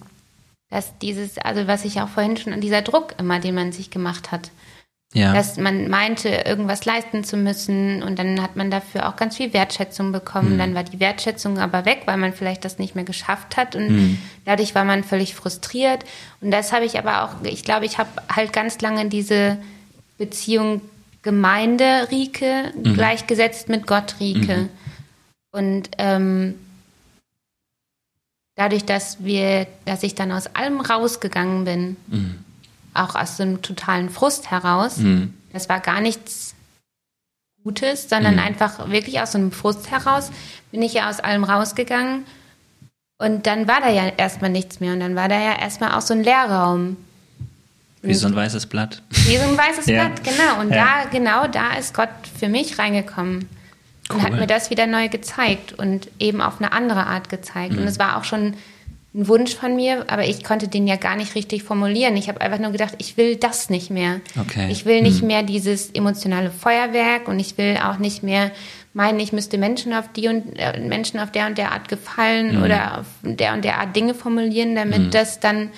dass 0.69 0.99
dieses, 0.99 1.39
also 1.39 1.67
was 1.67 1.85
ich 1.85 2.01
auch 2.01 2.09
vorhin 2.09 2.37
schon, 2.37 2.61
dieser 2.61 2.83
Druck 2.83 3.15
immer, 3.19 3.41
den 3.41 3.55
man 3.55 3.73
sich 3.73 3.91
gemacht 3.91 4.33
hat. 4.33 4.51
Ja. 5.15 5.33
Dass 5.33 5.57
man 5.57 5.89
meinte, 5.89 6.29
irgendwas 6.29 6.85
leisten 6.85 7.25
zu 7.25 7.37
müssen 7.37 8.03
und 8.03 8.19
dann 8.19 8.43
hat 8.43 8.57
man 8.57 8.71
dafür 8.71 9.09
auch 9.09 9.17
ganz 9.17 9.37
viel 9.37 9.53
Wertschätzung 9.53 10.13
bekommen. 10.13 10.55
Mhm. 10.55 10.59
Dann 10.59 10.75
war 10.75 10.83
die 10.83 11.01
Wertschätzung 11.01 11.59
aber 11.59 11.85
weg, 11.85 12.03
weil 12.07 12.17
man 12.17 12.33
vielleicht 12.33 12.65
das 12.65 12.79
nicht 12.79 12.95
mehr 12.95 13.05
geschafft 13.05 13.57
hat 13.57 13.77
und 13.77 13.89
mhm. 13.89 14.19
dadurch 14.45 14.75
war 14.75 14.85
man 14.85 15.05
völlig 15.05 15.35
frustriert. 15.35 16.05
Und 16.41 16.51
das 16.51 16.73
habe 16.73 16.85
ich 16.85 16.99
aber 16.99 17.23
auch, 17.23 17.31
ich 17.45 17.65
glaube, 17.65 17.87
ich 17.87 17.99
habe 17.99 18.11
halt 18.35 18.53
ganz 18.53 18.81
lange 18.81 19.09
diese 19.09 19.59
Beziehung 20.19 20.83
Gemeinde 21.23 22.09
Rike 22.11 22.73
mhm. 22.77 22.95
gleichgesetzt 22.95 23.69
mit 23.69 23.87
Gott 23.87 24.17
Rike. 24.21 24.57
Mhm. 24.57 24.69
Und 25.51 25.91
ähm, 25.99 26.55
dadurch, 28.55 28.85
dass 28.85 29.25
wir, 29.25 29.67
dass 29.85 30.03
ich 30.03 30.15
dann 30.15 30.31
aus 30.31 30.47
allem 30.55 30.81
rausgegangen 30.81 31.65
bin, 31.65 31.97
mhm. 32.07 32.45
Auch 32.97 33.15
aus 33.15 33.37
dem 33.37 33.63
totalen 33.63 34.11
Frust 34.11 34.51
heraus, 34.51 34.99
mhm. 34.99 35.35
das 35.53 35.69
war 35.69 35.81
gar 35.81 36.01
nichts 36.01 36.55
Gutes, 37.63 38.09
sondern 38.09 38.35
mhm. 38.35 38.41
einfach 38.41 38.89
wirklich 38.91 39.21
aus 39.21 39.35
einem 39.35 39.51
Frust 39.51 39.91
heraus 39.91 40.31
bin 40.71 40.83
ich 40.83 40.95
ja 40.95 41.11
aus 41.11 41.21
allem 41.21 41.43
rausgegangen. 41.43 42.25
Und 43.19 43.47
dann 43.47 43.67
war 43.67 43.81
da 43.81 43.89
ja 43.89 44.09
erstmal 44.09 44.51
nichts 44.51 44.79
mehr. 44.81 44.93
Und 44.93 45.01
dann 45.01 45.17
war 45.17 45.29
da 45.29 45.41
ja 45.41 45.59
erstmal 45.59 45.93
auch 45.93 46.03
so 46.03 46.15
ein 46.15 46.23
Leerraum. 46.23 46.97
Wie 48.03 48.15
so 48.15 48.27
ein 48.27 48.37
weißes 48.37 48.67
Blatt. 48.67 49.03
Wie 49.11 49.37
so 49.37 49.45
ein 49.45 49.57
weißes 49.57 49.87
ja. 49.87 50.05
Blatt, 50.05 50.23
genau. 50.23 50.61
Und 50.61 50.71
ja. 50.71 51.05
da, 51.05 51.11
genau 51.11 51.49
da 51.49 51.75
ist 51.77 51.95
Gott 51.95 52.11
für 52.39 52.49
mich 52.49 52.79
reingekommen. 52.79 53.49
Cool. 54.09 54.17
Und 54.17 54.23
hat 54.23 54.33
mir 54.35 54.47
das 54.47 54.71
wieder 54.71 54.87
neu 54.87 55.09
gezeigt 55.09 55.73
und 55.73 56.09
eben 56.21 56.41
auf 56.41 56.61
eine 56.61 56.73
andere 56.73 57.07
Art 57.07 57.29
gezeigt. 57.29 57.73
Mhm. 57.73 57.81
Und 57.81 57.89
es 57.89 57.99
war 57.99 58.19
auch 58.19 58.25
schon 58.25 58.55
ein 59.17 59.29
Wunsch 59.29 59.55
von 59.55 59.75
mir, 59.75 60.05
aber 60.09 60.25
ich 60.25 60.45
konnte 60.45 60.69
den 60.69 60.87
ja 60.87 60.97
gar 60.97 61.17
nicht 61.17 61.35
richtig 61.35 61.63
formulieren. 61.63 62.17
Ich 62.17 62.29
habe 62.29 62.41
einfach 62.41 62.59
nur 62.59 62.71
gedacht, 62.71 62.95
ich 62.99 63.17
will 63.17 63.37
das 63.37 63.71
nicht 63.71 63.91
mehr. 63.91 64.21
Okay. 64.39 64.69
Ich 64.71 64.85
will 64.85 65.01
nicht 65.01 65.23
mhm. 65.23 65.29
mehr 65.29 65.43
dieses 65.43 65.91
emotionale 65.91 66.51
Feuerwerk 66.51 67.27
und 67.27 67.41
ich 67.41 67.57
will 67.57 67.79
auch 67.83 67.99
nicht 67.99 68.23
mehr 68.23 68.53
meinen, 68.93 69.19
ich 69.19 69.33
müsste 69.33 69.59
Menschen 69.59 69.95
auf 69.95 70.13
die 70.13 70.29
und 70.29 70.59
äh, 70.59 70.79
Menschen 70.81 71.19
auf 71.19 71.33
der 71.33 71.47
und 71.47 71.57
der 71.57 71.73
Art 71.73 71.89
gefallen 71.89 72.57
mhm. 72.57 72.63
oder 72.63 73.01
auf 73.01 73.07
der 73.23 73.55
und 73.55 73.65
der 73.65 73.79
Art 73.79 73.97
Dinge 73.97 74.15
formulieren, 74.15 74.75
damit 74.75 74.99
mhm. 74.99 75.11
das 75.11 75.41
dann 75.41 75.71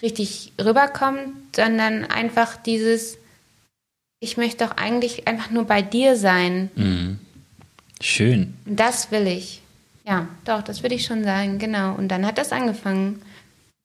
richtig 0.00 0.52
rüberkommt, 0.62 1.56
sondern 1.56 2.04
einfach 2.04 2.56
dieses, 2.56 3.18
ich 4.20 4.36
möchte 4.36 4.64
doch 4.64 4.76
eigentlich 4.76 5.26
einfach 5.26 5.50
nur 5.50 5.64
bei 5.64 5.82
dir 5.82 6.16
sein. 6.16 6.70
Mhm. 6.76 7.18
Schön. 8.00 8.54
Das 8.64 9.10
will 9.10 9.26
ich. 9.26 9.62
Ja, 10.06 10.28
doch, 10.44 10.62
das 10.62 10.82
würde 10.82 10.94
ich 10.94 11.04
schon 11.04 11.24
sagen, 11.24 11.58
genau. 11.58 11.94
Und 11.94 12.08
dann 12.08 12.24
hat 12.24 12.38
das 12.38 12.52
angefangen. 12.52 13.22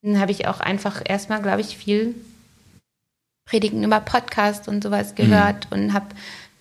Dann 0.03 0.19
habe 0.19 0.31
ich 0.31 0.47
auch 0.47 0.59
einfach 0.59 1.01
erstmal, 1.03 1.41
glaube 1.41 1.61
ich, 1.61 1.77
viel 1.77 2.15
Predigen 3.45 3.83
über 3.83 3.99
Podcast 3.99 4.67
und 4.67 4.83
sowas 4.83 5.15
gehört 5.15 5.69
mhm. 5.71 5.77
und 5.77 5.93
habe 5.93 6.07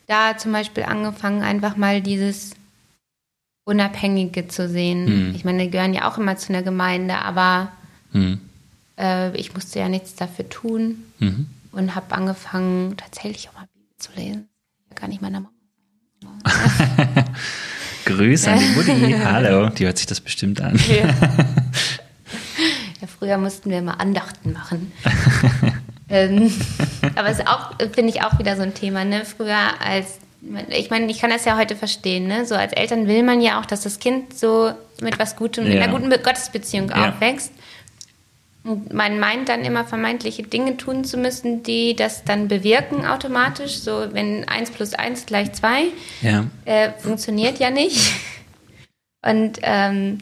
da 0.07 0.37
zum 0.37 0.53
Beispiel 0.53 0.83
angefangen, 0.85 1.43
einfach 1.43 1.77
mal 1.77 2.01
dieses 2.01 2.53
Unabhängige 3.65 4.49
zu 4.49 4.69
sehen. 4.69 5.29
Mhm. 5.29 5.35
Ich 5.35 5.45
meine, 5.45 5.65
die 5.65 5.71
gehören 5.71 5.95
ja 5.95 6.11
auch 6.11 6.19
immer 6.19 6.37
zu 6.37 6.53
einer 6.53 6.63
Gemeinde, 6.63 7.17
aber 7.17 7.71
mhm. 8.13 8.41
äh, 8.99 9.37
ich 9.37 9.55
musste 9.55 9.79
ja 9.79 9.89
nichts 9.89 10.17
dafür 10.17 10.49
tun 10.49 11.05
mhm. 11.19 11.47
und 11.73 11.95
habe 11.95 12.15
angefangen, 12.15 12.97
tatsächlich 12.97 13.49
auch 13.49 13.55
mal 13.55 13.69
Bibel 13.75 13.97
zu 13.99 14.11
lesen. 14.17 14.49
Gar 14.95 15.09
nicht 15.09 15.23
meiner 15.23 15.41
Mama 15.41 15.53
Grüße 18.05 18.51
an 18.51 18.59
die 18.59 18.67
Mutti. 18.77 19.17
Hallo, 19.25 19.69
die 19.69 19.87
hört 19.87 19.99
sich 19.99 20.07
das 20.07 20.21
bestimmt 20.21 20.61
an. 20.61 20.79
Ja. 20.89 21.09
ja 23.01 23.07
früher 23.19 23.39
mussten 23.39 23.71
wir 23.71 23.83
mal 23.83 23.95
Andachten 23.95 24.53
machen. 24.53 24.93
ähm, 26.09 26.53
aber 27.17 27.29
es 27.29 27.39
ist 27.39 27.49
auch, 27.49 27.73
finde 27.93 28.11
ich, 28.11 28.23
auch 28.23 28.39
wieder 28.39 28.57
so 28.57 28.63
ein 28.63 28.75
Thema. 28.75 29.05
Ne? 29.05 29.25
Früher 29.25 29.57
als, 29.85 30.19
ich 30.69 30.91
meine, 30.91 31.11
ich 31.11 31.21
kann 31.21 31.31
das 31.31 31.45
ja 31.45 31.57
heute 31.57 31.77
verstehen. 31.77 32.27
Ne? 32.27 32.47
So 32.47 32.55
als 32.55 32.73
Eltern 32.73 33.07
will 33.07 33.23
man 33.23 33.41
ja 33.41 33.61
auch, 33.61 33.67
dass 33.67 33.83
das 33.83 33.99
Kind 33.99 34.39
so 34.39 34.73
mit 35.01 35.19
was 35.19 35.37
Gutem, 35.37 35.67
ja. 35.67 35.73
in 35.73 35.83
einer 35.83 35.93
guten 35.93 36.11
Gottesbeziehung 36.11 36.91
ja. 36.91 37.11
aufwächst. 37.11 37.53
Und 38.63 38.93
man 38.93 39.19
meint 39.19 39.49
dann 39.49 39.65
immer 39.65 39.85
vermeintliche 39.85 40.43
Dinge 40.43 40.77
tun 40.77 41.05
zu 41.05 41.17
müssen, 41.17 41.63
die 41.63 41.97
das 41.97 42.25
dann 42.25 42.49
bewirken 42.49 43.07
automatisch. 43.07 43.79
So, 43.79 44.13
wenn 44.13 44.47
1 44.47 44.71
plus 44.73 44.93
1 44.93 45.27
gleich 45.27 45.53
2, 45.53 45.85
ja. 46.21 46.45
äh, 46.67 46.91
funktioniert 46.99 47.59
ja 47.59 47.71
nicht. 47.71 48.13
Und 49.27 49.59
ähm, 49.63 50.19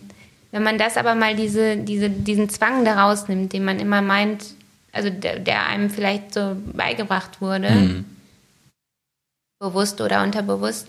wenn 0.52 0.62
man 0.62 0.78
das 0.78 0.96
aber 0.96 1.14
mal 1.14 1.34
diese, 1.36 1.76
diese, 1.76 2.10
diesen 2.10 2.48
Zwang 2.48 2.84
daraus 2.84 3.28
nimmt, 3.28 3.52
den 3.52 3.64
man 3.64 3.80
immer 3.80 4.02
meint, 4.02 4.44
also 4.92 5.10
der, 5.10 5.40
der 5.40 5.66
einem 5.66 5.90
vielleicht 5.90 6.32
so 6.32 6.56
beigebracht 6.72 7.40
wurde, 7.40 7.70
mhm. 7.70 8.04
bewusst 9.58 10.00
oder 10.00 10.22
unterbewusst, 10.22 10.88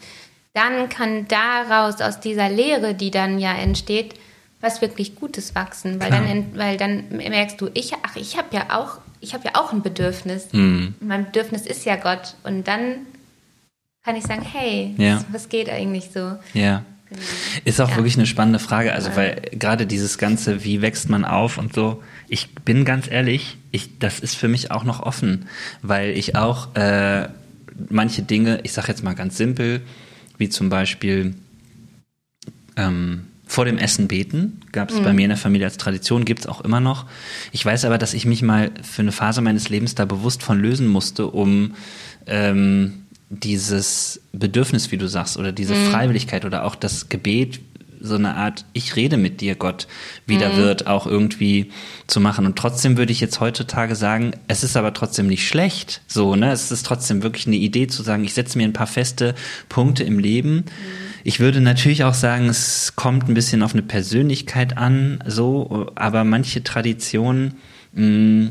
dann 0.54 0.90
kann 0.90 1.28
daraus, 1.28 2.02
aus 2.02 2.20
dieser 2.20 2.50
Lehre, 2.50 2.96
die 2.96 3.12
dann 3.12 3.40
ja 3.40 3.54
entsteht, 3.54 4.16
was 4.62 4.82
wirklich 4.82 5.16
Gutes 5.16 5.56
wachsen, 5.56 6.00
weil 6.02 6.08
Klar. 6.10 6.26
dann, 6.28 6.46
weil 6.58 6.78
dann 6.78 7.10
merkst 7.10 7.60
du, 7.62 7.70
ich, 7.74 7.94
ach, 8.04 8.16
ich 8.16 8.38
habe 8.38 8.48
ja 8.56 8.78
auch, 8.78 9.00
ich 9.22 9.34
habe 9.34 9.46
ja 9.46 9.52
auch 9.56 9.72
ein 9.72 9.82
Bedürfnis. 9.82 10.52
Mhm. 10.52 10.96
Mein 11.00 11.26
Bedürfnis 11.26 11.66
ist 11.66 11.86
ja 11.86 11.96
Gott 11.96 12.36
und 12.44 12.68
dann 12.68 13.06
kann 14.04 14.16
ich 14.16 14.24
sagen, 14.24 14.42
hey, 14.42 14.94
Ja. 14.98 15.16
was, 15.18 15.26
was 15.32 15.50
geht 15.50 15.70
eigentlich 15.70 16.10
so? 16.14 16.38
Ja. 16.54 16.84
Ist 17.66 17.82
auch 17.82 17.90
Ja. 17.90 17.96
wirklich 17.96 18.18
eine 18.18 18.28
spannende 18.28 18.60
Frage. 18.60 18.94
Also, 18.94 19.16
weil 19.16 19.42
gerade 19.54 19.88
dieses 19.88 20.18
Ganze, 20.18 20.64
wie 20.64 20.82
wächst 20.82 21.10
man 21.10 21.26
auf 21.26 21.58
und 21.58 21.74
so, 21.74 22.04
ich 22.28 22.54
bin 22.56 22.86
ganz 22.86 23.10
ehrlich, 23.10 23.58
ich, 23.72 23.98
das 24.00 24.20
ist 24.20 24.36
für 24.36 24.48
mich 24.48 24.70
auch 24.72 24.84
noch 24.84 25.00
offen, 25.02 25.48
weil 25.82 26.12
ich 26.12 26.36
auch 26.36 26.76
äh, 26.76 27.28
manche 27.90 28.22
Dinge, 28.22 28.60
ich 28.64 28.74
sage 28.74 28.90
jetzt 28.90 29.04
mal 29.04 29.16
ganz 29.16 29.38
simpel, 29.38 29.82
wie 30.38 30.50
zum 30.50 30.70
Beispiel 30.70 31.34
ähm, 32.78 33.26
vor 33.50 33.66
dem 33.66 33.80
Essen 33.80 34.08
beten, 34.08 34.62
gab 34.72 34.92
es 34.92 35.02
bei 35.02 35.12
mir 35.12 35.24
in 35.24 35.30
der 35.30 35.38
Familie 35.38 35.66
als 35.66 35.78
Tradition, 35.78 36.24
gibt 36.24 36.42
es 36.42 36.46
auch 36.46 36.62
immer 36.62 36.80
noch. 36.80 37.08
Ich 37.52 37.66
weiß 37.66 37.84
aber, 37.84 37.98
dass 37.98 38.14
ich 38.14 38.28
mich 38.28 38.44
mal 38.44 38.70
für 38.84 39.02
eine 39.02 39.12
Phase 39.12 39.42
meines 39.42 39.70
Lebens 39.70 39.96
da 39.96 40.06
bewusst 40.06 40.44
von 40.44 40.60
lösen 40.60 40.88
musste, 40.88 41.26
um 41.26 41.74
ähm, 42.28 43.06
dieses 43.32 44.22
Bedürfnis, 44.34 44.92
wie 44.92 44.98
du 44.98 45.08
sagst, 45.08 45.36
oder 45.36 45.52
diese 45.52 45.74
Freiwilligkeit 45.74 46.46
oder 46.46 46.64
auch 46.64 46.76
das 46.76 47.10
Gebet, 47.10 47.60
so 48.00 48.14
eine 48.14 48.36
Art, 48.36 48.66
ich 48.74 48.96
rede 48.96 49.18
mit 49.18 49.42
dir, 49.42 49.56
Gott, 49.56 49.88
wieder 50.28 50.56
wird, 50.56 50.86
auch 50.86 51.08
irgendwie 51.08 51.72
zu 52.06 52.20
machen. 52.20 52.46
Und 52.46 52.56
trotzdem 52.56 52.98
würde 52.98 53.12
ich 53.12 53.20
jetzt 53.20 53.40
heutzutage 53.40 53.96
sagen, 53.96 54.34
es 54.48 54.64
ist 54.64 54.78
aber 54.78 54.94
trotzdem 54.94 55.26
nicht 55.26 55.48
schlecht, 55.48 56.02
so, 56.06 56.36
ne? 56.36 56.52
Es 56.52 56.72
ist 56.72 56.86
trotzdem 56.86 57.24
wirklich 57.24 57.48
eine 57.48 57.56
Idee 57.56 57.88
zu 57.88 58.04
sagen, 58.04 58.24
ich 58.24 58.36
setze 58.36 58.60
mir 58.60 58.66
ein 58.66 58.74
paar 58.74 58.88
feste 58.88 59.34
Punkte 59.70 60.04
im 60.04 60.20
Leben. 60.20 60.66
Ich 61.24 61.40
würde 61.40 61.62
natürlich 61.62 62.04
auch 62.04 62.14
sagen, 62.14 62.50
es 62.50 62.94
kommt 62.96 63.28
ein 63.28 63.34
bisschen 63.34 63.64
auf 63.64 63.74
eine 63.74 63.82
Persönlichkeit 63.82 64.78
an, 64.78 65.24
so, 65.26 65.92
aber 65.96 66.24
manche 66.24 66.64
Traditionen, 66.64 67.56
mh, 67.94 68.50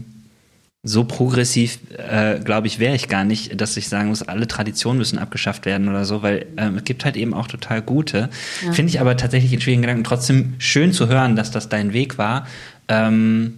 so 0.85 1.05
progressiv, 1.05 1.79
äh, 1.97 2.39
glaube 2.39 2.69
ich, 2.69 2.79
wäre 2.79 2.95
ich 2.95 3.09
gar 3.09 3.25
nicht, 3.25 3.61
dass 3.61 3.77
ich 3.77 3.89
sagen 3.89 4.09
muss, 4.09 4.23
alle 4.23 4.47
Traditionen 4.47 4.99
müssen 4.99 5.19
abgeschafft 5.19 5.67
werden 5.67 5.89
oder 5.89 6.05
so, 6.05 6.23
weil 6.23 6.47
ähm, 6.57 6.77
es 6.77 6.85
gibt 6.85 7.05
halt 7.05 7.17
eben 7.17 7.35
auch 7.35 7.49
total 7.49 7.83
gute. 7.83 8.31
Finde 8.73 8.91
ich 8.91 9.01
aber 9.01 9.17
tatsächlich 9.17 9.53
in 9.53 9.61
schwierigen 9.61 9.83
Gedanken 9.83 10.05
trotzdem 10.05 10.55
schön 10.59 10.93
zu 10.93 11.09
hören, 11.09 11.37
dass 11.37 11.51
das 11.51 11.69
dein 11.69 11.93
Weg 11.93 12.17
war. 12.17 12.47
Ähm, 12.87 13.55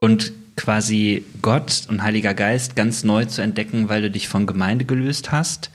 und 0.00 0.32
quasi 0.56 1.24
Gott 1.42 1.84
und 1.88 2.02
Heiliger 2.02 2.34
Geist 2.34 2.76
ganz 2.76 3.04
neu 3.04 3.24
zu 3.24 3.42
entdecken, 3.42 3.88
weil 3.88 4.02
du 4.02 4.10
dich 4.10 4.28
von 4.28 4.46
Gemeinde 4.46 4.84
gelöst 4.84 5.32
hast. 5.32 5.70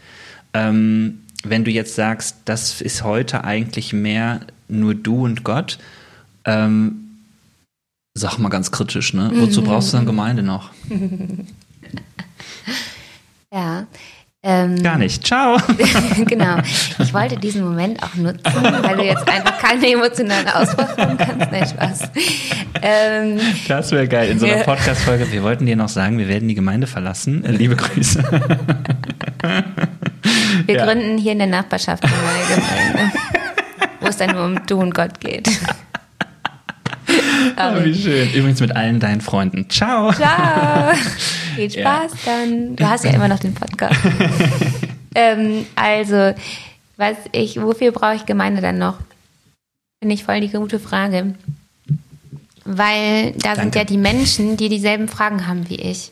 Ähm, 0.53 1.19
wenn 1.49 1.63
du 1.63 1.71
jetzt 1.71 1.95
sagst, 1.95 2.37
das 2.45 2.81
ist 2.81 3.03
heute 3.03 3.43
eigentlich 3.43 3.93
mehr 3.93 4.41
nur 4.67 4.95
du 4.95 5.23
und 5.23 5.43
Gott, 5.43 5.77
ähm, 6.45 7.07
sag 8.13 8.37
mal 8.37 8.49
ganz 8.49 8.71
kritisch, 8.71 9.13
ne? 9.13 9.31
Wozu 9.35 9.61
brauchst 9.63 9.93
du 9.93 9.97
dann 9.97 10.05
Gemeinde 10.05 10.43
noch? 10.43 10.71
Ja. 13.53 13.87
Ähm, 14.43 14.81
Gar 14.83 14.97
nicht. 14.97 15.25
Ciao. 15.25 15.57
genau. 16.25 16.57
Ich 16.99 17.13
wollte 17.13 17.37
diesen 17.37 17.63
Moment 17.63 18.01
auch 18.03 18.13
nutzen, 18.15 18.43
weil 18.43 18.97
du 18.97 19.03
jetzt 19.03 19.27
einfach 19.27 19.57
keine 19.57 19.91
emotionalen 19.91 20.47
haben 20.47 21.17
kannst. 21.17 21.51
Nein, 21.51 21.67
Spaß. 21.67 21.99
Ähm, 22.81 23.39
Das 23.67 23.91
wäre 23.91 24.07
geil. 24.07 24.29
In 24.29 24.39
so 24.39 24.45
einer. 24.45 24.63
Podcast-Folge, 24.63 25.31
wir 25.31 25.43
wollten 25.43 25.65
dir 25.65 25.75
noch 25.75 25.89
sagen, 25.89 26.17
wir 26.17 26.27
werden 26.27 26.47
die 26.47 26.55
Gemeinde 26.55 26.87
verlassen. 26.87 27.43
Liebe 27.47 27.75
Grüße. 27.75 28.23
wir 30.65 30.75
Ja. 30.75 30.85
gründen 30.85 31.17
hier 31.17 31.31
in 31.33 31.39
der 31.39 31.47
Nachbarschaft 31.47 32.03
eine 32.03 32.13
neue 32.13 32.55
Gemeinde, 32.55 33.11
wo 34.01 34.07
es 34.07 34.17
dann 34.17 34.31
nur 34.35 34.45
um 34.45 34.65
Du 34.65 34.79
und 34.79 34.93
Gott 34.93 35.19
geht. 35.19 35.49
Oh, 37.57 37.83
wie 37.83 37.95
schön. 37.95 38.29
Übrigens 38.33 38.59
mit 38.59 38.75
allen 38.75 38.99
deinen 38.99 39.21
Freunden. 39.21 39.69
Ciao. 39.69 40.11
Ciao. 40.13 40.93
Viel 41.55 41.71
Ja. 41.71 41.81
Spaß 41.81 42.11
dann. 42.25 42.75
Du 42.75 42.87
hast 42.87 43.03
ja 43.05 43.11
immer 43.11 43.27
noch 43.27 43.39
den 43.39 43.53
Podcast. 43.53 43.99
ähm, 45.15 45.65
also, 45.75 46.33
was 46.97 47.15
ich, 47.31 47.59
wofür 47.61 47.91
brauche 47.91 48.15
ich 48.15 48.25
Gemeinde 48.25 48.61
dann 48.61 48.77
noch? 48.77 48.95
Finde 50.01 50.13
ich 50.15 50.23
voll 50.23 50.41
die 50.41 50.49
gute 50.49 50.79
Frage. 50.79 51.33
Weil 52.65 53.31
da 53.31 53.55
sind 53.55 53.75
Danke. 53.75 53.79
ja 53.79 53.85
die 53.85 53.97
Menschen, 53.97 54.57
die 54.57 54.69
dieselben 54.69 55.07
Fragen 55.07 55.47
haben 55.47 55.69
wie 55.69 55.75
ich. 55.77 56.11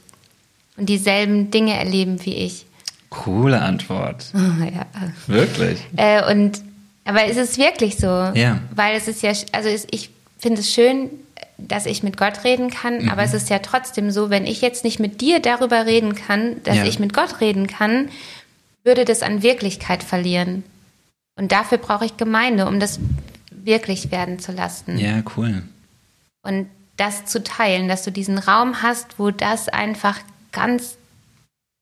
Und 0.78 0.88
dieselben 0.88 1.52
Dinge 1.52 1.78
erleben 1.78 2.24
wie 2.26 2.34
ich. 2.36 2.66
Coole 3.10 3.62
Antwort. 3.62 4.28
ja. 4.34 4.86
Wirklich. 5.28 5.80
Äh, 5.96 6.32
und 6.32 6.62
aber 7.06 7.26
es 7.26 7.38
ist 7.38 7.58
wirklich 7.58 7.98
so. 7.98 8.08
Ja. 8.08 8.60
Weil 8.74 8.96
es 8.98 9.08
ist 9.08 9.22
ja, 9.22 9.32
also 9.52 9.70
es, 9.70 9.88
ich 9.92 10.10
finde 10.40 10.62
es 10.62 10.74
schön, 10.74 11.10
dass 11.58 11.86
ich 11.86 12.04
mit 12.04 12.18
Gott 12.18 12.44
reden 12.44 12.70
kann, 12.70 13.04
Mhm. 13.04 13.10
aber 13.10 13.24
es 13.24 13.34
ist 13.34 13.50
ja 13.50 13.60
trotzdem 13.60 14.12
so, 14.12 14.30
wenn 14.30 14.46
ich 14.46 14.62
jetzt 14.62 14.84
nicht 14.84 15.00
mit 15.00 15.22
dir 15.22 15.40
darüber 15.40 15.86
reden 15.86 16.16
kann, 16.16 16.62
dass 16.64 16.78
Ja. 16.78 16.86
ich 16.86 17.00
mit 17.00 17.14
Gott 17.14 17.40
reden 17.42 17.68
kann, 17.68 18.10
würde 18.84 19.06
das 19.06 19.22
an 19.22 19.42
Wirklichkeit 19.44 20.04
verlieren. 20.04 20.64
Und 21.38 21.52
dafür 21.52 21.78
brauche 21.78 22.06
ich 22.06 22.18
Gemeinde, 22.18 22.66
um 22.68 22.80
das 22.80 23.00
wirklich 23.52 24.12
werden 24.12 24.40
zu 24.40 24.52
lassen. 24.52 24.98
Ja, 24.98 25.22
cool. 25.38 25.64
Und 26.44 26.68
das 26.98 27.26
zu 27.26 27.44
teilen, 27.44 27.88
dass 27.88 28.04
du 28.04 28.12
diesen 28.12 28.38
Raum 28.38 28.82
hast, 28.82 29.18
wo 29.20 29.32
das 29.32 29.68
einfach 29.70 30.18
ganz 30.52 30.98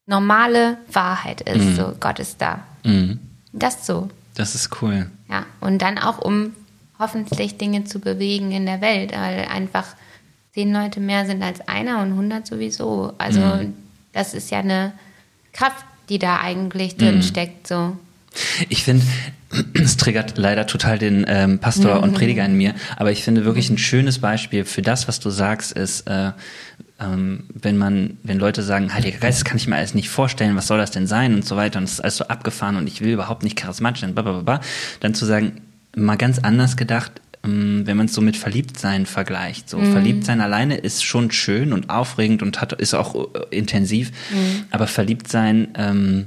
normale 0.06 0.78
Wahrheit 0.92 1.42
ist. 1.42 1.76
So, 1.76 1.94
Gott 2.00 2.20
ist 2.20 2.42
da. 2.42 2.64
Mhm. 2.84 3.20
Das 3.52 3.86
so. 3.86 4.10
Das 4.36 4.56
ist 4.56 4.82
cool. 4.82 5.10
Ja, 5.30 5.46
und 5.62 5.82
dann 5.82 5.98
auch, 5.98 6.20
um 6.20 6.54
hoffentlich 7.00 7.58
Dinge 7.58 7.84
zu 7.86 8.00
bewegen 8.00 8.52
in 8.52 8.66
der 8.66 8.82
Welt, 8.82 9.14
weil 9.14 9.46
einfach 9.46 9.86
zehn 10.54 10.72
Leute 10.72 11.00
mehr 11.00 11.26
sind 11.26 11.42
als 11.42 11.68
einer 11.68 12.02
und 12.02 12.12
100 12.12 12.46
sowieso. 12.46 13.14
Also 13.18 13.42
das 14.12 14.34
ist 14.34 14.52
ja 14.52 14.60
eine 14.60 14.94
Kraft, 15.52 15.86
die 16.10 16.20
da 16.20 16.40
eigentlich 16.40 16.96
drin 16.96 17.24
steckt. 17.24 17.68
So. 17.68 17.98
Ich 18.70 18.84
finde, 18.84 19.06
es 19.74 19.98
triggert 19.98 20.38
leider 20.38 20.68
total 20.68 21.00
den 21.00 21.26
ähm, 21.28 21.60
Pastor 21.60 22.02
und 22.02 22.14
Prediger 22.14 22.46
in 22.46 22.56
mir, 22.56 22.76
aber 22.98 23.12
ich 23.12 23.24
finde 23.24 23.46
wirklich 23.46 23.70
ein 23.70 23.78
schönes 23.78 24.20
Beispiel 24.20 24.66
für 24.66 24.82
das, 24.82 25.08
was 25.08 25.20
du 25.20 25.30
sagst, 25.30 25.72
ist, 25.72 26.08
äh, 26.08 26.32
ähm, 27.04 27.44
wenn 27.54 27.78
man, 27.78 28.18
wenn 28.24 28.40
Leute 28.40 28.64
sagen, 28.64 28.94
Heiliger 28.94 29.20
Geist, 29.20 29.40
das 29.40 29.46
kann 29.46 29.58
ich 29.58 29.68
mir 29.68 29.76
alles 29.76 29.94
nicht 29.94 30.10
vorstellen, 30.10 30.56
was 30.56 30.68
soll 30.68 30.78
das 30.78 30.92
denn 30.92 31.08
sein 31.08 31.34
und 31.34 31.46
so 31.46 31.56
weiter 31.56 31.80
und 31.80 31.86
es 31.86 31.94
ist 31.94 32.00
alles 32.00 32.18
so 32.18 32.28
abgefahren 32.28 32.76
und 32.76 32.88
ich 32.88 33.02
will 33.02 33.12
überhaupt 33.12 33.44
nicht 33.44 33.56
charismatisch 33.56 34.02
sein, 34.02 34.14
blablabla, 34.14 34.62
dann 35.00 35.14
zu 35.14 35.26
sagen, 35.26 35.62
mal 35.96 36.16
ganz 36.16 36.40
anders 36.40 36.78
gedacht, 36.78 37.12
ähm, 37.44 37.84
wenn 37.86 37.98
man 37.98 38.06
es 38.06 38.14
so 38.14 38.22
mit 38.22 38.38
Verliebtsein 38.38 39.06
vergleicht. 39.06 39.70
So 39.70 39.80
Verliebtsein 39.80 40.42
alleine 40.42 40.78
ist 40.78 41.04
schon 41.04 41.32
schön 41.32 41.74
und 41.74 41.90
aufregend 41.90 42.42
und 42.42 42.62
hat, 42.62 42.74
ist 42.74 42.94
auch 42.94 43.16
äh, 43.16 43.28
intensiv, 43.52 44.12
aber 44.72 44.88
Verliebtsein 44.88 45.70
ähm, 45.76 46.26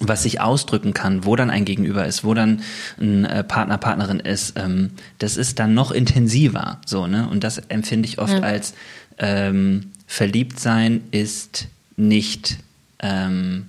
was 0.00 0.24
sich 0.24 0.40
ausdrücken 0.40 0.92
kann, 0.92 1.24
wo 1.24 1.36
dann 1.36 1.50
ein 1.50 1.64
Gegenüber 1.64 2.04
ist, 2.04 2.24
wo 2.24 2.34
dann 2.34 2.62
ein 3.00 3.24
äh, 3.24 3.44
Partner, 3.44 3.78
Partnerin 3.78 4.18
ist, 4.18 4.58
ähm, 4.58 4.90
das 5.18 5.36
ist 5.36 5.60
dann 5.60 5.74
noch 5.74 5.92
intensiver, 5.92 6.80
so, 6.84 7.06
ne? 7.06 7.28
Und 7.30 7.44
das 7.44 7.58
empfinde 7.58 8.08
ich 8.08 8.18
oft 8.18 8.42
als 8.42 8.74
ähm, 9.18 9.92
Verliebtsein 10.06 11.02
ist 11.10 11.68
nicht 11.96 12.58
ähm, 13.00 13.66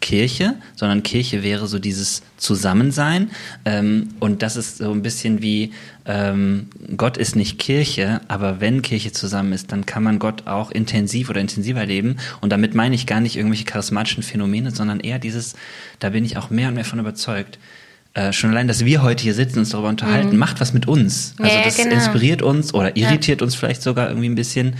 Kirche, 0.00 0.54
sondern 0.76 1.02
Kirche 1.02 1.42
wäre 1.42 1.66
so 1.66 1.78
dieses 1.78 2.22
Zusammensein. 2.36 3.30
Ähm, 3.64 4.10
und 4.20 4.42
das 4.42 4.56
ist 4.56 4.78
so 4.78 4.90
ein 4.92 5.02
bisschen 5.02 5.42
wie 5.42 5.72
ähm, 6.06 6.68
Gott 6.96 7.16
ist 7.16 7.36
nicht 7.36 7.58
Kirche, 7.58 8.20
aber 8.28 8.60
wenn 8.60 8.82
Kirche 8.82 9.12
zusammen 9.12 9.52
ist, 9.52 9.72
dann 9.72 9.86
kann 9.86 10.02
man 10.02 10.18
Gott 10.18 10.46
auch 10.46 10.70
intensiv 10.70 11.30
oder 11.30 11.40
intensiver 11.40 11.84
leben. 11.84 12.16
Und 12.40 12.50
damit 12.50 12.74
meine 12.74 12.94
ich 12.94 13.06
gar 13.06 13.20
nicht 13.20 13.36
irgendwelche 13.36 13.64
charismatischen 13.64 14.22
Phänomene, 14.22 14.70
sondern 14.70 15.00
eher 15.00 15.18
dieses, 15.18 15.54
da 15.98 16.10
bin 16.10 16.24
ich 16.24 16.36
auch 16.36 16.50
mehr 16.50 16.68
und 16.68 16.74
mehr 16.74 16.84
von 16.84 17.00
überzeugt. 17.00 17.58
Äh, 18.14 18.32
schon 18.32 18.50
allein, 18.50 18.66
dass 18.68 18.84
wir 18.84 19.02
heute 19.02 19.22
hier 19.22 19.34
sitzen 19.34 19.54
und 19.54 19.60
uns 19.60 19.70
darüber 19.70 19.88
unterhalten, 19.88 20.36
macht 20.36 20.60
was 20.60 20.72
mit 20.72 20.86
uns. 20.88 21.34
Also 21.38 21.54
Ja, 21.54 21.62
das 21.64 21.76
genau. 21.76 21.94
inspiriert 21.94 22.42
uns 22.42 22.74
oder 22.74 22.96
irritiert 22.96 23.42
uns 23.42 23.54
vielleicht 23.54 23.82
sogar 23.82 24.08
irgendwie 24.08 24.28
ein 24.28 24.34
bisschen 24.34 24.74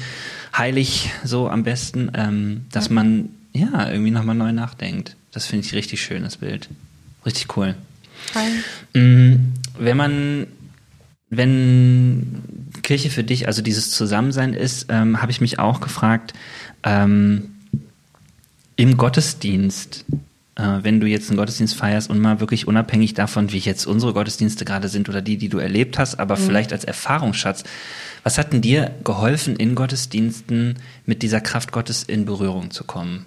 heilig 0.57 1.11
so 1.25 1.49
am 1.49 1.63
besten, 1.63 2.11
ähm, 2.15 2.63
dass 2.73 2.91
man 2.91 3.29
ja 3.53 3.91
irgendwie 3.91 4.11
nochmal 4.11 4.35
neu 4.35 4.53
nachdenkt. 4.53 5.15
Das 5.33 5.47
finde 5.47 5.67
ich 5.67 5.75
richtig 5.75 6.03
schönes 6.03 6.39
Bild. 6.39 6.69
Richtig 7.27 7.57
cool. 7.57 7.75
Mm, 8.95 9.35
Wenn 9.79 9.97
man, 9.97 10.47
wenn 11.31 12.43
Kirche 12.83 13.11
für 13.11 13.23
dich, 13.25 13.47
also 13.47 13.63
dieses 13.63 13.91
Zusammensein 13.91 14.55
ist, 14.55 14.87
ähm, 14.89 15.21
habe 15.21 15.31
ich 15.31 15.41
mich 15.41 15.59
auch 15.59 15.81
gefragt, 15.81 16.33
ähm, 16.83 17.51
im 18.77 18.97
Gottesdienst, 18.97 20.05
wenn 20.59 20.99
du 20.99 21.07
jetzt 21.07 21.31
einen 21.31 21.37
Gottesdienst 21.37 21.77
feierst 21.77 22.11
und 22.11 22.19
mal 22.19 22.41
wirklich 22.41 22.67
unabhängig 22.67 23.15
davon, 23.15 23.53
wie 23.53 23.59
jetzt 23.59 23.87
unsere 23.87 24.13
Gottesdienste 24.13 24.65
gerade 24.65 24.89
sind 24.89 25.09
oder 25.09 25.23
die, 25.23 25.37
die 25.37 25.49
du 25.49 25.59
erlebt 25.59 25.99
hast, 25.99 26.19
aber 26.19 26.37
vielleicht 26.37 26.73
als 26.73 26.85
Erfahrungsschatz, 26.85 27.63
was 28.25 28.39
hat 28.39 28.53
denn 28.53 28.61
dir 28.61 28.93
geholfen, 29.05 29.55
in 29.55 29.77
Gottesdiensten 29.77 30.79
mit 31.07 31.23
dieser 31.23 31.41
Kraft 31.41 31.71
Gottes 31.71 32.03
in 32.03 32.25
Berührung 32.25 32.73
zu 32.73 32.83
kommen? 32.83 33.27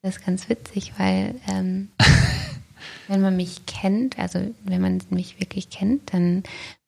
Das 0.00 0.16
ist 0.16 0.24
ganz 0.24 0.48
witzig, 0.48 0.94
weil 0.96 1.34
ähm, 1.48 1.88
wenn 3.08 3.20
man 3.20 3.36
mich 3.36 3.66
kennt, 3.66 4.18
also 4.18 4.54
wenn 4.64 4.80
man 4.80 5.02
mich 5.10 5.38
wirklich 5.38 5.68
kennt, 5.68 6.14
dann 6.14 6.42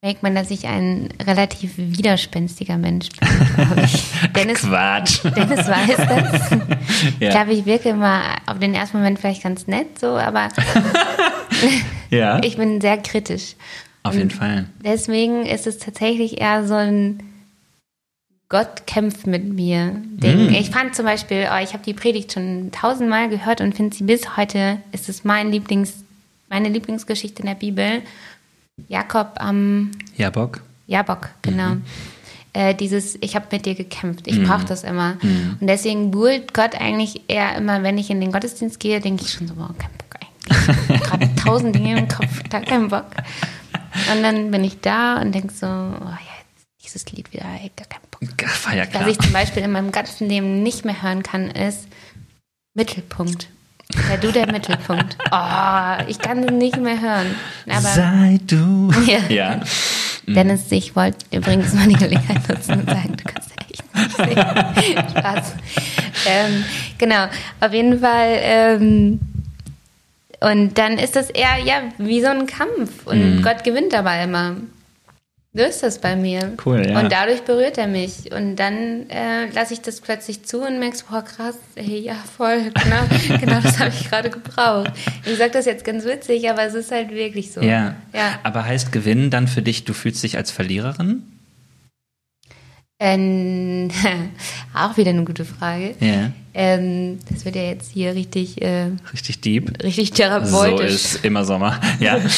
merkt 0.04 0.22
man, 0.22 0.34
dass 0.34 0.50
ich 0.50 0.66
ein 0.66 1.08
relativ 1.26 1.72
widerspenstiger 1.78 2.76
Mensch 2.76 3.08
bin, 3.08 3.28
glaube 3.54 3.80
ich. 3.86 4.04
Dennis, 4.36 4.60
Quatsch. 4.60 5.24
Dennis 5.34 5.66
weiß 5.66 5.96
das. 5.96 6.50
Ja. 7.20 7.28
Ich 7.28 7.34
glaube, 7.34 7.52
ich 7.52 7.66
wirke 7.66 7.90
immer 7.90 8.22
auf 8.46 8.58
den 8.58 8.74
ersten 8.74 8.98
Moment 8.98 9.18
vielleicht 9.18 9.42
ganz 9.42 9.66
nett, 9.66 9.98
so, 9.98 10.16
aber 10.16 10.48
ja. 12.10 12.40
ich 12.42 12.56
bin 12.56 12.80
sehr 12.80 12.96
kritisch. 12.98 13.56
Auf 14.02 14.14
jeden 14.14 14.30
Fall. 14.30 14.66
Deswegen 14.82 15.44
ist 15.44 15.66
es 15.66 15.78
tatsächlich 15.78 16.40
eher 16.40 16.66
so 16.66 16.74
ein 16.74 17.22
Gott 18.48 18.86
kämpft 18.86 19.26
mit 19.26 19.44
mir 19.44 19.96
Ding. 19.96 20.46
Mm. 20.46 20.54
Ich 20.54 20.70
fand 20.70 20.94
zum 20.94 21.04
Beispiel, 21.04 21.48
oh, 21.52 21.62
ich 21.62 21.72
habe 21.72 21.84
die 21.84 21.94
Predigt 21.94 22.32
schon 22.32 22.70
tausendmal 22.72 23.28
gehört 23.28 23.60
und 23.60 23.74
finde 23.74 23.94
sie 23.94 24.04
bis 24.04 24.36
heute, 24.36 24.78
ist 24.92 25.08
es 25.08 25.24
mein 25.24 25.50
Lieblings, 25.50 26.04
meine 26.48 26.68
Lieblingsgeschichte 26.68 27.42
in 27.42 27.48
der 27.48 27.54
Bibel. 27.54 28.02
Jakob 28.88 29.32
am 29.36 29.92
Jabok. 30.16 30.62
Jabok, 30.86 31.30
genau. 31.42 31.76
Mhm. 31.76 31.84
Äh, 32.52 32.74
dieses, 32.74 33.16
ich 33.20 33.34
habe 33.34 33.46
mit 33.50 33.66
dir 33.66 33.74
gekämpft, 33.74 34.26
ich 34.26 34.38
mhm. 34.38 34.44
brauche 34.44 34.64
das 34.64 34.84
immer. 34.84 35.16
Mhm. 35.22 35.58
Und 35.60 35.66
deswegen 35.66 36.10
buhlt 36.10 36.54
Gott 36.54 36.74
eigentlich 36.80 37.22
eher 37.28 37.56
immer, 37.56 37.82
wenn 37.82 37.98
ich 37.98 38.10
in 38.10 38.20
den 38.20 38.30
Gottesdienst 38.32 38.78
gehe, 38.78 39.00
denke 39.00 39.24
ich 39.24 39.32
schon 39.32 39.48
so, 39.48 39.56
wow, 39.56 39.70
kein 39.76 39.90
Bock 39.98 40.20
eigentlich. 40.20 41.02
Gerade 41.02 41.34
tausend 41.44 41.74
Dinge 41.74 41.98
im 41.98 42.08
Kopf, 42.08 42.42
da 42.50 42.60
kein 42.60 42.88
Bock. 42.88 43.06
Und 44.12 44.22
dann 44.22 44.50
bin 44.50 44.62
ich 44.62 44.80
da 44.80 45.20
und 45.20 45.32
denke 45.32 45.52
so, 45.52 45.66
oh 45.66 46.04
ja, 46.04 46.18
dieses 46.82 47.06
Lied 47.12 47.32
wieder, 47.32 47.46
ey, 47.60 47.72
gar 47.76 47.88
kein 47.88 48.00
Bock. 48.10 48.22
War 48.66 48.76
ja 48.76 48.86
klar. 48.86 49.02
Was 49.02 49.12
ich 49.12 49.18
zum 49.18 49.32
Beispiel 49.32 49.62
in 49.62 49.72
meinem 49.72 49.90
ganzen 49.90 50.28
Leben 50.28 50.62
nicht 50.62 50.84
mehr 50.84 51.02
hören 51.02 51.22
kann, 51.22 51.50
ist 51.50 51.88
Mittelpunkt. 52.74 53.48
Sei 53.92 54.16
du 54.16 54.32
der 54.32 54.50
Mittelpunkt. 54.50 55.16
Oh, 55.30 56.04
ich 56.06 56.18
kann 56.18 56.44
es 56.44 56.50
nicht 56.52 56.76
mehr 56.76 57.00
hören. 57.00 57.34
Aber, 57.68 57.80
Sei 57.80 58.38
du. 58.46 58.92
Ja. 59.06 59.18
ja. 59.28 59.60
Dennis, 60.26 60.70
ich 60.70 60.94
wollte 60.94 61.18
übrigens 61.32 61.74
mal 61.74 61.88
die 61.88 61.96
Gelegenheit 61.96 62.48
nutzen 62.48 62.80
und 62.80 62.88
sagen, 62.88 63.16
du 63.16 63.24
kannst 63.24 63.50
ja 63.50 63.66
echt 63.68 63.94
nicht 63.94 64.86
singen. 64.86 65.08
Spaß. 65.10 65.54
Ähm, 66.26 66.64
genau, 66.98 67.26
auf 67.60 67.72
jeden 67.72 68.00
Fall. 68.00 68.38
Ähm, 68.42 69.20
und 70.40 70.78
dann 70.78 70.98
ist 70.98 71.16
das 71.16 71.30
eher 71.30 71.58
ja 71.64 71.82
wie 71.98 72.20
so 72.20 72.28
ein 72.28 72.46
Kampf 72.46 73.06
und 73.06 73.36
mhm. 73.36 73.42
Gott 73.42 73.64
gewinnt 73.64 73.92
dabei 73.92 74.24
immer. 74.24 74.56
So 75.56 75.62
ist 75.62 75.84
das 75.84 76.00
bei 76.00 76.16
mir. 76.16 76.54
Cool, 76.66 76.84
ja. 76.84 76.98
Und 76.98 77.12
dadurch 77.12 77.42
berührt 77.42 77.78
er 77.78 77.86
mich. 77.86 78.32
Und 78.32 78.56
dann 78.56 79.08
äh, 79.08 79.46
lasse 79.52 79.72
ich 79.72 79.80
das 79.80 80.00
plötzlich 80.00 80.44
zu 80.44 80.60
und 80.60 80.80
merkst, 80.80 81.08
boah, 81.08 81.22
krass, 81.22 81.54
ey, 81.76 82.00
ja, 82.00 82.16
voll, 82.36 82.72
genau, 82.82 83.38
genau 83.38 83.60
das 83.60 83.78
habe 83.78 83.92
ich 83.96 84.10
gerade 84.10 84.30
gebraucht. 84.30 84.90
Ich 85.24 85.38
sage 85.38 85.52
das 85.52 85.66
jetzt 85.66 85.84
ganz 85.84 86.04
witzig, 86.04 86.50
aber 86.50 86.64
es 86.64 86.74
ist 86.74 86.90
halt 86.90 87.10
wirklich 87.10 87.52
so. 87.52 87.60
Ja. 87.60 87.94
ja. 88.12 88.40
Aber 88.42 88.64
heißt 88.64 88.90
Gewinnen 88.90 89.30
dann 89.30 89.46
für 89.46 89.62
dich, 89.62 89.84
du 89.84 89.94
fühlst 89.94 90.24
dich 90.24 90.36
als 90.36 90.50
Verliererin? 90.50 91.22
Ähm, 92.98 93.90
auch 94.74 94.96
wieder 94.96 95.10
eine 95.10 95.22
gute 95.22 95.44
Frage. 95.44 95.94
Ja. 96.00 96.32
Ähm, 96.52 97.20
das 97.30 97.44
wird 97.44 97.54
ja 97.54 97.62
jetzt 97.62 97.92
hier 97.92 98.16
richtig. 98.16 98.60
Äh, 98.60 98.90
richtig 99.12 99.40
deep. 99.40 99.84
Richtig 99.84 100.10
therapeutisch. 100.12 101.02
So 101.02 101.16
ist 101.16 101.24
immer 101.24 101.44
Sommer. 101.44 101.80
Ja. 102.00 102.18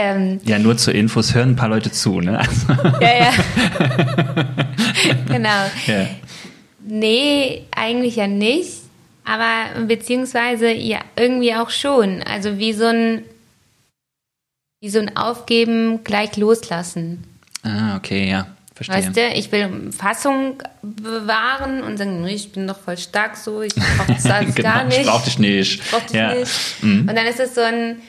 Ähm, 0.00 0.38
ja, 0.44 0.60
nur 0.60 0.76
zur 0.76 0.94
Infos 0.94 1.34
hören 1.34 1.50
ein 1.50 1.56
paar 1.56 1.68
Leute 1.68 1.90
zu, 1.90 2.20
ne? 2.20 2.38
Also. 2.38 2.66
Ja, 3.00 3.18
ja. 3.18 3.32
genau. 5.26 5.64
Ja. 5.86 6.06
Nee, 6.86 7.64
eigentlich 7.74 8.14
ja 8.14 8.28
nicht. 8.28 8.74
Aber 9.24 9.86
beziehungsweise 9.86 10.70
ja, 10.70 11.00
irgendwie 11.16 11.52
auch 11.52 11.70
schon. 11.70 12.22
Also 12.22 12.58
wie 12.58 12.72
so 12.74 12.86
ein, 12.86 13.24
wie 14.80 14.88
so 14.88 15.00
ein 15.00 15.16
Aufgeben 15.16 16.04
gleich 16.04 16.36
loslassen. 16.36 17.24
Ah, 17.64 17.96
okay, 17.96 18.30
ja. 18.30 18.46
Verstehe. 18.76 18.96
Weißt 18.96 19.16
du, 19.16 19.20
ich 19.34 19.50
will 19.50 19.90
Fassung 19.90 20.62
bewahren 20.82 21.82
und 21.82 21.96
sagen, 21.96 22.24
ich 22.28 22.52
bin 22.52 22.68
doch 22.68 22.78
voll 22.78 22.96
stark 22.96 23.36
so, 23.36 23.62
ich 23.62 23.74
brauche 23.74 24.14
das 24.14 24.26
alles 24.30 24.54
genau, 24.54 24.68
gar 24.68 24.84
nicht. 24.84 25.00
Ich 25.00 25.06
brauche 25.06 25.24
dich 25.24 25.38
nicht. 25.40 25.80
Ich 25.82 25.90
brauche 25.90 26.06
dich 26.06 26.12
ja. 26.12 26.34
nicht. 26.34 26.82
Mhm. 26.82 27.00
Und 27.08 27.16
dann 27.16 27.26
ist 27.26 27.40
es 27.40 27.56
so 27.56 27.62
ein, 27.62 28.00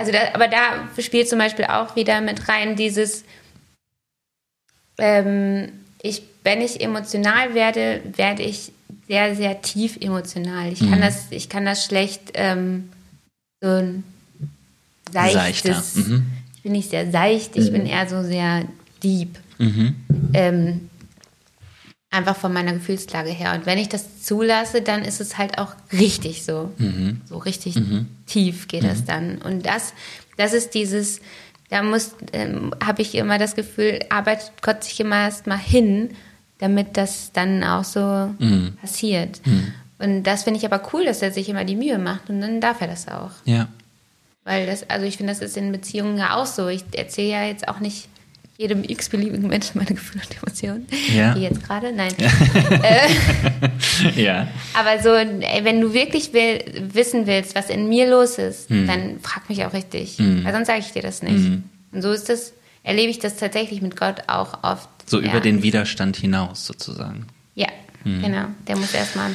also 0.00 0.12
da, 0.12 0.18
aber 0.32 0.48
da 0.48 0.88
spielt 0.98 1.28
zum 1.28 1.38
Beispiel 1.38 1.66
auch 1.66 1.94
wieder 1.94 2.22
mit 2.22 2.48
rein 2.48 2.74
dieses, 2.74 3.24
ähm, 4.98 5.68
ich, 6.02 6.22
wenn 6.42 6.62
ich 6.62 6.80
emotional 6.80 7.54
werde, 7.54 8.00
werde 8.16 8.42
ich 8.42 8.72
sehr, 9.06 9.36
sehr 9.36 9.60
tief 9.60 9.98
emotional. 10.00 10.72
Ich 10.72 10.80
mhm. 10.80 10.90
kann 10.90 11.00
das, 11.02 11.26
ich 11.30 11.50
kann 11.50 11.66
das 11.66 11.84
schlecht 11.84 12.32
ähm, 12.34 12.90
so 13.60 13.68
ein 13.68 14.04
seichtes. 15.12 15.96
Mhm. 15.96 16.26
Ich 16.56 16.62
bin 16.62 16.72
nicht 16.72 16.90
sehr 16.90 17.10
seicht, 17.10 17.56
ich 17.56 17.68
mhm. 17.68 17.72
bin 17.72 17.86
eher 17.86 18.08
so 18.08 18.22
sehr 18.22 18.64
deep. 19.02 19.38
Mhm. 19.58 19.96
Ähm, 20.32 20.89
Einfach 22.12 22.36
von 22.36 22.52
meiner 22.52 22.72
Gefühlslage 22.72 23.30
her. 23.30 23.54
Und 23.54 23.66
wenn 23.66 23.78
ich 23.78 23.88
das 23.88 24.22
zulasse, 24.22 24.82
dann 24.82 25.04
ist 25.04 25.20
es 25.20 25.38
halt 25.38 25.58
auch 25.58 25.74
richtig 25.92 26.44
so. 26.44 26.72
Mhm. 26.78 27.20
So 27.24 27.38
richtig 27.38 27.76
mhm. 27.76 28.08
tief 28.26 28.66
geht 28.66 28.82
mhm. 28.82 28.88
das 28.88 29.04
dann. 29.04 29.38
Und 29.38 29.64
das, 29.64 29.94
das 30.36 30.52
ist 30.52 30.74
dieses, 30.74 31.20
da 31.68 31.82
muss, 31.82 32.16
ähm, 32.32 32.74
habe 32.84 33.02
ich 33.02 33.14
immer 33.14 33.38
das 33.38 33.54
Gefühl, 33.54 34.00
arbeitet 34.08 34.50
Gott 34.60 34.82
sich 34.82 34.98
immer 34.98 35.20
erst 35.20 35.46
mal 35.46 35.58
hin, 35.58 36.10
damit 36.58 36.96
das 36.96 37.30
dann 37.32 37.62
auch 37.62 37.84
so 37.84 38.34
mhm. 38.38 38.76
passiert. 38.80 39.40
Mhm. 39.46 39.72
Und 40.00 40.22
das 40.24 40.44
finde 40.44 40.58
ich 40.58 40.66
aber 40.66 40.82
cool, 40.92 41.04
dass 41.04 41.22
er 41.22 41.30
sich 41.30 41.48
immer 41.48 41.64
die 41.64 41.76
Mühe 41.76 41.98
macht 41.98 42.28
und 42.28 42.40
dann 42.40 42.60
darf 42.60 42.80
er 42.80 42.88
das 42.88 43.06
auch. 43.06 43.32
Ja. 43.44 43.68
Weil 44.44 44.66
das, 44.66 44.88
also 44.88 45.06
ich 45.06 45.16
finde, 45.16 45.32
das 45.32 45.42
ist 45.42 45.56
in 45.56 45.70
Beziehungen 45.72 46.18
ja 46.18 46.36
auch 46.36 46.46
so. 46.46 46.68
Ich 46.68 46.84
erzähle 46.92 47.28
ja 47.28 47.44
jetzt 47.44 47.68
auch 47.68 47.80
nicht 47.80 48.08
jedem 48.60 48.84
x-beliebigen 48.84 49.48
Menschen 49.48 49.78
meine 49.78 49.94
Gefühle 49.94 50.22
und 50.22 50.36
Emotionen. 50.36 50.86
Ja. 51.14 51.34
Wie 51.34 51.40
jetzt 51.40 51.64
gerade, 51.64 51.92
nein. 51.92 52.12
Ja. 52.18 52.30
Äh, 52.82 54.22
ja. 54.22 54.48
Aber 54.74 55.02
so, 55.02 55.10
ey, 55.10 55.64
wenn 55.64 55.80
du 55.80 55.92
wirklich 55.92 56.32
will, 56.32 56.62
wissen 56.92 57.26
willst, 57.26 57.54
was 57.54 57.70
in 57.70 57.88
mir 57.88 58.08
los 58.08 58.38
ist, 58.38 58.68
hm. 58.68 58.86
dann 58.86 59.20
frag 59.20 59.48
mich 59.48 59.64
auch 59.64 59.72
richtig. 59.72 60.18
Hm. 60.18 60.44
Weil 60.44 60.52
sonst 60.52 60.66
sage 60.66 60.80
ich 60.80 60.92
dir 60.92 61.02
das 61.02 61.22
nicht. 61.22 61.34
Hm. 61.34 61.64
Und 61.92 62.02
so 62.02 62.12
ist 62.12 62.28
das, 62.28 62.52
erlebe 62.82 63.10
ich 63.10 63.18
das 63.18 63.36
tatsächlich 63.36 63.82
mit 63.82 63.98
Gott 63.98 64.22
auch 64.28 64.62
oft. 64.62 64.88
So 65.06 65.20
ja. 65.20 65.30
über 65.30 65.40
den 65.40 65.62
Widerstand 65.62 66.16
hinaus 66.16 66.66
sozusagen. 66.66 67.26
Ja, 67.54 67.68
hm. 68.04 68.22
genau. 68.22 68.44
Der 68.68 68.76
muss 68.76 68.94
erstmal. 68.94 69.30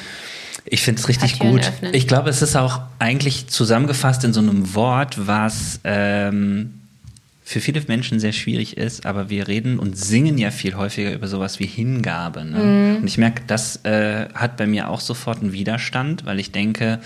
Ich 0.66 0.82
finde 0.82 1.02
es 1.02 1.08
richtig 1.08 1.40
gut. 1.40 1.62
Öffnen. 1.62 1.94
Ich 1.94 2.08
glaube, 2.08 2.30
es 2.30 2.42
ist 2.42 2.56
auch 2.56 2.82
eigentlich 3.00 3.48
zusammengefasst 3.48 4.24
in 4.24 4.34
so 4.34 4.40
einem 4.40 4.74
Wort, 4.76 5.28
was 5.28 5.80
ähm, 5.84 6.85
für 7.48 7.62
viele 7.62 7.80
Menschen 7.88 8.20
sehr 8.20 8.32
schwierig 8.32 8.76
ist, 8.76 9.06
aber 9.06 9.30
wir 9.30 9.48
reden 9.48 9.78
und 9.78 9.96
singen 9.96 10.40
ja 10.40 10.50
viel 10.50 10.76
häufiger 10.76 11.14
über 11.14 11.28
sowas 11.28 11.60
wie 11.60 11.68
Hingabe. 11.68 12.44
Ne? 12.44 12.58
Mhm. 12.58 12.96
Und 12.98 13.08
ich 13.08 13.20
merke, 13.20 13.44
das 13.46 13.86
äh, 13.86 14.28
hat 14.34 14.58
bei 14.58 14.66
mir 14.66 14.90
auch 14.90 15.00
sofort 15.00 15.44
einen 15.44 15.54
Widerstand, 15.54 16.26
weil 16.26 16.40
ich 16.40 16.52
denke, 16.52 17.00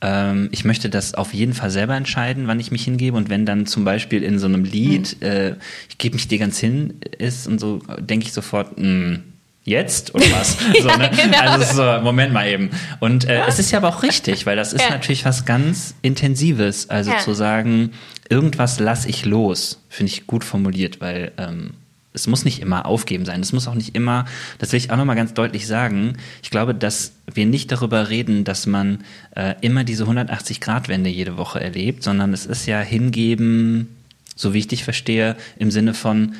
ähm, 0.00 0.48
ich 0.50 0.64
möchte 0.64 0.88
das 0.88 1.12
auf 1.12 1.34
jeden 1.34 1.52
Fall 1.52 1.70
selber 1.70 1.94
entscheiden, 1.94 2.46
wann 2.46 2.58
ich 2.58 2.70
mich 2.70 2.84
hingebe. 2.84 3.18
Und 3.18 3.28
wenn 3.28 3.44
dann 3.44 3.66
zum 3.66 3.84
Beispiel 3.84 4.22
in 4.22 4.38
so 4.38 4.46
einem 4.46 4.64
Lied, 4.64 5.18
mhm. 5.20 5.26
äh, 5.26 5.50
ich 5.90 5.98
gebe 5.98 6.14
mich 6.14 6.26
dir 6.26 6.38
ganz 6.38 6.58
hin, 6.58 6.94
ist 7.18 7.46
und 7.46 7.60
so, 7.60 7.82
denke 8.00 8.24
ich 8.24 8.32
sofort, 8.32 8.78
mh, 8.78 8.82
hm, 8.82 9.22
jetzt 9.66 10.14
oder 10.14 10.24
was? 10.32 10.56
so, 10.82 10.88
ne? 10.88 11.10
genau. 11.14 11.38
Also 11.38 11.76
so, 11.76 12.00
Moment 12.02 12.32
mal 12.32 12.48
eben. 12.48 12.70
Und 13.00 13.28
äh, 13.28 13.42
es 13.46 13.58
ist 13.58 13.72
ja 13.72 13.78
aber 13.78 13.88
auch 13.88 14.02
richtig, 14.02 14.46
weil 14.46 14.56
das 14.56 14.72
ist 14.72 14.84
ja. 14.84 14.90
natürlich 14.90 15.26
was 15.26 15.44
ganz 15.44 15.94
Intensives. 16.00 16.88
Also 16.88 17.10
ja. 17.10 17.18
zu 17.18 17.34
sagen, 17.34 17.90
irgendwas 18.28 18.78
lasse 18.80 19.08
ich 19.08 19.24
los, 19.24 19.80
finde 19.88 20.12
ich 20.12 20.26
gut 20.26 20.44
formuliert, 20.44 21.00
weil 21.00 21.32
ähm, 21.38 21.70
es 22.16 22.26
muss 22.26 22.44
nicht 22.44 22.60
immer 22.60 22.86
aufgeben 22.86 23.26
sein. 23.26 23.40
Es 23.40 23.52
muss 23.52 23.68
auch 23.68 23.74
nicht 23.74 23.94
immer, 23.94 24.24
das 24.58 24.72
will 24.72 24.78
ich 24.78 24.90
auch 24.90 24.96
nochmal 24.96 25.16
ganz 25.16 25.34
deutlich 25.34 25.66
sagen. 25.66 26.16
Ich 26.42 26.50
glaube, 26.50 26.74
dass 26.74 27.12
wir 27.32 27.46
nicht 27.46 27.70
darüber 27.70 28.08
reden, 28.08 28.44
dass 28.44 28.66
man 28.66 29.04
äh, 29.34 29.54
immer 29.60 29.84
diese 29.84 30.04
180-Grad-Wende 30.04 31.10
jede 31.10 31.36
Woche 31.36 31.60
erlebt, 31.60 32.02
sondern 32.02 32.32
es 32.32 32.46
ist 32.46 32.66
ja 32.66 32.80
hingeben, 32.80 33.88
so 34.34 34.54
wie 34.54 34.58
ich 34.58 34.68
dich 34.68 34.82
verstehe, 34.82 35.36
im 35.58 35.70
Sinne 35.70 35.92
von, 35.92 36.34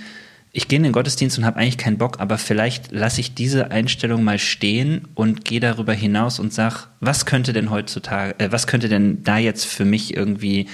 ich 0.57 0.69
gehe 0.69 0.79
in 0.79 0.85
den 0.85 0.93
Gottesdienst 0.93 1.37
und 1.37 1.45
habe 1.45 1.59
eigentlich 1.59 1.77
keinen 1.77 1.99
Bock, 1.99 2.19
aber 2.19 2.39
vielleicht 2.39 2.91
lasse 2.91 3.21
ich 3.21 3.35
diese 3.35 3.71
Einstellung 3.71 4.25
mal 4.25 4.39
stehen 4.39 5.03
und 5.15 5.45
gehe 5.45 5.61
darüber 5.61 5.93
hinaus 5.93 6.41
und 6.41 6.51
sag, 6.51 6.89
was 6.99 7.27
könnte 7.27 7.53
denn 7.53 7.71
heutzutage, 7.71 8.35
äh, 8.39 8.51
was 8.51 8.67
könnte 8.67 8.89
denn 8.89 9.23
da 9.23 9.37
jetzt 9.37 9.67
für 9.67 9.85
mich 9.85 10.17
irgendwie 10.17 10.67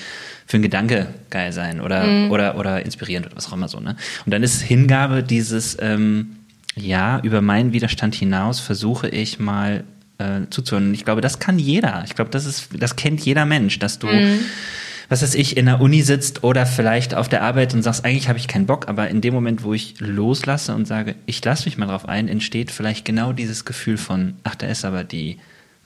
für 0.46 0.58
ein 0.58 0.62
Gedanke 0.62 1.08
geil 1.30 1.52
sein 1.52 1.80
oder, 1.80 2.04
mhm. 2.04 2.30
oder, 2.30 2.56
oder 2.56 2.84
inspirierend 2.84 3.26
oder 3.26 3.36
was 3.36 3.48
auch 3.48 3.54
immer 3.54 3.66
so. 3.66 3.80
Ne? 3.80 3.96
Und 4.24 4.32
dann 4.32 4.44
ist 4.44 4.62
Hingabe 4.62 5.24
dieses, 5.24 5.76
ähm, 5.80 6.36
ja, 6.76 7.18
über 7.18 7.40
meinen 7.40 7.72
Widerstand 7.72 8.14
hinaus 8.14 8.60
versuche 8.60 9.08
ich 9.08 9.40
mal 9.40 9.82
äh, 10.18 10.42
zuzuhören. 10.50 10.90
Und 10.90 10.94
ich 10.94 11.04
glaube, 11.04 11.22
das 11.22 11.40
kann 11.40 11.58
jeder. 11.58 12.04
Ich 12.06 12.14
glaube, 12.14 12.30
das 12.30 12.46
ist, 12.46 12.68
das 12.78 12.94
kennt 12.94 13.20
jeder 13.22 13.46
Mensch, 13.46 13.80
dass 13.80 13.98
du, 13.98 14.06
mhm. 14.06 14.38
Was 15.12 15.20
weiß 15.20 15.34
ich, 15.34 15.58
in 15.58 15.66
der 15.66 15.82
Uni 15.82 16.00
sitzt 16.00 16.42
oder 16.42 16.64
vielleicht 16.64 17.14
auf 17.14 17.28
der 17.28 17.42
Arbeit 17.42 17.74
und 17.74 17.82
sagst, 17.82 18.02
eigentlich 18.02 18.28
habe 18.30 18.38
ich 18.38 18.48
keinen 18.48 18.64
Bock, 18.64 18.88
aber 18.88 19.08
in 19.08 19.20
dem 19.20 19.34
Moment, 19.34 19.62
wo 19.62 19.74
ich 19.74 20.00
loslasse 20.00 20.74
und 20.74 20.86
sage, 20.86 21.16
ich 21.26 21.44
lasse 21.44 21.66
mich 21.66 21.76
mal 21.76 21.84
drauf 21.84 22.08
ein, 22.08 22.28
entsteht 22.28 22.70
vielleicht 22.70 23.04
genau 23.04 23.34
dieses 23.34 23.66
Gefühl 23.66 23.98
von, 23.98 24.36
ach, 24.42 24.54
da 24.54 24.68
ist 24.68 24.86
aber 24.86 25.04
die 25.04 25.36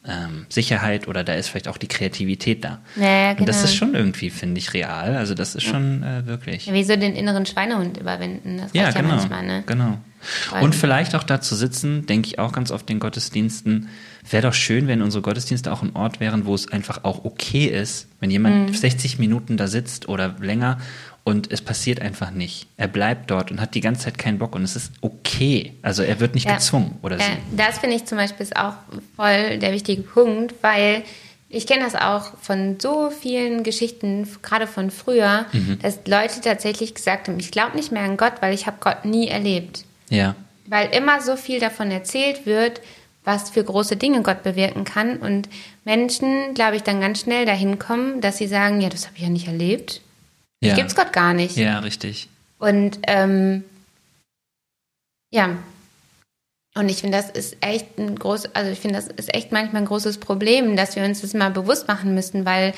ähm, 0.09 0.47
Sicherheit 0.49 1.09
oder 1.09 1.25
da 1.25 1.35
ist 1.35 1.49
vielleicht 1.49 1.69
auch 1.69 1.77
die 1.79 1.89
Kreativität 1.89 2.65
da. 2.65 2.79
Ja, 2.97 3.31
genau. 3.33 3.41
Und 3.41 3.49
das 3.49 3.65
ist 3.65 3.75
schon 3.75 3.95
irgendwie, 3.95 4.31
finde 4.31 4.59
ich, 4.59 4.73
real. 4.75 5.17
Also 5.17 5.35
das 5.35 5.55
ist 5.55 5.65
schon 5.65 6.03
äh, 6.03 6.27
wirklich. 6.27 6.67
Ja, 6.67 6.75
wie 6.75 6.85
so 6.85 6.95
den 6.97 7.15
inneren 7.17 7.45
Schweinehund 7.47 7.97
überwinden. 7.99 8.59
Das 8.59 8.71
Ja, 8.73 8.91
genau. 8.91 9.09
ja 9.09 9.15
manchmal, 9.17 9.45
ne? 9.47 9.63
genau. 9.67 9.99
Weil- 10.51 10.63
Und 10.65 10.75
vielleicht 10.75 11.15
auch 11.15 11.23
da 11.25 11.41
zu 11.41 11.55
sitzen, 11.55 12.07
denke 12.07 12.29
ich 12.29 12.39
auch 12.39 12.53
ganz 12.53 12.71
oft 12.71 12.89
in 12.91 12.99
Gottesdiensten, 12.99 13.89
wäre 14.29 14.43
doch 14.43 14.55
schön, 14.55 14.89
wenn 14.89 15.03
unsere 15.03 15.23
Gottesdienste 15.23 15.73
auch 15.73 15.83
ein 15.83 15.95
Ort 15.95 16.19
wären, 16.21 16.47
wo 16.47 16.55
es 16.55 16.71
einfach 16.73 17.05
auch 17.05 17.25
okay 17.25 17.67
ist, 17.67 18.09
wenn 18.21 18.31
jemand 18.31 18.71
Mhm. 18.71 18.75
60 18.75 19.19
Minuten 19.19 19.57
da 19.57 19.67
sitzt 19.69 20.09
oder 20.09 20.35
länger 20.41 20.79
und 21.27 21.51
es 21.51 21.61
passiert 21.61 22.01
einfach 22.01 22.31
nicht. 22.31 22.69
Er 22.77 22.87
bleibt 22.87 23.33
dort 23.33 23.51
und 23.51 23.61
hat 23.61 23.75
die 23.75 23.81
ganze 23.81 24.05
Zeit 24.05 24.17
keinen 24.17 24.39
Bock 24.39 24.55
und 24.55 24.63
es 24.63 24.77
ist 24.77 24.93
okay. 25.01 25.73
Also 25.83 26.05
er 26.05 26.21
wird 26.21 26.35
nicht 26.37 26.47
Ja. 26.47 26.55
gezwungen 26.55 26.99
oder 27.03 27.17
Äh, 27.17 27.21
sie. 27.23 27.57
das 27.57 27.79
finde 27.81 27.97
ich 27.97 28.05
zum 28.05 28.17
Beispiel 28.17 28.45
ist 28.45 28.57
auch 28.57 28.75
voll 29.17 29.59
der 29.59 29.73
wichtige 29.73 30.03
Punkt, 30.03 30.55
weil 30.63 31.03
ich 31.49 31.67
kenne 31.67 31.83
das 31.85 31.97
auch 31.97 32.39
von 32.41 32.79
so 32.81 33.11
vielen 33.11 33.65
Geschichten, 33.65 34.29
gerade 34.43 34.69
von 34.69 34.93
früher, 34.93 35.47
Mhm. 35.53 35.81
dass 35.83 35.99
Leute 36.07 36.41
tatsächlich 36.41 36.95
gesagt 36.95 37.27
haben, 37.27 37.41
ich 37.41 37.51
glaube 37.51 37.77
nicht 37.77 37.91
mehr 37.91 38.03
an 38.03 38.17
Gott, 38.17 38.35
weil 38.41 38.55
ich 38.55 38.67
habe 38.69 38.77
Gott 38.79 39.05
nie 39.05 39.27
erlebt. 39.27 39.85
Ja. 40.09 40.37
Weil 40.67 40.91
immer 40.95 41.21
so 41.23 41.35
viel 41.35 41.59
davon 41.59 41.91
erzählt 41.91 42.47
wird, 42.47 42.81
was 43.25 43.51
für 43.51 43.65
große 43.65 43.97
Dinge 43.97 44.23
Gott 44.23 44.45
bewirken 44.45 44.85
kann 44.85 45.17
und 45.17 45.49
Menschen, 45.85 46.55
glaube 46.55 46.77
ich, 46.77 46.83
dann 46.85 47.01
ganz 47.01 47.21
schnell 47.21 47.47
dahin 47.47 47.81
kommen, 47.81 48.21
dass 48.21 48.39
sie 48.39 48.47
sagen, 48.47 48.81
ja, 48.81 48.89
das 48.89 49.07
habe 49.07 49.17
ich 49.17 49.23
ja 49.25 49.29
nicht 49.29 49.49
erlebt. 49.49 50.03
Ja. 50.63 50.75
Gibt's 50.75 50.95
Gott 50.95 51.13
gar 51.13 51.35
nicht. 51.35 51.57
Ja, 51.57 51.79
richtig. 51.81 52.29
Und 52.59 52.99
ähm, 53.07 53.65
ja. 55.31 55.51
Und 56.75 56.89
ich 56.91 56.99
finde, 56.99 57.17
das 57.19 57.31
ist 57.31 57.57
echt 57.63 57.99
ein 57.99 58.19
groß, 58.19 58.55
also 58.55 58.71
ich 58.71 58.79
finde, 58.81 58.97
das 58.97 59.07
ist 59.09 59.35
echt 59.35 59.51
manchmal 59.51 59.83
ein 59.83 59.87
großes 59.87 60.19
Problem, 60.19 60.77
dass 60.77 60.95
wir 60.97 61.05
uns 61.05 61.23
das 61.23 61.33
mal 61.33 61.51
bewusst 61.51 61.89
machen 61.89 62.15
müssen, 62.15 62.45
weil 62.45 62.75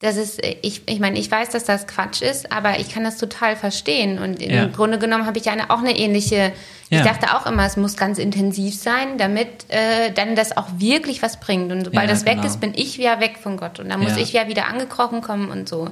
das 0.00 0.16
ist, 0.16 0.40
ich, 0.62 0.82
ich 0.86 0.98
meine, 0.98 1.18
ich 1.18 1.30
weiß, 1.30 1.50
dass 1.50 1.64
das 1.64 1.86
Quatsch 1.86 2.22
ist, 2.22 2.50
aber 2.50 2.80
ich 2.80 2.88
kann 2.88 3.04
das 3.04 3.18
total 3.18 3.54
verstehen. 3.54 4.18
Und 4.18 4.40
im 4.42 4.50
Ja. 4.50 4.66
Grunde 4.66 4.98
genommen 4.98 5.26
habe 5.26 5.38
ich 5.38 5.48
eine, 5.50 5.68
auch 5.70 5.80
eine 5.80 5.96
ähnliche, 5.96 6.52
ich 6.88 6.98
Ja. 6.98 7.04
dachte 7.04 7.36
auch 7.36 7.44
immer, 7.46 7.66
es 7.66 7.76
muss 7.76 7.96
ganz 7.98 8.18
intensiv 8.18 8.74
sein, 8.74 9.18
damit 9.18 9.48
äh, 9.68 10.10
dann 10.12 10.34
das 10.36 10.56
auch 10.56 10.68
wirklich 10.78 11.22
was 11.22 11.38
bringt. 11.38 11.70
Und 11.70 11.84
sobald 11.84 12.08
Ja, 12.08 12.14
das 12.14 12.24
weg 12.24 12.36
genau. 12.36 12.46
ist, 12.46 12.60
bin 12.60 12.72
ich 12.74 12.96
wieder 12.98 13.20
weg 13.20 13.36
von 13.40 13.58
Gott. 13.58 13.78
Und 13.78 13.90
dann 13.90 14.00
muss 14.00 14.12
Ja. 14.12 14.18
ich 14.22 14.32
ja 14.32 14.48
wieder 14.48 14.66
angekrochen 14.68 15.20
kommen 15.20 15.50
und 15.50 15.68
so. 15.68 15.90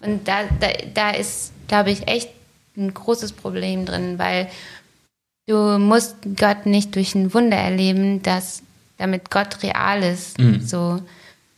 Und 0.00 0.26
da, 0.28 0.44
da, 0.60 0.68
da 0.94 1.10
ist, 1.10 1.52
glaube 1.68 1.90
ich, 1.90 2.06
echt 2.06 2.30
ein 2.76 2.92
großes 2.92 3.32
Problem 3.32 3.86
drin, 3.86 4.18
weil 4.18 4.48
du 5.46 5.78
musst 5.78 6.16
Gott 6.36 6.66
nicht 6.66 6.94
durch 6.94 7.14
ein 7.14 7.32
Wunder 7.32 7.56
erleben, 7.56 8.22
dass 8.22 8.62
damit 8.98 9.30
Gott 9.30 9.62
real 9.62 10.02
ist. 10.02 10.38
Mhm. 10.38 10.60
So 10.60 11.00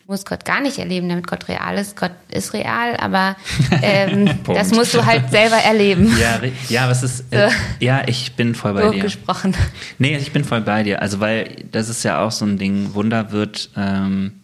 du 0.09 0.13
musst 0.13 0.27
Gott 0.27 0.45
gar 0.45 0.61
nicht 0.61 0.79
erleben, 0.79 1.09
damit 1.09 1.27
Gott 1.27 1.49
real 1.49 1.77
ist. 1.77 1.97
Gott 1.97 2.13
ist 2.31 2.55
real, 2.55 2.97
aber 2.97 3.37
ähm, 3.83 4.31
das 4.47 4.71
musst 4.71 4.95
du 4.95 5.05
halt 5.05 5.31
selber 5.31 5.57
erleben. 5.57 6.09
Ja, 6.19 6.41
ja, 6.69 6.89
was 6.89 7.03
ist. 7.03 7.33
Äh, 7.33 7.51
ja, 7.79 8.03
ich 8.07 8.33
bin 8.35 8.55
voll 8.55 8.73
bei 8.73 8.83
dir. 8.83 8.99
Hochgesprochen. 8.99 9.55
Nee, 9.99 10.17
ich 10.17 10.33
bin 10.33 10.45
voll 10.45 10.63
bei 10.63 10.83
dir. 10.83 11.01
Also, 11.01 11.21
weil 11.21 11.65
das 11.71 11.89
ist 11.89 12.03
ja 12.03 12.25
auch 12.25 12.33
so 12.33 12.45
ein 12.45 12.59
Ding, 12.59 12.95
Wunder 12.95 13.31
wird 13.31 13.71
ähm, 13.77 14.41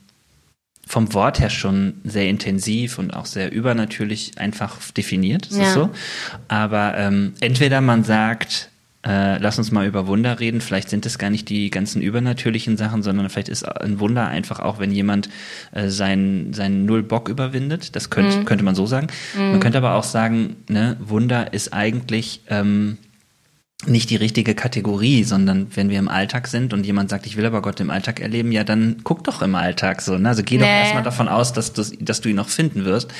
vom 0.87 1.13
Wort 1.15 1.41
her 1.41 1.51
schon 1.51 1.95
sehr 2.05 2.29
intensiv 2.29 2.99
und 2.99 3.13
auch 3.15 3.27
sehr 3.27 3.51
übernatürlich 3.53 4.33
einfach 4.39 4.77
definiert. 4.97 5.47
Ist 5.47 5.59
Ja. 5.59 5.73
so? 5.73 5.91
Aber 6.49 6.97
ähm, 6.97 7.33
entweder 7.41 7.81
man 7.81 8.05
sagt, 8.05 8.69
äh, 9.07 9.37
lass 9.39 9.59
uns 9.59 9.71
mal 9.71 9.87
über 9.87 10.07
Wunder 10.07 10.41
reden, 10.41 10.61
vielleicht 10.63 10.89
sind 10.89 11.05
es 11.05 11.19
gar 11.19 11.29
nicht 11.31 11.49
die 11.51 11.69
ganzen 11.71 12.01
übernatürlichen 12.01 12.77
Sachen, 12.79 13.03
sondern 13.03 13.29
vielleicht 13.29 13.51
ist 13.51 13.65
ein 13.65 13.99
Wunder 14.01 14.29
einfach 14.29 14.61
auch, 14.61 14.79
wenn 14.79 14.93
jemand 14.93 15.29
äh, 15.73 15.89
seinen, 15.89 16.55
seinen 16.55 16.87
Null-Bock 16.87 17.29
überwindet. 17.29 17.97
Das 17.97 18.09
könnte, 18.11 18.39
Mhm. 18.39 18.45
könnte 18.47 18.65
man 18.65 18.75
so 18.75 18.87
sagen. 18.87 19.09
Man 19.37 19.61
könnte 19.61 19.79
aber 19.79 19.95
auch 19.95 20.05
sagen, 20.05 20.57
ne, 20.69 20.97
Wunder 21.01 21.53
ist 21.53 21.73
eigentlich. 21.73 22.41
Ähm, 22.49 22.97
nicht 23.89 24.11
die 24.11 24.17
richtige 24.17 24.55
Kategorie, 24.55 25.25
sondern 25.25 25.67
wenn 25.75 25.89
wir 25.89 25.99
im 25.99 26.09
Alltag 26.09 26.49
sind 26.49 26.73
und 26.73 26.85
jemand 26.85 27.11
sagt, 27.11 27.27
ich 27.27 27.37
will 27.37 27.47
aber 27.47 27.63
Gott 27.63 27.81
im 27.81 27.91
Alltag 27.91 28.21
erleben, 28.21 28.53
ja, 28.53 28.65
dann 28.65 28.97
guck 29.05 29.25
doch 29.25 29.43
im 29.43 29.55
Alltag 29.55 30.03
so. 30.03 30.19
Ne? 30.19 30.29
Also 30.29 30.43
geh 30.45 30.59
doch 30.59 30.67
Nee. 30.67 30.81
erstmal 30.81 31.03
davon 31.03 31.29
aus, 31.29 31.53
dass, 31.53 31.73
du 31.73 31.83
dass 32.01 32.21
du 32.21 32.29
ihn 32.29 32.37
noch 32.37 32.49
finden 32.49 32.85
wirst. 32.85 33.13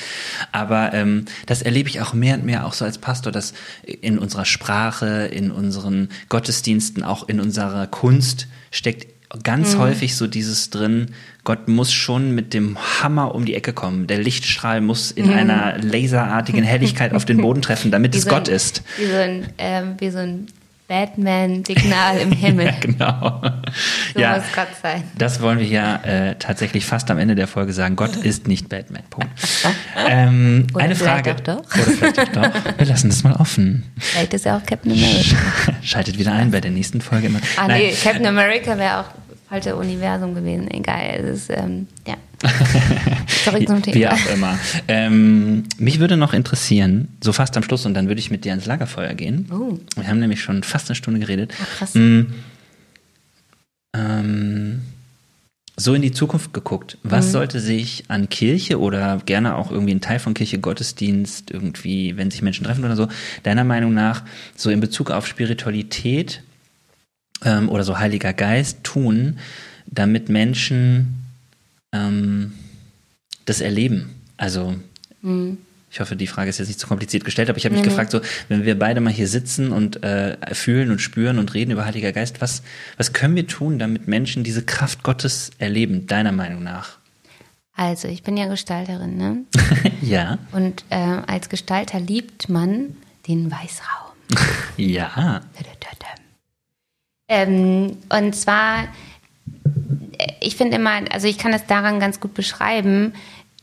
Aber 0.51 0.93
ähm, 0.93 1.25
das 1.45 1.61
erlebe 1.61 1.89
ich 1.89 2.01
auch 2.01 2.13
mehr 2.13 2.35
und 2.35 2.45
mehr 2.45 2.65
auch 2.65 2.73
so 2.73 2.85
als 2.85 2.97
Pastor, 2.97 3.31
dass 3.31 3.53
in 4.01 4.19
unserer 4.19 4.45
Sprache, 4.45 5.25
in 5.25 5.51
unseren 5.51 6.09
Gottesdiensten, 6.29 7.03
auch 7.03 7.27
in 7.27 7.39
unserer 7.39 7.87
Kunst 7.87 8.47
steckt 8.71 9.14
ganz 9.43 9.77
häufig 9.77 10.15
so 10.15 10.27
dieses 10.27 10.69
drin, 10.69 11.07
Gott 11.43 11.67
muss 11.67 11.93
schon 11.93 12.31
mit 12.31 12.53
dem 12.53 12.77
Hammer 13.01 13.35
um 13.35 13.45
die 13.45 13.55
Ecke 13.55 13.73
kommen. 13.73 14.07
Der 14.07 14.17
Lichtstrahl 14.17 14.81
muss 14.81 15.11
in 15.11 15.31
einer 15.31 15.77
laserartigen 15.77 16.63
Helligkeit 16.63 17.13
auf 17.13 17.25
den 17.25 17.37
Boden 17.37 17.61
treffen, 17.61 17.91
damit 17.91 18.13
Wie 18.13 18.17
es 18.17 18.23
so 18.23 18.29
Gott 18.29 18.49
ein, 18.49 18.55
ist. 18.55 18.83
Wie 18.97 19.05
so 19.05 19.15
ein, 19.15 19.47
ähm, 19.57 19.95
wie 19.99 20.09
so 20.09 20.17
ein 20.19 20.47
Batman-Signal 20.87 22.17
im 22.19 22.31
Himmel. 22.31 22.73
Genau. 22.81 23.41
So 24.13 24.19
ja, 24.19 24.35
muss 24.37 24.45
Gott 24.53 24.67
sein. 24.81 25.03
das 25.17 25.41
wollen 25.41 25.59
wir 25.59 25.65
ja 25.65 25.95
äh, 26.03 26.35
tatsächlich 26.37 26.85
fast 26.85 27.09
am 27.09 27.17
Ende 27.17 27.35
der 27.35 27.47
Folge 27.47 27.73
sagen. 27.73 27.95
Gott 27.95 28.15
ist 28.15 28.47
nicht 28.47 28.69
Batman. 28.69 29.01
Punkt. 29.09 29.29
Ähm, 30.07 30.67
Oder 30.73 30.83
eine 30.83 30.95
Frage. 30.95 31.33
auch 31.33 31.39
doch. 31.39 31.57
Oder 31.57 31.83
vielleicht 31.83 32.19
auch 32.19 32.27
doch. 32.27 32.77
Wir 32.77 32.85
lassen 32.85 33.09
das 33.09 33.23
mal 33.23 33.33
offen. 33.33 33.83
Vielleicht 33.97 34.33
ist 34.35 34.45
er 34.45 34.57
auch 34.57 34.65
Captain 34.65 34.91
America. 34.91 35.35
Schaltet 35.81 36.19
wieder 36.19 36.33
ein 36.33 36.51
bei 36.51 36.61
der 36.61 36.71
nächsten 36.71 37.01
Folge. 37.01 37.27
Immer. 37.27 37.39
Ah 37.57 37.67
nee, 37.67 37.91
Captain 38.03 38.25
America 38.25 38.77
wäre 38.77 38.99
auch 38.99 39.24
falsche 39.49 39.75
Universum 39.75 40.35
gewesen. 40.35 40.69
Egal, 40.71 41.19
es 41.19 41.41
ist, 41.41 41.49
ähm, 41.49 41.87
ja. 42.07 42.15
Zurück 43.43 43.67
zum 43.67 43.85
Wie 43.85 43.91
Thema. 43.91 44.13
auch 44.13 44.33
immer. 44.33 44.59
Ähm, 44.87 45.63
mich 45.77 45.99
würde 45.99 46.17
noch 46.17 46.33
interessieren, 46.33 47.07
so 47.23 47.33
fast 47.33 47.55
am 47.57 47.63
Schluss, 47.63 47.85
und 47.85 47.93
dann 47.93 48.07
würde 48.07 48.19
ich 48.19 48.31
mit 48.31 48.45
dir 48.45 48.51
ans 48.51 48.65
Lagerfeuer 48.65 49.13
gehen. 49.13 49.47
Oh. 49.51 49.79
Wir 49.95 50.07
haben 50.07 50.19
nämlich 50.19 50.41
schon 50.41 50.63
fast 50.63 50.89
eine 50.89 50.95
Stunde 50.95 51.19
geredet. 51.19 51.53
Ach, 51.61 51.77
krass. 51.77 51.95
Mm, 51.95 52.21
ähm, 53.95 54.81
so 55.77 55.93
in 55.93 56.01
die 56.01 56.11
Zukunft 56.11 56.53
geguckt. 56.53 56.97
Mhm. 57.03 57.11
Was 57.11 57.31
sollte 57.31 57.59
sich 57.59 58.05
an 58.07 58.29
Kirche 58.29 58.79
oder 58.79 59.21
gerne 59.25 59.55
auch 59.55 59.71
irgendwie 59.71 59.93
ein 59.93 60.01
Teil 60.01 60.19
von 60.19 60.33
Kirche, 60.33 60.59
Gottesdienst, 60.59 61.51
irgendwie, 61.51 62.17
wenn 62.17 62.31
sich 62.31 62.41
Menschen 62.41 62.65
treffen 62.65 62.85
oder 62.85 62.95
so, 62.95 63.07
deiner 63.43 63.63
Meinung 63.63 63.93
nach 63.93 64.23
so 64.55 64.69
in 64.69 64.79
Bezug 64.79 65.11
auf 65.11 65.27
Spiritualität 65.27 66.43
ähm, 67.43 67.69
oder 67.69 67.83
so 67.83 67.97
Heiliger 67.99 68.33
Geist 68.33 68.83
tun, 68.83 69.39
damit 69.85 70.29
Menschen 70.29 71.25
ähm, 71.91 72.53
das 73.45 73.61
erleben? 73.61 74.15
Also 74.37 74.75
Mhm. 75.21 75.57
ich 75.91 75.99
hoffe, 75.99 76.15
die 76.15 76.27
Frage 76.27 76.49
ist 76.49 76.59
jetzt 76.59 76.67
nicht 76.67 76.79
zu 76.79 76.87
kompliziert 76.87 77.25
gestellt, 77.25 77.49
aber 77.49 77.57
ich 77.57 77.65
habe 77.65 77.73
mich 77.73 77.83
gefragt, 77.83 78.11
so, 78.11 78.21
wenn 78.47 78.63
wir 78.63 78.77
beide 78.77 79.01
mal 79.01 79.11
hier 79.11 79.27
sitzen 79.27 79.71
und 79.71 80.03
äh, 80.03 80.37
fühlen 80.53 80.91
und 80.91 80.99
spüren 80.99 81.39
und 81.39 81.53
reden 81.55 81.71
über 81.71 81.85
Heiliger 81.85 82.11
Geist, 82.11 82.41
was, 82.41 82.61
was 82.97 83.11
können 83.13 83.35
wir 83.35 83.47
tun, 83.47 83.79
damit 83.79 84.07
Menschen 84.07 84.43
diese 84.43 84.63
Kraft 84.63 85.01
Gottes 85.03 85.49
erleben, 85.57 86.05
deiner 86.05 86.31
Meinung 86.31 86.61
nach? 86.63 86.97
Also, 87.77 88.07
ich 88.07 88.23
bin 88.23 88.37
ja 88.37 88.47
Gestalterin, 88.47 89.17
ne? 89.17 89.37
ja. 90.01 90.37
Und 90.51 90.85
äh, 90.91 90.95
als 90.95 91.49
Gestalter 91.49 91.99
liebt 91.99 92.49
man 92.49 92.95
den 93.27 93.51
Weißraum. 93.51 94.13
Ja. 94.77 95.41
Ähm, 97.27 97.97
und 98.09 98.35
zwar, 98.35 98.83
äh, 100.17 100.31
ich 100.41 100.55
finde 100.55 100.77
immer, 100.77 101.01
also 101.11 101.27
ich 101.27 101.37
kann 101.37 101.51
das 101.51 101.65
daran 101.65 101.99
ganz 101.99 102.19
gut 102.19 102.33
beschreiben. 102.33 103.13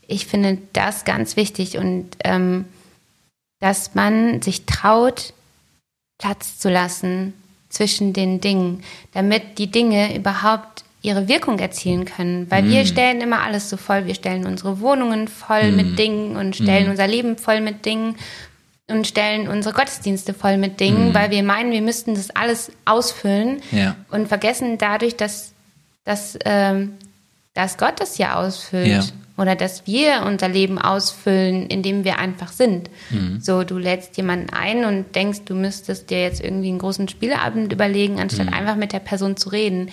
Ich 0.07 0.25
finde 0.25 0.57
das 0.73 1.05
ganz 1.05 1.37
wichtig 1.37 1.77
und 1.77 2.09
ähm, 2.23 2.65
dass 3.59 3.95
man 3.95 4.41
sich 4.41 4.65
traut, 4.65 5.33
Platz 6.17 6.59
zu 6.59 6.69
lassen 6.69 7.33
zwischen 7.69 8.13
den 8.13 8.39
Dingen, 8.39 8.83
damit 9.13 9.57
die 9.57 9.71
Dinge 9.71 10.15
überhaupt 10.15 10.83
ihre 11.01 11.27
Wirkung 11.27 11.59
erzielen 11.59 12.05
können. 12.05 12.49
Weil 12.49 12.65
wir 12.69 12.85
stellen 12.85 13.19
immer 13.19 13.41
alles 13.41 13.69
so 13.69 13.77
voll. 13.77 14.05
Wir 14.05 14.15
stellen 14.15 14.45
unsere 14.45 14.79
Wohnungen 14.79 15.27
voll 15.27 15.71
mit 15.71 15.99
Dingen 15.99 16.37
und 16.37 16.55
stellen 16.55 16.89
unser 16.89 17.07
Leben 17.07 17.37
voll 17.37 17.59
mit 17.59 17.85
Dingen 17.85 18.15
und 18.89 19.07
stellen 19.07 19.47
unsere 19.47 19.73
Gottesdienste 19.73 20.33
voll 20.33 20.57
mit 20.57 20.79
Dingen, 20.79 21.13
weil 21.13 21.31
wir 21.31 21.41
meinen, 21.43 21.71
wir 21.71 21.81
müssten 21.81 22.15
das 22.15 22.31
alles 22.31 22.71
ausfüllen 22.85 23.61
Ja. 23.71 23.95
und 24.11 24.27
vergessen 24.27 24.77
dadurch, 24.77 25.15
dass, 25.15 25.53
dass, 26.03 26.37
ähm, 26.45 26.93
dass 27.53 27.77
Gott 27.77 27.99
das 27.99 28.17
ja 28.17 28.35
ausfüllt. 28.35 28.87
Ja. 28.87 29.03
Oder 29.35 29.55
dass 29.55 29.87
wir 29.87 30.23
unser 30.27 30.47
Leben 30.47 30.77
ausfüllen, 30.77 31.65
indem 31.65 32.03
wir 32.03 32.19
einfach 32.19 32.51
sind. 32.51 32.91
Mhm. 33.09 33.39
So, 33.41 33.63
du 33.63 33.79
lädst 33.79 34.15
jemanden 34.17 34.51
ein 34.51 34.85
und 34.85 35.15
denkst, 35.15 35.39
du 35.45 35.55
müsstest 35.55 36.11
dir 36.11 36.21
jetzt 36.21 36.39
irgendwie 36.43 36.67
einen 36.67 36.77
großen 36.77 37.07
Spieleabend 37.09 37.73
überlegen, 37.73 38.19
anstatt 38.19 38.53
einfach 38.53 38.75
mit 38.75 38.93
der 38.93 38.99
Person 38.99 39.35
zu 39.35 39.49
reden. 39.49 39.89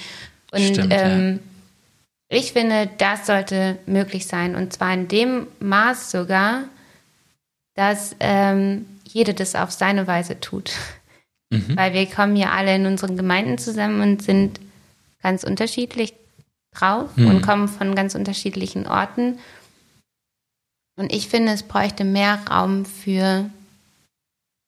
Und 0.53 0.61
Mhm. 0.61 0.75
Stimmt, 0.75 0.93
ähm, 0.95 1.39
ich 2.29 2.53
finde, 2.53 2.91
das 2.99 3.27
sollte 3.27 3.79
möglich 3.87 4.27
sein. 4.27 4.55
Und 4.57 4.75
zwar 4.75 4.93
in 4.93 5.09
dem 5.09 5.47
Maß 5.61 6.11
sogar, 6.11 6.65
dass 7.75 8.17
ähm, 8.21 8.87
jeder 9.05 9.33
das 9.33 9.55
auf 9.55 9.71
seine 9.71 10.07
Weise 10.07 10.41
tut. 10.41 10.73
Mhm. 11.51 11.77
Weil 11.77 11.93
wir 11.95 12.07
kommen 12.07 12.37
ja 12.37 12.51
alle 12.51 12.75
in 12.75 12.87
unseren 12.87 13.17
Gemeinden 13.17 13.59
zusammen 13.59 14.01
und 14.01 14.23
sind 14.23 14.61
ganz 15.23 15.45
unterschiedlich. 15.45 16.15
drauf 16.73 17.17
mhm. 17.17 17.27
und 17.27 17.43
kommen 17.43 17.67
von 17.69 17.95
ganz 17.97 18.15
unterschiedlichen 18.15 18.87
Orten. 18.87 19.39
Und 20.97 21.13
ich 21.13 21.29
finde, 21.29 21.53
es 21.53 21.65
bräuchte 21.65 22.05
mehr 22.05 22.39
Raum 22.49 22.85
für 22.85 23.51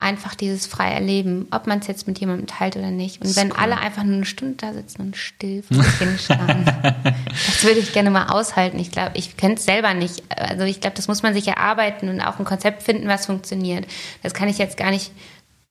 einfach 0.03 0.35
dieses 0.35 0.67
freie 0.67 0.95
Erleben, 0.95 1.47
ob 1.51 1.67
man 1.67 1.79
es 1.79 1.87
jetzt 1.87 2.07
mit 2.07 2.19
jemandem 2.19 2.47
teilt 2.47 2.77
oder 2.77 2.91
nicht. 2.91 3.23
Und 3.23 3.37
wenn 3.37 3.53
cool. 3.53 3.59
alle 3.59 3.79
einfach 3.79 4.03
nur 4.03 4.17
eine 4.17 4.25
Stunde 4.25 4.57
da 4.57 4.73
sitzen 4.73 5.01
und 5.03 5.17
still 5.17 5.63
vor 5.63 5.83
sich 5.83 5.95
hinschauen, 5.95 6.65
das 7.29 7.65
würde 7.65 7.79
ich 7.79 7.93
gerne 7.93 8.11
mal 8.11 8.27
aushalten. 8.27 8.79
Ich 8.79 8.91
glaube, 8.91 9.13
ich 9.15 9.37
könnte 9.37 9.57
es 9.57 9.65
selber 9.65 9.95
nicht. 9.95 10.23
Also 10.29 10.65
ich 10.65 10.81
glaube, 10.81 10.97
das 10.97 11.09
muss 11.09 11.23
man 11.23 11.35
sich 11.35 11.47
erarbeiten 11.47 12.09
und 12.09 12.21
auch 12.21 12.39
ein 12.39 12.45
Konzept 12.45 12.83
finden, 12.83 13.09
was 13.09 13.27
funktioniert. 13.27 13.87
Das 14.23 14.35
kann 14.35 14.49
ich 14.49 14.59
jetzt 14.59 14.77
gar 14.77 14.91
nicht 14.91 15.13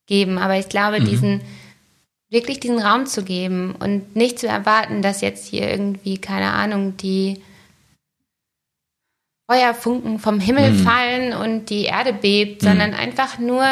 geben. 0.08 0.38
Aber 0.38 0.58
ich 0.58 0.70
glaube, 0.70 1.02
mhm. 1.02 1.06
diesen 1.06 1.42
wirklich 2.30 2.62
diesen 2.62 2.80
Raum 2.80 3.06
zu 3.06 3.24
geben 3.24 3.76
und 3.78 4.16
nicht 4.16 4.40
zu 4.40 4.48
erwarten, 4.48 5.02
dass 5.02 5.20
jetzt 5.20 5.46
hier 5.48 5.70
irgendwie, 5.70 6.18
keine 6.18 6.54
Ahnung, 6.54 6.96
die 6.96 7.42
Feuerfunken 9.52 10.18
vom 10.18 10.40
Himmel 10.40 10.72
mhm. 10.72 10.78
fallen 10.78 11.34
und 11.34 11.70
die 11.70 11.84
Erde 11.84 12.14
bebt, 12.14 12.62
mhm. 12.62 12.68
sondern 12.68 12.94
einfach 12.94 13.38
nur 13.38 13.66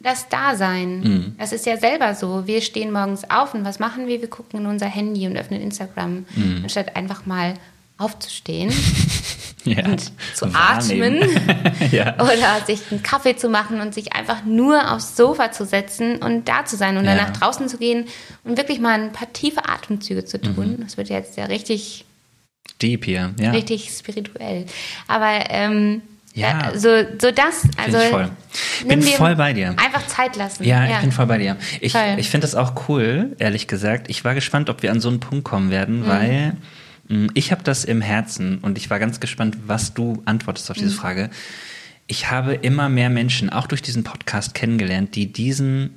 das 0.00 0.28
Dasein. 0.28 1.00
Mhm. 1.00 1.34
Das 1.38 1.52
ist 1.52 1.66
ja 1.66 1.76
selber 1.76 2.14
so. 2.14 2.46
Wir 2.46 2.62
stehen 2.62 2.90
morgens 2.90 3.28
auf 3.30 3.54
und 3.54 3.64
was 3.64 3.78
machen 3.78 4.06
wir? 4.06 4.20
Wir 4.20 4.30
gucken 4.30 4.60
in 4.60 4.66
unser 4.66 4.86
Handy 4.86 5.26
und 5.26 5.36
öffnen 5.36 5.60
Instagram, 5.60 6.24
mhm. 6.34 6.60
anstatt 6.62 6.96
einfach 6.96 7.26
mal 7.26 7.54
aufzustehen 7.98 8.72
ja, 9.64 9.84
und 9.84 10.10
zu 10.34 10.46
atmen 10.54 11.20
ja. 11.92 12.14
oder 12.18 12.64
sich 12.66 12.80
einen 12.90 13.02
Kaffee 13.02 13.36
zu 13.36 13.50
machen 13.50 13.82
und 13.82 13.92
sich 13.92 14.14
einfach 14.14 14.42
nur 14.46 14.90
aufs 14.90 15.16
Sofa 15.16 15.52
zu 15.52 15.66
setzen 15.66 16.16
und 16.16 16.48
da 16.48 16.64
zu 16.64 16.78
sein 16.78 16.96
und 16.96 17.04
ja. 17.04 17.14
dann 17.14 17.26
nach 17.26 17.36
draußen 17.36 17.68
zu 17.68 17.76
gehen 17.76 18.06
und 18.42 18.56
wirklich 18.56 18.80
mal 18.80 18.98
ein 18.98 19.12
paar 19.12 19.30
tiefe 19.34 19.68
Atemzüge 19.68 20.24
zu 20.24 20.40
tun. 20.40 20.78
Mhm. 20.78 20.84
Das 20.84 20.96
wird 20.96 21.10
jetzt 21.10 21.36
ja 21.36 21.44
richtig 21.44 22.06
deep 22.80 23.04
hier, 23.04 23.34
ja. 23.38 23.50
Richtig 23.50 23.90
spirituell. 23.90 24.64
Aber 25.06 25.50
ähm, 25.50 26.00
ja, 26.34 26.72
so, 26.74 26.88
so 27.20 27.30
das, 27.32 27.62
also. 27.76 27.98
Ich 27.98 28.08
voll. 28.08 28.30
Bin 28.86 29.02
voll 29.02 29.36
bei 29.36 29.52
dir. 29.52 29.70
Einfach 29.70 30.06
Zeit 30.06 30.36
lassen. 30.36 30.64
Ja, 30.64 30.84
ja. 30.84 30.96
ich 30.96 31.00
bin 31.02 31.12
voll 31.12 31.26
bei 31.26 31.38
dir. 31.38 31.56
Ich, 31.80 31.94
ich 31.94 32.30
finde 32.30 32.46
das 32.46 32.54
auch 32.54 32.88
cool, 32.88 33.34
ehrlich 33.38 33.66
gesagt. 33.66 34.08
Ich 34.08 34.24
war 34.24 34.34
gespannt, 34.34 34.70
ob 34.70 34.82
wir 34.82 34.92
an 34.92 35.00
so 35.00 35.08
einen 35.08 35.20
Punkt 35.20 35.44
kommen 35.44 35.70
werden, 35.70 36.00
mhm. 36.00 36.06
weil 36.06 36.56
mm, 37.08 37.26
ich 37.34 37.50
habe 37.50 37.62
das 37.64 37.84
im 37.84 38.00
Herzen 38.00 38.58
und 38.58 38.78
ich 38.78 38.90
war 38.90 38.98
ganz 38.98 39.20
gespannt, 39.20 39.58
was 39.66 39.94
du 39.94 40.22
antwortest 40.24 40.70
auf 40.70 40.76
diese 40.76 40.90
mhm. 40.94 40.98
Frage. 40.98 41.30
Ich 42.06 42.30
habe 42.30 42.54
immer 42.54 42.88
mehr 42.88 43.10
Menschen, 43.10 43.50
auch 43.50 43.66
durch 43.66 43.82
diesen 43.82 44.04
Podcast 44.04 44.54
kennengelernt, 44.54 45.14
die 45.16 45.32
diesen, 45.32 45.94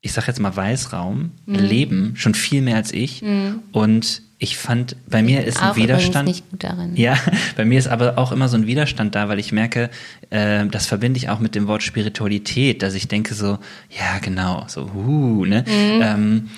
ich 0.00 0.12
sag 0.12 0.26
jetzt 0.26 0.40
mal 0.40 0.54
Weißraum, 0.54 1.32
mhm. 1.46 1.54
leben, 1.54 2.12
schon 2.16 2.34
viel 2.34 2.62
mehr 2.62 2.76
als 2.76 2.92
ich. 2.92 3.22
Mhm. 3.22 3.60
Und 3.72 4.22
ich 4.42 4.56
fand, 4.56 4.96
bei 5.06 5.22
mir 5.22 5.44
ist 5.44 5.62
ein 5.62 5.76
Widerstand. 5.76 6.26
Nicht 6.26 6.50
gut 6.50 6.64
darin. 6.64 6.96
Ja, 6.96 7.14
bei 7.56 7.66
mir 7.66 7.78
ist 7.78 7.88
aber 7.88 8.16
auch 8.16 8.32
immer 8.32 8.48
so 8.48 8.56
ein 8.56 8.66
Widerstand 8.66 9.14
da, 9.14 9.28
weil 9.28 9.38
ich 9.38 9.52
merke, 9.52 9.90
äh, 10.30 10.66
das 10.66 10.86
verbinde 10.86 11.18
ich 11.18 11.28
auch 11.28 11.40
mit 11.40 11.54
dem 11.54 11.66
Wort 11.66 11.82
Spiritualität, 11.82 12.82
dass 12.82 12.94
ich 12.94 13.06
denke 13.06 13.34
so, 13.34 13.58
ja 13.90 14.18
genau, 14.22 14.64
so, 14.66 14.90
uh, 14.94 15.44
ne? 15.44 15.64
Mhm. 15.68 16.02
Ähm, 16.02 16.50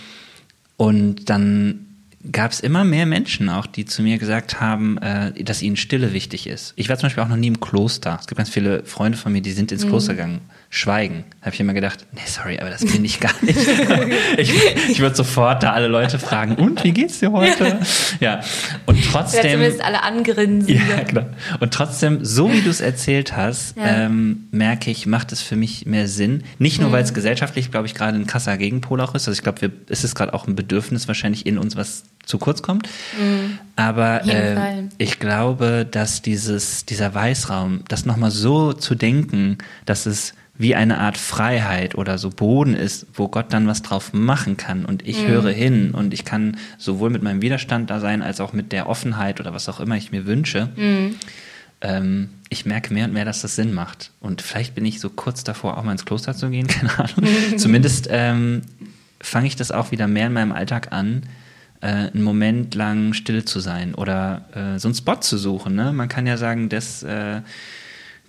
und 0.76 1.28
dann 1.28 1.86
gab 2.30 2.52
es 2.52 2.60
immer 2.60 2.84
mehr 2.84 3.06
Menschen 3.06 3.48
auch, 3.48 3.66
die 3.66 3.84
zu 3.84 4.02
mir 4.02 4.18
gesagt 4.18 4.60
haben, 4.60 4.98
äh, 4.98 5.32
dass 5.42 5.62
ihnen 5.62 5.76
Stille 5.76 6.12
wichtig 6.12 6.46
ist. 6.46 6.72
Ich 6.76 6.88
war 6.88 6.96
zum 6.96 7.06
Beispiel 7.06 7.24
auch 7.24 7.28
noch 7.28 7.36
nie 7.36 7.48
im 7.48 7.60
Kloster. 7.60 8.18
Es 8.20 8.26
gibt 8.26 8.36
ganz 8.36 8.50
viele 8.50 8.84
Freunde 8.84 9.18
von 9.18 9.32
mir, 9.32 9.42
die 9.42 9.52
sind 9.52 9.72
ins 9.72 9.84
mhm. 9.84 9.88
Kloster 9.88 10.14
gegangen 10.14 10.40
Schweigen. 10.74 11.24
Da 11.40 11.46
habe 11.46 11.54
ich 11.54 11.60
immer 11.60 11.74
gedacht, 11.74 12.06
nee, 12.12 12.22
sorry, 12.24 12.58
aber 12.58 12.70
das 12.70 12.82
bin 12.82 13.04
ich 13.04 13.20
gar 13.20 13.34
nicht. 13.42 13.58
ich 14.38 14.54
ich 14.88 15.00
würde 15.00 15.14
sofort 15.14 15.62
da 15.62 15.74
alle 15.74 15.86
Leute 15.86 16.18
fragen, 16.18 16.54
und 16.54 16.82
wie 16.82 16.92
geht's 16.92 17.18
dir 17.18 17.30
heute? 17.30 17.78
Ja. 18.20 18.40
Und 18.86 19.04
trotzdem. 19.04 19.42
zumindest 19.42 19.84
alle 19.84 20.02
angrinsen. 20.02 20.74
Ja, 20.74 21.02
genau. 21.06 21.26
Und 21.60 21.74
trotzdem, 21.74 22.24
so 22.24 22.50
wie 22.50 22.62
du 22.62 22.70
es 22.70 22.80
erzählt 22.80 23.36
hast, 23.36 23.76
ja. 23.76 24.06
ähm, 24.06 24.48
merke 24.50 24.90
ich, 24.90 25.04
macht 25.04 25.30
es 25.32 25.42
für 25.42 25.56
mich 25.56 25.84
mehr 25.84 26.08
Sinn. 26.08 26.42
Nicht 26.58 26.80
nur, 26.80 26.88
mhm. 26.88 26.94
weil 26.94 27.04
es 27.04 27.12
gesellschaftlich, 27.12 27.70
glaube 27.70 27.86
ich, 27.86 27.94
gerade 27.94 28.16
ein 28.16 28.26
krasser 28.26 28.56
Gegenpol 28.56 28.98
auch 29.02 29.14
ist. 29.14 29.28
Also 29.28 29.32
ich 29.32 29.42
glaube, 29.42 29.72
es 29.90 30.04
ist 30.04 30.14
gerade 30.14 30.32
auch 30.32 30.46
ein 30.46 30.56
Bedürfnis 30.56 31.06
wahrscheinlich 31.06 31.44
in 31.44 31.58
uns, 31.58 31.76
was 31.76 32.04
zu 32.24 32.38
kurz 32.38 32.62
kommt. 32.62 32.88
Mhm. 33.18 33.58
Aber 33.76 34.24
äh, 34.26 34.84
ich 34.98 35.18
glaube, 35.18 35.86
dass 35.90 36.22
dieses, 36.22 36.86
dieser 36.86 37.14
Weißraum, 37.14 37.80
das 37.88 38.06
nochmal 38.06 38.30
so 38.30 38.72
zu 38.72 38.94
denken, 38.94 39.58
dass 39.86 40.06
es 40.06 40.34
wie 40.54 40.74
eine 40.74 40.98
Art 40.98 41.16
Freiheit 41.16 41.94
oder 41.94 42.18
so 42.18 42.30
Boden 42.30 42.74
ist, 42.74 43.06
wo 43.14 43.28
Gott 43.28 43.52
dann 43.52 43.66
was 43.66 43.82
drauf 43.82 44.12
machen 44.12 44.56
kann 44.56 44.84
und 44.84 45.06
ich 45.06 45.22
mhm. 45.22 45.28
höre 45.28 45.50
hin 45.50 45.90
und 45.92 46.12
ich 46.12 46.24
kann 46.24 46.56
sowohl 46.78 47.10
mit 47.10 47.22
meinem 47.22 47.42
Widerstand 47.42 47.90
da 47.90 48.00
sein, 48.00 48.22
als 48.22 48.40
auch 48.40 48.52
mit 48.52 48.70
der 48.70 48.88
Offenheit 48.88 49.40
oder 49.40 49.54
was 49.54 49.68
auch 49.68 49.80
immer 49.80 49.96
ich 49.96 50.12
mir 50.12 50.26
wünsche. 50.26 50.68
Mhm. 50.76 51.16
Ähm, 51.80 52.28
ich 52.48 52.66
merke 52.66 52.92
mehr 52.94 53.06
und 53.06 53.12
mehr, 53.12 53.24
dass 53.24 53.40
das 53.40 53.56
Sinn 53.56 53.72
macht. 53.72 54.12
Und 54.20 54.42
vielleicht 54.42 54.74
bin 54.74 54.84
ich 54.84 55.00
so 55.00 55.10
kurz 55.10 55.42
davor, 55.42 55.78
auch 55.78 55.82
mal 55.82 55.92
ins 55.92 56.04
Kloster 56.04 56.34
zu 56.34 56.50
gehen, 56.50 56.66
keine 56.68 56.96
Ahnung. 56.98 57.28
Zumindest 57.56 58.08
ähm, 58.10 58.62
fange 59.20 59.46
ich 59.46 59.56
das 59.56 59.72
auch 59.72 59.90
wieder 59.90 60.06
mehr 60.06 60.28
in 60.28 60.32
meinem 60.32 60.52
Alltag 60.52 60.92
an, 60.92 61.22
äh, 61.82 61.86
einen 61.86 62.22
Moment 62.22 62.74
lang 62.74 63.12
still 63.12 63.44
zu 63.44 63.60
sein 63.60 63.94
oder 63.94 64.42
äh, 64.54 64.78
so 64.78 64.88
einen 64.88 64.94
Spot 64.94 65.16
zu 65.16 65.36
suchen. 65.36 65.74
Ne? 65.74 65.92
Man 65.92 66.08
kann 66.08 66.26
ja 66.26 66.36
sagen, 66.36 66.68
dass 66.68 67.02
äh, 67.02 67.42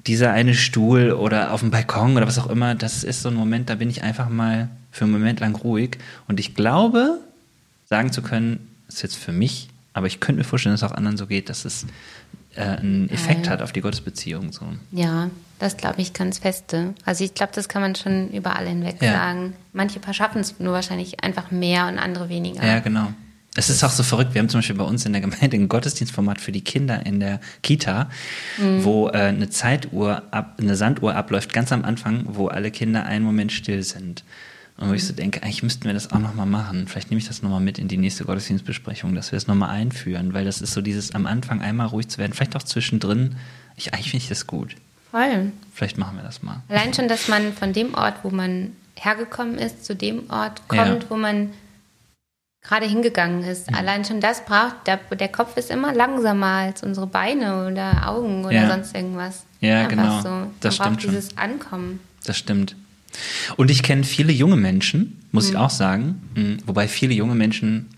dieser 0.08 0.34
eine 0.34 0.54
Stuhl 0.54 1.12
oder 1.12 1.54
auf 1.54 1.62
dem 1.62 1.72
Balkon 1.72 2.18
oder 2.18 2.28
was 2.28 2.40
auch 2.40 2.50
immer, 2.50 2.76
das 2.76 3.04
ist 3.04 3.22
so 3.22 3.30
ein 3.30 3.36
Moment, 3.36 3.70
da 3.70 3.76
bin 3.76 3.90
ich 3.90 4.04
einfach 4.04 4.28
mal 4.28 4.70
für 4.92 5.06
einen 5.06 5.14
Moment 5.14 5.40
lang 5.40 5.56
ruhig. 5.56 5.98
Und 6.28 6.40
ich 6.40 6.56
glaube, 6.56 7.20
sagen 7.86 8.12
zu 8.12 8.22
können, 8.22 8.68
das 8.88 8.96
ist 8.96 9.02
jetzt 9.04 9.16
für 9.16 9.32
mich, 9.32 9.70
aber 9.94 10.08
ich 10.08 10.20
könnte 10.20 10.40
mir 10.40 10.44
vorstellen, 10.44 10.74
dass 10.74 10.82
es 10.82 10.92
auch 10.92 10.96
anderen 10.96 11.18
so 11.18 11.28
geht, 11.28 11.50
dass 11.50 11.64
es 11.64 11.86
äh, 12.56 12.62
einen 12.64 13.10
Effekt 13.10 13.50
hat 13.50 13.62
auf 13.62 13.72
die 13.72 13.82
Gottesbeziehung. 13.82 14.52
So. 14.52 14.66
Ja, 14.92 15.30
das 15.60 15.78
glaube 15.78 16.02
ich 16.02 16.14
ganz 16.14 16.40
feste. 16.40 16.96
Also 17.06 17.24
ich 17.24 17.34
glaube, 17.36 17.54
das 17.56 17.70
kann 17.70 17.82
man 17.82 17.96
schon 17.96 18.30
überall 18.32 18.68
hinweg 18.68 18.98
ja. 19.02 19.14
sagen. 19.14 19.54
Manche 19.72 20.00
paar 20.00 20.14
schaffen 20.14 20.42
es 20.42 20.60
nur 20.60 20.74
wahrscheinlich 20.74 21.24
einfach 21.24 21.52
mehr 21.52 21.88
und 21.88 21.98
andere 22.00 22.30
weniger. 22.30 22.66
Ja, 22.66 22.80
genau. 22.80 23.14
Es 23.56 23.70
ist 23.70 23.84
auch 23.84 23.92
so 23.92 24.02
verrückt. 24.02 24.34
Wir 24.34 24.40
haben 24.40 24.50
zum 24.50 24.60
Beispiel 24.60 24.76
bei 24.76 24.84
uns 24.84 25.06
in 25.06 25.14
der 25.14 25.22
Gemeinde 25.22 25.58
ein 25.58 25.70
Gottesdienstformat 25.70 26.42
für 26.42 26.52
die 26.52 26.64
Kinder 26.64 27.06
in 27.06 27.20
der 27.20 27.40
Kita, 27.62 28.10
mhm. 28.58 28.84
wo 28.84 29.10
äh, 29.10 29.12
eine 29.12 29.50
Zeituhr, 29.50 30.24
ab, 30.32 30.58
eine 30.60 30.76
Sanduhr 30.76 31.16
abläuft, 31.16 31.54
ganz 31.54 31.72
am 31.72 31.84
Anfang, 31.86 32.26
wo 32.30 32.48
alle 32.48 32.72
Kinder 32.72 33.06
einen 33.06 33.24
Moment 33.24 33.52
still 33.52 33.84
sind. 33.84 34.24
Und 34.76 34.90
wo 34.90 34.94
ich 34.94 35.06
so 35.06 35.14
denke, 35.14 35.44
eigentlich 35.44 35.62
müssten 35.62 35.86
wir 35.86 35.94
das 35.94 36.12
auch 36.12 36.20
nochmal 36.20 36.48
machen. 36.48 36.88
Vielleicht 36.88 37.12
nehme 37.12 37.20
ich 37.20 37.28
das 37.28 37.44
nochmal 37.44 37.60
mit 37.60 37.78
in 37.78 37.88
die 37.88 37.98
nächste 37.98 38.26
Gottesdienstbesprechung, 38.26 39.14
dass 39.14 39.32
wir 39.32 39.38
es 39.38 39.46
nochmal 39.46 39.70
einführen, 39.70 40.34
weil 40.34 40.46
das 40.46 40.62
ist 40.62 40.74
so 40.74 40.82
dieses 40.82 41.14
am 41.14 41.28
Anfang 41.28 41.62
einmal 41.62 41.88
ruhig 41.88 42.08
zu 42.08 42.18
werden, 42.18 42.34
vielleicht 42.34 42.56
auch 42.56 42.64
zwischendrin. 42.64 43.36
Ich, 43.78 43.94
eigentlich 43.94 44.10
finde 44.10 44.24
ich 44.24 44.30
das 44.30 44.48
gut. 44.48 44.76
Voll. 45.12 45.52
Vielleicht 45.76 46.00
machen 46.00 46.18
wir 46.18 46.24
das 46.24 46.42
mal. 46.42 46.64
Allein 46.70 46.92
schon, 46.92 47.08
dass 47.08 47.28
man 47.28 47.54
von 47.54 47.72
dem 47.72 47.94
Ort, 47.94 48.16
wo 48.24 48.32
man 48.32 48.72
hergekommen 48.96 49.60
ist, 49.60 49.86
zu 49.86 49.96
dem 49.96 50.30
Ort 50.32 50.68
kommt, 50.68 51.04
ja. 51.04 51.10
wo 51.10 51.18
man 51.18 51.52
gerade 52.64 52.86
hingegangen 52.86 53.44
ist. 53.44 53.70
Mhm. 53.70 53.78
Allein 53.78 54.06
schon 54.06 54.20
das 54.22 54.46
braucht, 54.46 54.88
der, 54.88 54.98
der, 54.98 55.28
Kopf 55.28 55.58
ist 55.58 55.70
immer 55.70 55.94
langsamer 55.94 56.48
als 56.48 56.84
unsere 56.84 57.08
Beine 57.08 57.68
oder 57.68 58.08
Augen 58.10 58.46
oder 58.46 58.54
ja. 58.54 58.70
sonst 58.70 58.96
irgendwas. 58.96 59.46
Ja, 59.60 59.82
Einfach 59.82 59.90
genau. 59.90 60.22
So. 60.22 60.52
Das 60.62 60.76
stimmt 60.76 60.98
braucht 60.98 61.04
dieses 61.04 61.38
Ankommen. 61.38 62.00
Das 62.26 62.38
stimmt. 62.38 62.76
Und 63.58 63.70
ich 63.70 63.84
kenne 63.84 64.04
viele 64.04 64.32
junge 64.32 64.56
Menschen, 64.56 65.22
muss 65.32 65.46
mhm. 65.46 65.52
ich 65.52 65.58
auch 65.58 65.70
sagen, 65.70 66.22
mhm. 66.36 66.58
wobei 66.66 66.88
viele 66.88 67.14
junge 67.14 67.36
Menschen, 67.36 67.90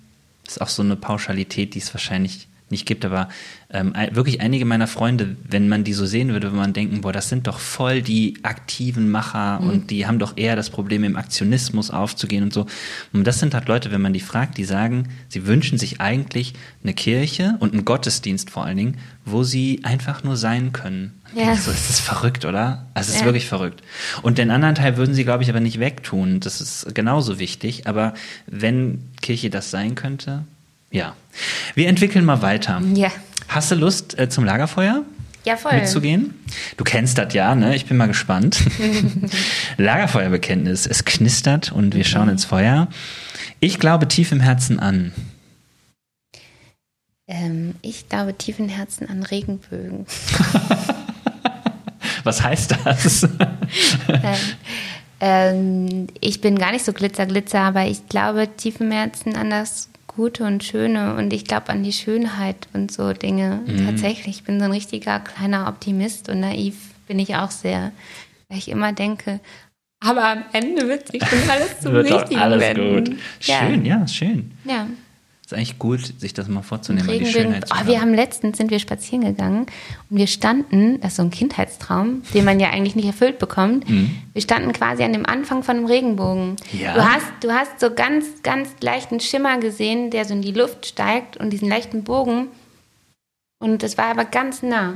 ist 0.45 0.61
auch 0.61 0.69
so 0.69 0.83
eine 0.83 0.95
Pauschalität, 0.95 1.73
die 1.73 1.79
es 1.79 1.93
wahrscheinlich 1.93 2.47
nicht 2.69 2.85
gibt, 2.85 3.05
aber 3.05 3.29
ähm, 3.69 3.93
wirklich 4.11 4.41
einige 4.41 4.65
meiner 4.65 4.87
Freunde, 4.87 5.35
wenn 5.47 5.69
man 5.69 5.83
die 5.83 5.93
so 5.93 6.05
sehen 6.05 6.29
würde, 6.29 6.45
würde 6.45 6.55
man 6.55 6.73
denken, 6.73 7.01
boah, 7.01 7.11
das 7.11 7.29
sind 7.29 7.47
doch 7.47 7.59
voll 7.59 8.01
die 8.01 8.37
aktiven 8.43 9.09
Macher 9.09 9.59
mhm. 9.59 9.69
und 9.69 9.91
die 9.91 10.07
haben 10.07 10.19
doch 10.19 10.33
eher 10.35 10.55
das 10.55 10.69
Problem, 10.69 11.03
im 11.03 11.15
Aktionismus 11.15 11.91
aufzugehen 11.91 12.43
und 12.43 12.53
so. 12.53 12.65
Und 13.13 13.25
das 13.25 13.39
sind 13.39 13.53
halt 13.53 13.67
Leute, 13.67 13.91
wenn 13.91 14.01
man 14.01 14.13
die 14.13 14.19
fragt, 14.19 14.57
die 14.57 14.63
sagen, 14.63 15.09
sie 15.27 15.45
wünschen 15.45 15.77
sich 15.77 16.01
eigentlich 16.01 16.53
eine 16.83 16.93
Kirche 16.93 17.55
und 17.59 17.73
einen 17.73 17.85
Gottesdienst 17.85 18.49
vor 18.49 18.65
allen 18.65 18.77
Dingen, 18.77 18.97
wo 19.25 19.43
sie 19.43 19.81
einfach 19.83 20.23
nur 20.23 20.37
sein 20.37 20.71
können. 20.71 21.19
Ja. 21.35 21.55
So 21.55 21.71
ist 21.71 21.89
das 21.89 21.99
verrückt, 21.99 22.45
oder? 22.45 22.85
Also 22.93 23.09
es 23.09 23.15
ist 23.15 23.21
ja. 23.21 23.25
wirklich 23.25 23.47
verrückt. 23.47 23.81
Und 24.21 24.37
den 24.37 24.51
anderen 24.51 24.75
Teil 24.75 24.97
würden 24.97 25.13
sie, 25.13 25.23
glaube 25.23 25.43
ich, 25.43 25.49
aber 25.49 25.59
nicht 25.59 25.79
wegtun. 25.79 26.39
Das 26.39 26.61
ist 26.61 26.93
genauso 26.93 27.39
wichtig. 27.39 27.87
Aber 27.87 28.13
wenn 28.47 29.09
Kirche 29.21 29.49
das 29.49 29.71
sein 29.71 29.95
könnte, 29.95 30.45
ja. 30.95 31.15
Wir 31.75 31.89
entwickeln 31.89 32.25
mal 32.25 32.41
weiter. 32.41 32.81
Ja. 32.93 33.11
Hast 33.47 33.71
du 33.71 33.75
Lust 33.75 34.17
äh, 34.17 34.29
zum 34.29 34.45
Lagerfeuer? 34.45 35.03
Ja, 35.43 35.57
voll. 35.57 35.73
Mitzugehen? 35.73 36.33
Du 36.77 36.83
kennst 36.83 37.19
das 37.19 37.33
ja, 37.33 37.53
ne? 37.53 37.75
Ich 37.75 37.85
bin 37.85 37.97
mal 37.97 38.07
gespannt. 38.07 38.63
Lagerfeuerbekenntnis. 39.77 40.87
Es 40.87 41.05
knistert 41.05 41.71
und 41.71 41.93
wir 41.93 42.03
schauen 42.03 42.29
ins 42.29 42.45
Feuer. 42.45 42.87
Ich 43.59 43.77
glaube 43.77 44.07
tief 44.07 44.31
im 44.31 44.39
Herzen 44.39 44.79
an. 44.79 45.11
Ähm, 47.27 47.75
ich 47.81 48.09
glaube 48.09 48.35
tief 48.35 48.57
im 48.57 48.69
Herzen 48.69 49.07
an 49.07 49.21
Regenbögen. 49.23 50.07
Was 52.23 52.43
heißt 52.43 52.75
das? 52.83 53.23
ähm, 54.09 54.37
ähm, 55.19 56.07
ich 56.21 56.41
bin 56.41 56.57
gar 56.57 56.71
nicht 56.71 56.85
so 56.85 56.93
glitzer, 56.93 57.27
glitzer, 57.27 57.61
aber 57.61 57.85
ich 57.85 58.09
glaube 58.09 58.47
tief 58.57 58.79
im 58.79 58.91
Herzen 58.91 59.35
an 59.35 59.51
das 59.51 59.89
Gute 60.15 60.43
und 60.45 60.63
Schöne 60.63 61.15
und 61.15 61.33
ich 61.33 61.45
glaube 61.45 61.69
an 61.69 61.83
die 61.83 61.93
Schönheit 61.93 62.67
und 62.73 62.91
so 62.91 63.13
Dinge. 63.13 63.61
Mhm. 63.65 63.85
Tatsächlich, 63.85 64.37
ich 64.37 64.43
bin 64.43 64.59
so 64.59 64.65
ein 64.65 64.71
richtiger 64.71 65.19
kleiner 65.19 65.67
Optimist 65.67 66.29
und 66.29 66.39
naiv 66.39 66.75
bin 67.07 67.19
ich 67.19 67.35
auch 67.35 67.51
sehr, 67.51 67.91
weil 68.49 68.57
ich 68.57 68.69
immer 68.69 68.93
denke, 68.93 69.39
aber 69.99 70.27
am 70.29 70.43
Ende 70.51 70.87
wird 70.87 71.11
sich 71.11 71.23
schon 71.25 71.49
alles 71.49 71.79
zum 71.79 71.93
Wird 71.93 72.11
Richtigen 72.11 72.39
alles 72.39 72.61
wenden. 72.61 73.05
gut. 73.05 73.19
Schön, 73.39 73.85
ja, 73.85 74.07
schön. 74.07 74.51
Ja. 74.63 74.87
Ist 75.45 75.53
eigentlich 75.53 75.77
gut, 75.77 76.19
sich 76.19 76.33
das 76.33 76.47
mal 76.47 76.63
vorzunehmen, 76.63 77.05
mal 77.05 77.19
die. 77.19 77.27
Schönheit 77.27 77.65
Oh, 77.71 77.85
wir 77.85 78.01
haben 78.01 78.15
letztens 78.15 78.57
sind 78.57 78.71
wir 78.71 78.79
spazieren 78.79 79.23
gegangen 79.23 79.67
und 80.09 80.17
wir 80.17 80.25
standen, 80.25 80.99
das 81.01 81.11
ist 81.11 81.17
so 81.17 81.21
ein 81.21 81.29
Kindheitstraum, 81.29 82.23
den 82.33 82.45
man 82.45 82.59
ja 82.59 82.71
eigentlich 82.71 82.95
nicht 82.95 83.05
erfüllt 83.05 83.37
bekommt. 83.37 83.85
Wir 83.87 84.41
standen 84.41 84.73
quasi 84.73 85.03
an 85.03 85.13
dem 85.13 85.23
Anfang 85.23 85.61
von 85.61 85.77
einem 85.77 85.85
Regenbogen. 85.85 86.55
Ja. 86.73 86.95
Du 86.95 87.05
hast, 87.05 87.27
du 87.41 87.51
hast 87.51 87.79
so 87.79 87.93
ganz, 87.93 88.25
ganz 88.41 88.69
leichten 88.81 89.19
Schimmer 89.19 89.59
gesehen, 89.59 90.09
der 90.09 90.25
so 90.25 90.33
in 90.33 90.41
die 90.41 90.51
Luft 90.51 90.87
steigt 90.87 91.37
und 91.37 91.51
diesen 91.51 91.69
leichten 91.69 92.03
Bogen. 92.03 92.47
Und 93.59 93.83
das 93.83 93.99
war 93.99 94.05
aber 94.05 94.25
ganz 94.25 94.63
nah. 94.63 94.95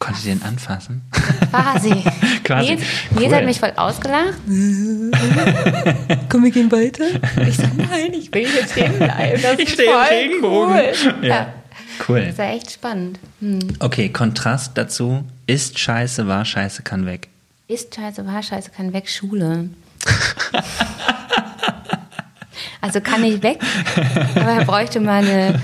Konntet 0.00 0.26
ihr 0.26 0.34
den 0.34 0.42
anfassen? 0.42 1.00
Quasi. 1.50 2.04
Quasi. 2.44 2.68
Nils, 2.76 2.82
Nils 3.10 3.26
Cool. 3.26 3.34
hat 3.34 3.44
mich 3.44 3.60
voll 3.60 3.72
ausgelacht. 3.76 4.34
Komm, 6.28 6.44
wir 6.44 6.50
gehen 6.50 6.70
weiter. 6.72 7.04
Ich 7.46 7.56
so, 7.56 7.62
nein, 7.76 8.12
ich 8.12 8.32
will 8.32 8.46
hier 8.46 8.66
stehen 8.66 8.98
bleiben. 8.98 9.40
Das 9.42 9.58
Ich 9.58 9.68
ist 9.68 9.72
stehe 9.74 9.90
im. 10.36 10.44
Cool. 10.44 10.92
Ja. 11.22 11.28
Ja. 11.28 11.52
Cool. 12.08 12.26
Das 12.26 12.38
war 12.38 12.50
echt 12.50 12.70
spannend. 12.72 13.18
Hm. 13.40 13.58
Okay, 13.80 14.08
Kontrast 14.10 14.72
dazu. 14.76 15.24
Ist 15.46 15.78
scheiße, 15.78 16.26
war 16.28 16.44
scheiße, 16.44 16.82
kann 16.82 17.06
weg. 17.06 17.28
Ist 17.66 17.94
scheiße, 17.94 18.24
war 18.26 18.42
scheiße, 18.42 18.70
kann 18.70 18.92
weg, 18.92 19.08
Schule. 19.08 19.70
also 22.80 23.00
kann 23.00 23.24
ich 23.24 23.42
weg, 23.42 23.58
aber 24.36 24.50
er 24.52 24.64
bräuchte 24.64 25.00
mal 25.00 25.24
eine, 25.24 25.60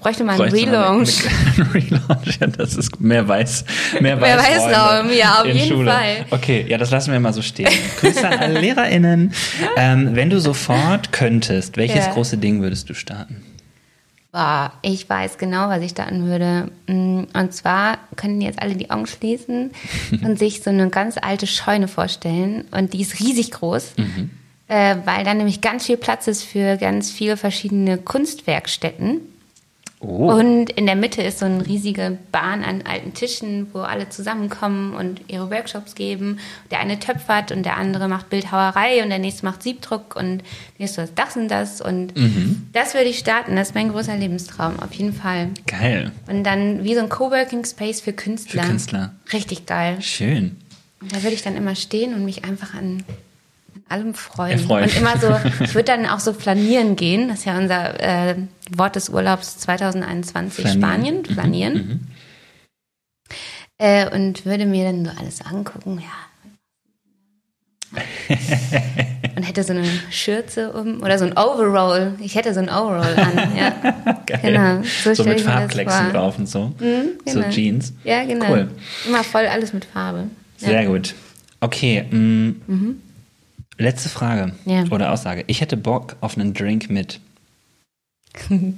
bräuchte 0.00 0.24
mal 0.24 0.40
einen 0.40 0.50
Bräuchte 0.50 0.66
mal 0.66 0.84
Relaunch. 0.86 1.24
Relaunch, 1.74 2.38
ja, 2.40 2.46
das 2.46 2.74
ist 2.76 3.00
mehr 3.00 3.26
Weiß. 3.28 3.64
Mehr, 4.00 4.16
Mehr 4.16 4.38
Weißräume 4.38 4.72
Weißraum, 4.72 5.10
ja, 5.16 5.40
auf 5.40 5.46
jeden 5.46 5.68
Schule. 5.68 5.90
Fall. 5.90 6.26
Okay, 6.30 6.64
ja, 6.68 6.78
das 6.78 6.90
lassen 6.90 7.12
wir 7.12 7.20
mal 7.20 7.32
so 7.32 7.42
stehen. 7.42 7.68
Grüße 8.00 8.26
an 8.26 8.38
alle 8.38 8.60
LehrerInnen. 8.60 9.32
Ähm, 9.76 10.10
wenn 10.14 10.30
du 10.30 10.40
sofort 10.40 11.12
könntest, 11.12 11.76
welches 11.76 12.06
Ja. 12.06 12.12
große 12.12 12.38
Ding 12.38 12.62
würdest 12.62 12.88
du 12.88 12.94
starten? 12.94 13.42
Boah, 14.32 14.70
ich 14.82 15.08
weiß 15.08 15.38
genau, 15.38 15.70
was 15.70 15.80
ich 15.82 15.92
starten 15.92 16.26
würde. 16.26 16.70
Mm, 16.86 17.22
Und 17.32 17.52
zwar 17.54 17.96
können 18.16 18.42
jetzt 18.42 18.60
alle 18.60 18.74
die 18.76 18.90
Augen 18.90 19.06
schließen 19.06 19.70
und 20.22 20.38
sich 20.38 20.62
so 20.62 20.68
eine 20.68 20.90
ganz 20.90 21.16
alte 21.20 21.46
Scheune 21.46 21.88
vorstellen. 21.88 22.64
Und 22.70 22.92
die 22.92 23.00
ist 23.00 23.18
riesig 23.18 23.50
groß, 23.52 23.92
äh, 24.68 24.96
weil 25.04 25.24
da 25.24 25.34
nämlich 25.34 25.60
ganz 25.60 25.86
viel 25.86 25.96
Platz 25.96 26.26
ist 26.26 26.42
für 26.44 26.76
ganz 26.76 27.10
viele 27.10 27.36
verschiedene 27.36 27.98
Kunstwerkstätten. 27.98 29.20
Oh, 29.98 30.30
Und 30.30 30.68
in 30.70 30.84
der 30.84 30.94
Mitte 30.94 31.22
ist 31.22 31.38
so 31.38 31.46
eine 31.46 31.66
riesige 31.66 32.18
Bahn 32.30 32.62
an 32.62 32.82
alten 32.82 33.14
Tischen, 33.14 33.68
wo 33.72 33.78
alle 33.80 34.10
zusammenkommen 34.10 34.94
und 34.94 35.22
ihre 35.28 35.50
Workshops 35.50 35.94
geben. 35.94 36.38
Der 36.70 36.80
eine 36.80 36.98
töpfert 36.98 37.50
und 37.50 37.64
der 37.64 37.78
andere 37.78 38.06
macht 38.06 38.28
Bildhauerei 38.28 39.02
und 39.02 39.08
der 39.08 39.18
nächste 39.18 39.46
macht 39.46 39.62
Siebdruck 39.62 40.14
und 40.14 40.38
der 40.38 40.44
nächste 40.80 41.00
das, 41.00 41.14
das 41.14 41.36
und 41.36 41.48
das. 41.48 41.80
Und 41.80 42.14
Mhm. 42.14 42.68
das 42.74 42.92
würde 42.92 43.08
ich 43.08 43.18
starten. 43.18 43.56
Das 43.56 43.68
ist 43.68 43.74
mein 43.74 43.90
großer 43.90 44.16
Lebenstraum, 44.16 44.78
auf 44.80 44.92
jeden 44.92 45.14
Fall. 45.14 45.48
geil. 45.66 46.12
Und 46.28 46.44
dann 46.44 46.84
wie 46.84 46.94
so 46.94 47.00
ein 47.00 47.08
Coworking 47.08 47.64
Space 47.64 48.02
für 48.02 48.12
Künstler. 48.12 48.64
Für 48.64 48.68
Künstler. 48.68 49.14
Richtig 49.32 49.64
geil. 49.64 49.96
Schön. 50.02 50.58
Und 51.00 51.10
da 51.16 51.22
würde 51.22 51.34
ich 51.34 51.42
dann 51.42 51.56
immer 51.56 51.74
stehen 51.74 52.12
und 52.12 52.24
mich 52.26 52.44
einfach 52.44 52.74
an 52.74 53.02
allem 53.88 54.14
freuen. 54.14 54.58
Erfreuen. 54.58 54.84
Und 54.84 54.96
immer 54.96 55.18
so, 55.18 55.34
ich 55.64 55.74
würde 55.74 55.84
dann 55.84 56.06
auch 56.06 56.20
so 56.20 56.32
flanieren 56.32 56.96
gehen. 56.96 57.28
Das 57.28 57.40
ist 57.40 57.44
ja 57.44 57.56
unser 57.58 58.00
äh, 58.00 58.36
Wort 58.74 58.96
des 58.96 59.08
Urlaubs 59.08 59.58
2021 59.58 60.64
Flanieren. 60.64 60.80
Spanien. 60.82 61.16
Mhm, 61.18 61.24
Flanieren. 61.26 62.08
Äh, 63.78 64.10
und 64.14 64.46
würde 64.46 64.64
mir 64.66 64.84
dann 64.84 65.04
so 65.04 65.10
alles 65.18 65.42
angucken, 65.42 66.00
ja. 66.00 66.08
und 69.36 69.42
hätte 69.42 69.62
so 69.62 69.72
eine 69.72 69.84
Schürze 70.10 70.72
um 70.72 71.02
oder 71.02 71.18
so 71.18 71.24
ein 71.26 71.32
Overall. 71.36 72.14
Ich 72.20 72.34
hätte 72.34 72.52
so 72.54 72.60
ein 72.60 72.68
Overall 72.68 73.14
an, 73.16 73.56
ja. 73.56 73.70
Geil. 74.26 74.40
Genau, 74.42 74.82
so 75.04 75.14
So, 75.14 75.24
mit 75.24 75.40
Farbklecksen 75.40 76.10
drauf 76.10 76.38
und 76.38 76.48
so. 76.48 76.72
So 76.78 76.84
genau. 77.24 77.48
Jeans. 77.50 77.92
Ja, 78.04 78.24
genau. 78.24 78.50
Cool. 78.50 78.68
Immer 79.06 79.22
voll 79.24 79.46
alles 79.46 79.72
mit 79.72 79.84
Farbe. 79.84 80.24
Ja. 80.60 80.68
Sehr 80.68 80.86
gut. 80.86 81.14
Okay, 81.60 82.04
mh, 82.10 82.54
letzte 83.78 84.08
Frage 84.08 84.54
Ja. 84.64 84.84
oder 84.90 85.12
Aussage. 85.12 85.44
Ich 85.46 85.60
hätte 85.60 85.76
Bock 85.76 86.16
auf 86.20 86.36
einen 86.36 86.54
Drink 86.54 86.90
mit. 86.90 87.20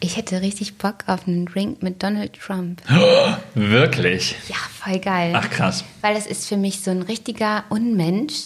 Ich 0.00 0.16
hätte 0.16 0.40
richtig 0.42 0.78
Bock 0.78 0.98
auf 1.08 1.26
einen 1.26 1.46
Drink 1.46 1.82
mit 1.82 2.00
Donald 2.04 2.34
Trump. 2.38 2.80
Wirklich? 3.54 4.36
Ja, 4.48 4.54
voll 4.72 5.00
geil. 5.00 5.32
Ach 5.34 5.50
krass. 5.50 5.82
Weil 6.02 6.14
das 6.14 6.26
ist 6.28 6.46
für 6.46 6.56
mich 6.56 6.80
so 6.80 6.92
ein 6.92 7.02
richtiger 7.02 7.64
Unmensch. 7.68 8.44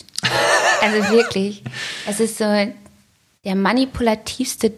Also 0.80 0.96
wirklich. 1.10 1.62
Es 2.08 2.18
ist 2.20 2.38
so 2.38 2.44
der 3.44 3.54
manipulativste 3.54 4.72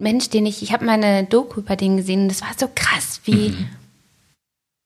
Mensch, 0.00 0.30
den 0.30 0.46
ich. 0.46 0.62
Ich 0.64 0.72
habe 0.72 0.84
meine 0.84 1.22
Doku 1.24 1.60
über 1.60 1.76
den 1.76 1.98
gesehen 1.98 2.22
und 2.22 2.28
das 2.28 2.40
war 2.42 2.50
so 2.58 2.68
krass, 2.74 3.20
wie, 3.24 3.50
Mhm. 3.50 3.68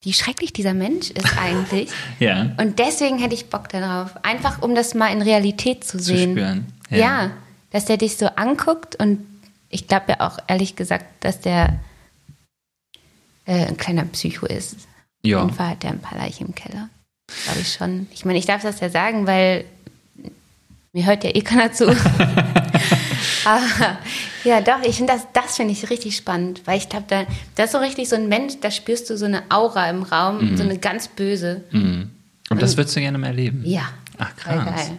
Wie 0.06 0.12
schrecklich 0.12 0.52
dieser 0.52 0.72
Mensch 0.72 1.10
ist 1.10 1.36
eigentlich. 1.36 1.90
Ja. 2.20 2.52
Und 2.58 2.78
deswegen 2.78 3.18
hätte 3.18 3.34
ich 3.34 3.50
Bock 3.50 3.68
darauf. 3.68 4.12
Einfach 4.24 4.62
um 4.62 4.74
das 4.76 4.94
mal 4.94 5.08
in 5.08 5.20
Realität 5.20 5.82
zu 5.82 5.98
Zu 5.98 6.04
sehen. 6.04 6.32
spüren. 6.32 6.66
Ja. 6.90 7.32
dass 7.72 7.86
der 7.86 7.96
dich 7.96 8.16
so 8.16 8.26
anguckt 8.26 8.94
und 8.96 9.26
ich 9.68 9.88
glaube 9.88 10.04
ja 10.12 10.20
auch 10.20 10.38
ehrlich 10.46 10.76
gesagt, 10.76 11.04
dass 11.20 11.40
der 11.40 11.80
äh, 13.46 13.66
ein 13.66 13.76
kleiner 13.76 14.04
Psycho 14.04 14.46
ist. 14.46 14.76
Ja. 15.24 15.38
Auf 15.38 15.46
jeden 15.46 15.56
Fall 15.56 15.70
hat 15.70 15.82
der 15.82 15.90
ein 15.90 15.98
paar 15.98 16.16
Leichen 16.18 16.46
im 16.46 16.54
Keller. 16.54 16.88
Glaube 17.44 17.60
ich 17.60 17.72
schon. 17.72 18.06
Ich 18.12 18.24
meine, 18.24 18.38
ich 18.38 18.46
darf 18.46 18.62
das 18.62 18.78
ja 18.78 18.88
sagen, 18.88 19.26
weil 19.26 19.64
mir 20.92 21.04
hört 21.04 21.24
ja 21.24 21.34
eh 21.34 21.42
keiner 21.42 21.72
zu. 21.72 21.86
Aber 23.46 23.98
ja, 24.44 24.60
doch, 24.60 24.82
ich 24.84 24.96
finde 24.96 25.12
das, 25.12 25.26
das 25.32 25.56
finde 25.56 25.72
ich 25.72 25.88
richtig 25.88 26.16
spannend, 26.16 26.62
weil 26.64 26.78
ich 26.78 26.88
glaube, 26.88 27.04
da, 27.08 27.22
das 27.54 27.66
ist 27.66 27.72
so 27.72 27.78
richtig 27.78 28.08
so 28.08 28.16
ein 28.16 28.28
Mensch, 28.28 28.54
da 28.60 28.70
spürst 28.72 29.08
du 29.08 29.16
so 29.16 29.24
eine 29.24 29.44
Aura 29.50 29.88
im 29.88 30.02
Raum, 30.02 30.56
so 30.56 30.64
eine 30.64 30.78
ganz 30.78 31.06
böse. 31.06 31.62
Mhm. 31.70 32.10
Und 32.50 32.60
das 32.62 32.76
würdest 32.76 32.96
du 32.96 33.00
gerne 33.00 33.18
mal 33.18 33.28
erleben? 33.28 33.62
Ja. 33.64 33.82
Ach, 34.18 34.34
krass. 34.36 34.64
geil. 34.64 34.98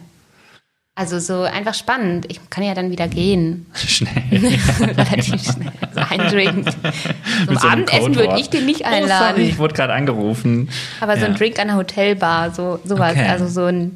Also 0.96 1.20
so 1.20 1.44
einfach 1.44 1.76
spannend. 1.76 2.26
Ich 2.30 2.40
kann 2.50 2.64
ja 2.64 2.74
dann 2.74 2.90
wieder 2.90 3.08
gehen. 3.08 3.68
Schnell. 3.76 4.14
Relativ 4.80 5.44
schnell. 5.44 5.72
So 5.94 6.02
ein 6.10 6.20
Drink. 6.32 6.66
Mit 7.48 7.62
so 7.62 7.68
einem 7.68 7.84
Abendessen 7.84 8.16
würde 8.16 8.40
ich 8.40 8.50
den 8.50 8.66
nicht 8.66 8.82
Oh, 8.82 8.86
sorry, 8.86 9.04
einladen. 9.04 9.44
ich 9.44 9.58
wurde 9.60 9.76
gerade 9.76 9.94
angerufen. 9.94 10.70
aber 11.00 11.16
so 11.16 11.22
ja. 11.22 11.28
ein 11.28 11.36
Drink 11.36 11.60
an 11.60 11.70
einer 11.70 11.78
Hotelbar, 11.78 12.52
so 12.52 12.80
sowas. 12.84 13.12
Okay. 13.12 13.28
Also 13.28 13.48
so 13.48 13.66
ein. 13.66 13.96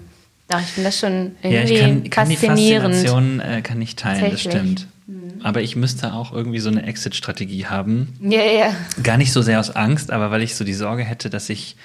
Doch, 0.52 0.60
ich 0.60 0.68
finde 0.68 0.90
das 0.90 1.00
schon 1.00 1.36
Ja, 1.42 1.50
irgendwie 1.50 1.74
ich 1.74 1.80
kann, 1.82 2.10
kann 2.10 2.30
die. 2.30 2.36
Faszination 2.38 3.40
äh, 3.40 3.62
kann 3.62 3.82
ich 3.82 3.96
teilen, 3.96 4.32
das 4.32 4.42
stimmt. 4.42 4.88
Aber 5.44 5.62
ich 5.62 5.76
müsste 5.76 6.14
auch 6.14 6.32
irgendwie 6.32 6.60
so 6.60 6.70
eine 6.70 6.84
Exit-Strategie 6.84 7.66
haben. 7.66 8.14
Ja, 8.22 8.44
ja. 8.44 8.76
Gar 9.02 9.18
nicht 9.18 9.34
so 9.34 9.42
sehr 9.42 9.60
aus 9.60 9.72
Angst, 9.76 10.12
aber 10.12 10.30
weil 10.30 10.44
ich 10.44 10.56
so 10.56 10.64
die 10.64 10.74
Sorge 10.74 11.04
hätte, 11.04 11.32
dass 11.32 11.50
ich 11.50 11.76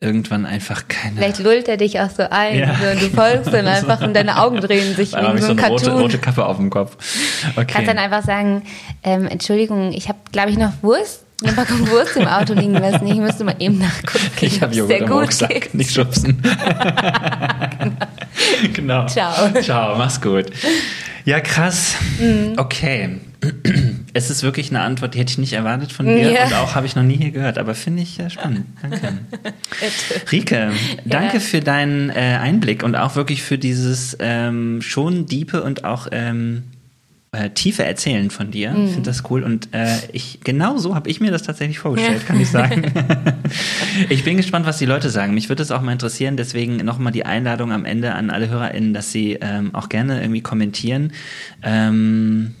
irgendwann 0.00 0.46
einfach 0.46 0.88
keine. 0.88 1.16
Vielleicht 1.16 1.38
lullt 1.40 1.68
er 1.68 1.76
dich 1.76 2.00
auch 2.00 2.10
so 2.10 2.24
ein. 2.28 2.58
Ja. 2.58 2.74
So, 2.76 3.00
du 3.00 3.14
folgst 3.14 3.52
dann 3.52 3.66
einfach 3.66 4.00
und 4.02 4.14
deine 4.14 4.40
Augen 4.40 4.60
drehen 4.60 4.94
sich 4.94 5.12
wie 5.12 5.16
so 5.16 5.16
ein 5.18 5.26
eine 5.26 5.40
rote, 5.40 5.56
Cartoon. 5.56 6.00
rote 6.00 6.18
Kappe 6.18 6.44
auf 6.44 6.56
dem 6.56 6.70
Kopf. 6.70 6.96
Okay. 7.56 7.66
Kannst 7.66 7.88
dann 7.88 7.98
einfach 7.98 8.22
sagen, 8.22 8.62
ähm, 9.02 9.26
Entschuldigung, 9.26 9.92
ich 9.92 10.08
habe, 10.08 10.18
glaube 10.32 10.50
ich, 10.50 10.58
noch 10.58 10.72
Wurst, 10.82 11.23
eine 11.42 11.52
Packung 11.52 11.88
Wurst 11.88 12.16
im 12.16 12.26
Auto 12.26 12.54
liegen 12.54 12.74
lassen. 12.74 13.06
Ich 13.06 13.16
müsste 13.16 13.44
mal 13.44 13.56
eben 13.58 13.78
nachgucken. 13.78 14.24
ich 14.40 14.62
habe 14.62 14.74
Joghurt 14.74 15.00
im 15.00 15.06
gut 15.06 15.22
Rucksack, 15.22 15.50
geht. 15.50 15.74
nicht 15.74 15.92
schubsen. 15.92 16.42
genau. 18.72 19.06
Ciao. 19.06 19.52
Ciao, 19.60 19.96
mach's 19.96 20.20
gut. 20.20 20.46
Ja, 21.24 21.40
krass. 21.40 21.94
Mhm. 22.20 22.54
Okay. 22.56 23.18
Es 24.16 24.30
ist 24.30 24.44
wirklich 24.44 24.70
eine 24.70 24.80
Antwort, 24.80 25.14
die 25.14 25.18
hätte 25.18 25.32
ich 25.32 25.38
nicht 25.38 25.54
erwartet 25.54 25.90
von 25.90 26.06
dir 26.06 26.30
Ja. 26.30 26.44
und 26.44 26.54
auch 26.54 26.76
habe 26.76 26.86
ich 26.86 26.94
noch 26.94 27.02
nie 27.02 27.16
hier 27.16 27.32
gehört, 27.32 27.58
aber 27.58 27.74
finde 27.74 28.02
ich 28.02 28.20
spannend. 28.28 28.64
Danke. 28.80 29.18
Rike, 30.30 30.70
danke 31.04 31.40
für 31.40 31.60
deinen 31.60 32.10
äh, 32.10 32.38
Einblick 32.40 32.84
und 32.84 32.94
auch 32.94 33.16
wirklich 33.16 33.42
für 33.42 33.58
dieses 33.58 34.16
ähm, 34.20 34.82
schon 34.82 35.26
diepe 35.26 35.64
und 35.64 35.84
auch 35.84 36.06
ähm, 36.12 36.62
äh, 37.34 37.50
tiefe 37.50 37.84
Erzählen 37.84 38.30
von 38.30 38.50
dir. 38.50 38.74
Ich 38.84 38.92
finde 38.92 39.10
das 39.10 39.22
cool 39.30 39.42
und 39.42 39.68
äh, 39.72 39.96
ich 40.12 40.40
genau 40.42 40.78
so 40.78 40.94
habe 40.94 41.10
ich 41.10 41.20
mir 41.20 41.30
das 41.30 41.42
tatsächlich 41.42 41.78
vorgestellt, 41.78 42.26
kann 42.26 42.40
ich 42.40 42.50
sagen. 42.50 42.84
ich 44.08 44.24
bin 44.24 44.36
gespannt, 44.36 44.66
was 44.66 44.78
die 44.78 44.86
Leute 44.86 45.10
sagen. 45.10 45.34
Mich 45.34 45.48
würde 45.48 45.62
es 45.62 45.70
auch 45.70 45.82
mal 45.82 45.92
interessieren, 45.92 46.36
deswegen 46.36 46.76
nochmal 46.76 47.12
die 47.12 47.26
Einladung 47.26 47.72
am 47.72 47.84
Ende 47.84 48.14
an 48.14 48.30
alle 48.30 48.48
HörerInnen, 48.48 48.94
dass 48.94 49.12
sie 49.12 49.38
ähm, 49.40 49.74
auch 49.74 49.88
gerne 49.88 50.20
irgendwie 50.20 50.42
kommentieren. 50.42 51.12
Ähm, 51.62 52.54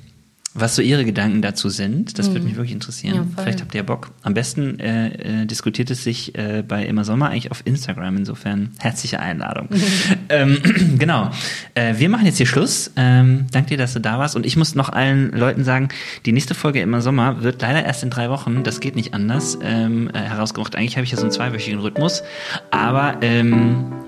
was 0.54 0.76
so 0.76 0.82
Ihre 0.82 1.04
Gedanken 1.04 1.42
dazu 1.42 1.68
sind. 1.68 2.18
Das 2.18 2.28
mhm. 2.28 2.34
würde 2.34 2.46
mich 2.46 2.56
wirklich 2.56 2.72
interessieren. 2.72 3.16
Ja, 3.16 3.42
Vielleicht 3.42 3.60
habt 3.60 3.74
ihr 3.74 3.78
ja 3.78 3.82
Bock. 3.82 4.12
Am 4.22 4.34
besten 4.34 4.78
äh, 4.78 5.42
äh, 5.42 5.46
diskutiert 5.46 5.90
es 5.90 6.04
sich 6.04 6.36
äh, 6.38 6.62
bei 6.66 6.86
Immer 6.86 7.04
Sommer 7.04 7.30
eigentlich 7.30 7.50
auf 7.50 7.62
Instagram. 7.64 8.16
Insofern 8.18 8.70
herzliche 8.78 9.18
Einladung. 9.18 9.68
ähm, 10.28 10.58
genau. 10.98 11.30
Äh, 11.74 11.94
wir 11.98 12.08
machen 12.08 12.24
jetzt 12.26 12.36
hier 12.36 12.46
Schluss. 12.46 12.92
Ähm, 12.96 13.46
danke 13.50 13.70
dir, 13.70 13.78
dass 13.78 13.94
du 13.94 14.00
da 14.00 14.18
warst. 14.18 14.36
Und 14.36 14.46
ich 14.46 14.56
muss 14.56 14.76
noch 14.76 14.90
allen 14.90 15.32
Leuten 15.32 15.64
sagen, 15.64 15.88
die 16.24 16.32
nächste 16.32 16.54
Folge 16.54 16.80
Immer 16.80 17.00
Sommer 17.00 17.42
wird 17.42 17.60
leider 17.60 17.84
erst 17.84 18.04
in 18.04 18.10
drei 18.10 18.30
Wochen, 18.30 18.62
das 18.62 18.78
geht 18.80 18.94
nicht 18.94 19.12
anders, 19.12 19.58
ähm, 19.62 20.08
äh, 20.14 20.18
herausgebracht. 20.18 20.76
Eigentlich 20.76 20.96
habe 20.96 21.04
ich 21.04 21.10
ja 21.10 21.16
so 21.16 21.24
einen 21.24 21.32
zweiwöchigen 21.32 21.80
Rhythmus. 21.80 22.22
Aber 22.70 23.16
ähm, 23.22 24.03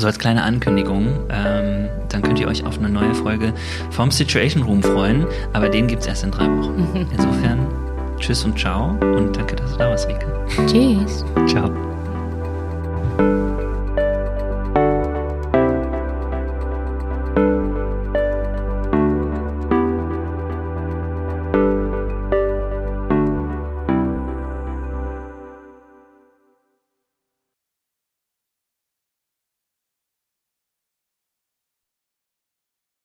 so 0.00 0.06
als 0.06 0.18
kleine 0.18 0.42
Ankündigung, 0.42 1.06
ähm, 1.30 1.88
dann 2.08 2.22
könnt 2.22 2.38
ihr 2.40 2.48
euch 2.48 2.64
auf 2.64 2.78
eine 2.78 2.88
neue 2.88 3.14
Folge 3.14 3.52
vom 3.90 4.10
Situation 4.10 4.62
Room 4.62 4.82
freuen, 4.82 5.26
aber 5.52 5.68
den 5.68 5.86
gibt 5.86 6.02
es 6.02 6.08
erst 6.08 6.24
in 6.24 6.30
drei 6.30 6.46
Wochen. 6.46 7.08
Insofern, 7.12 7.66
tschüss 8.18 8.44
und 8.44 8.58
ciao 8.58 8.90
und 9.00 9.36
danke, 9.36 9.56
dass 9.56 9.72
du 9.72 9.78
da 9.78 9.90
warst, 9.90 10.08
Rike. 10.08 10.26
Tschüss. 10.66 11.24
Ciao. 11.46 11.70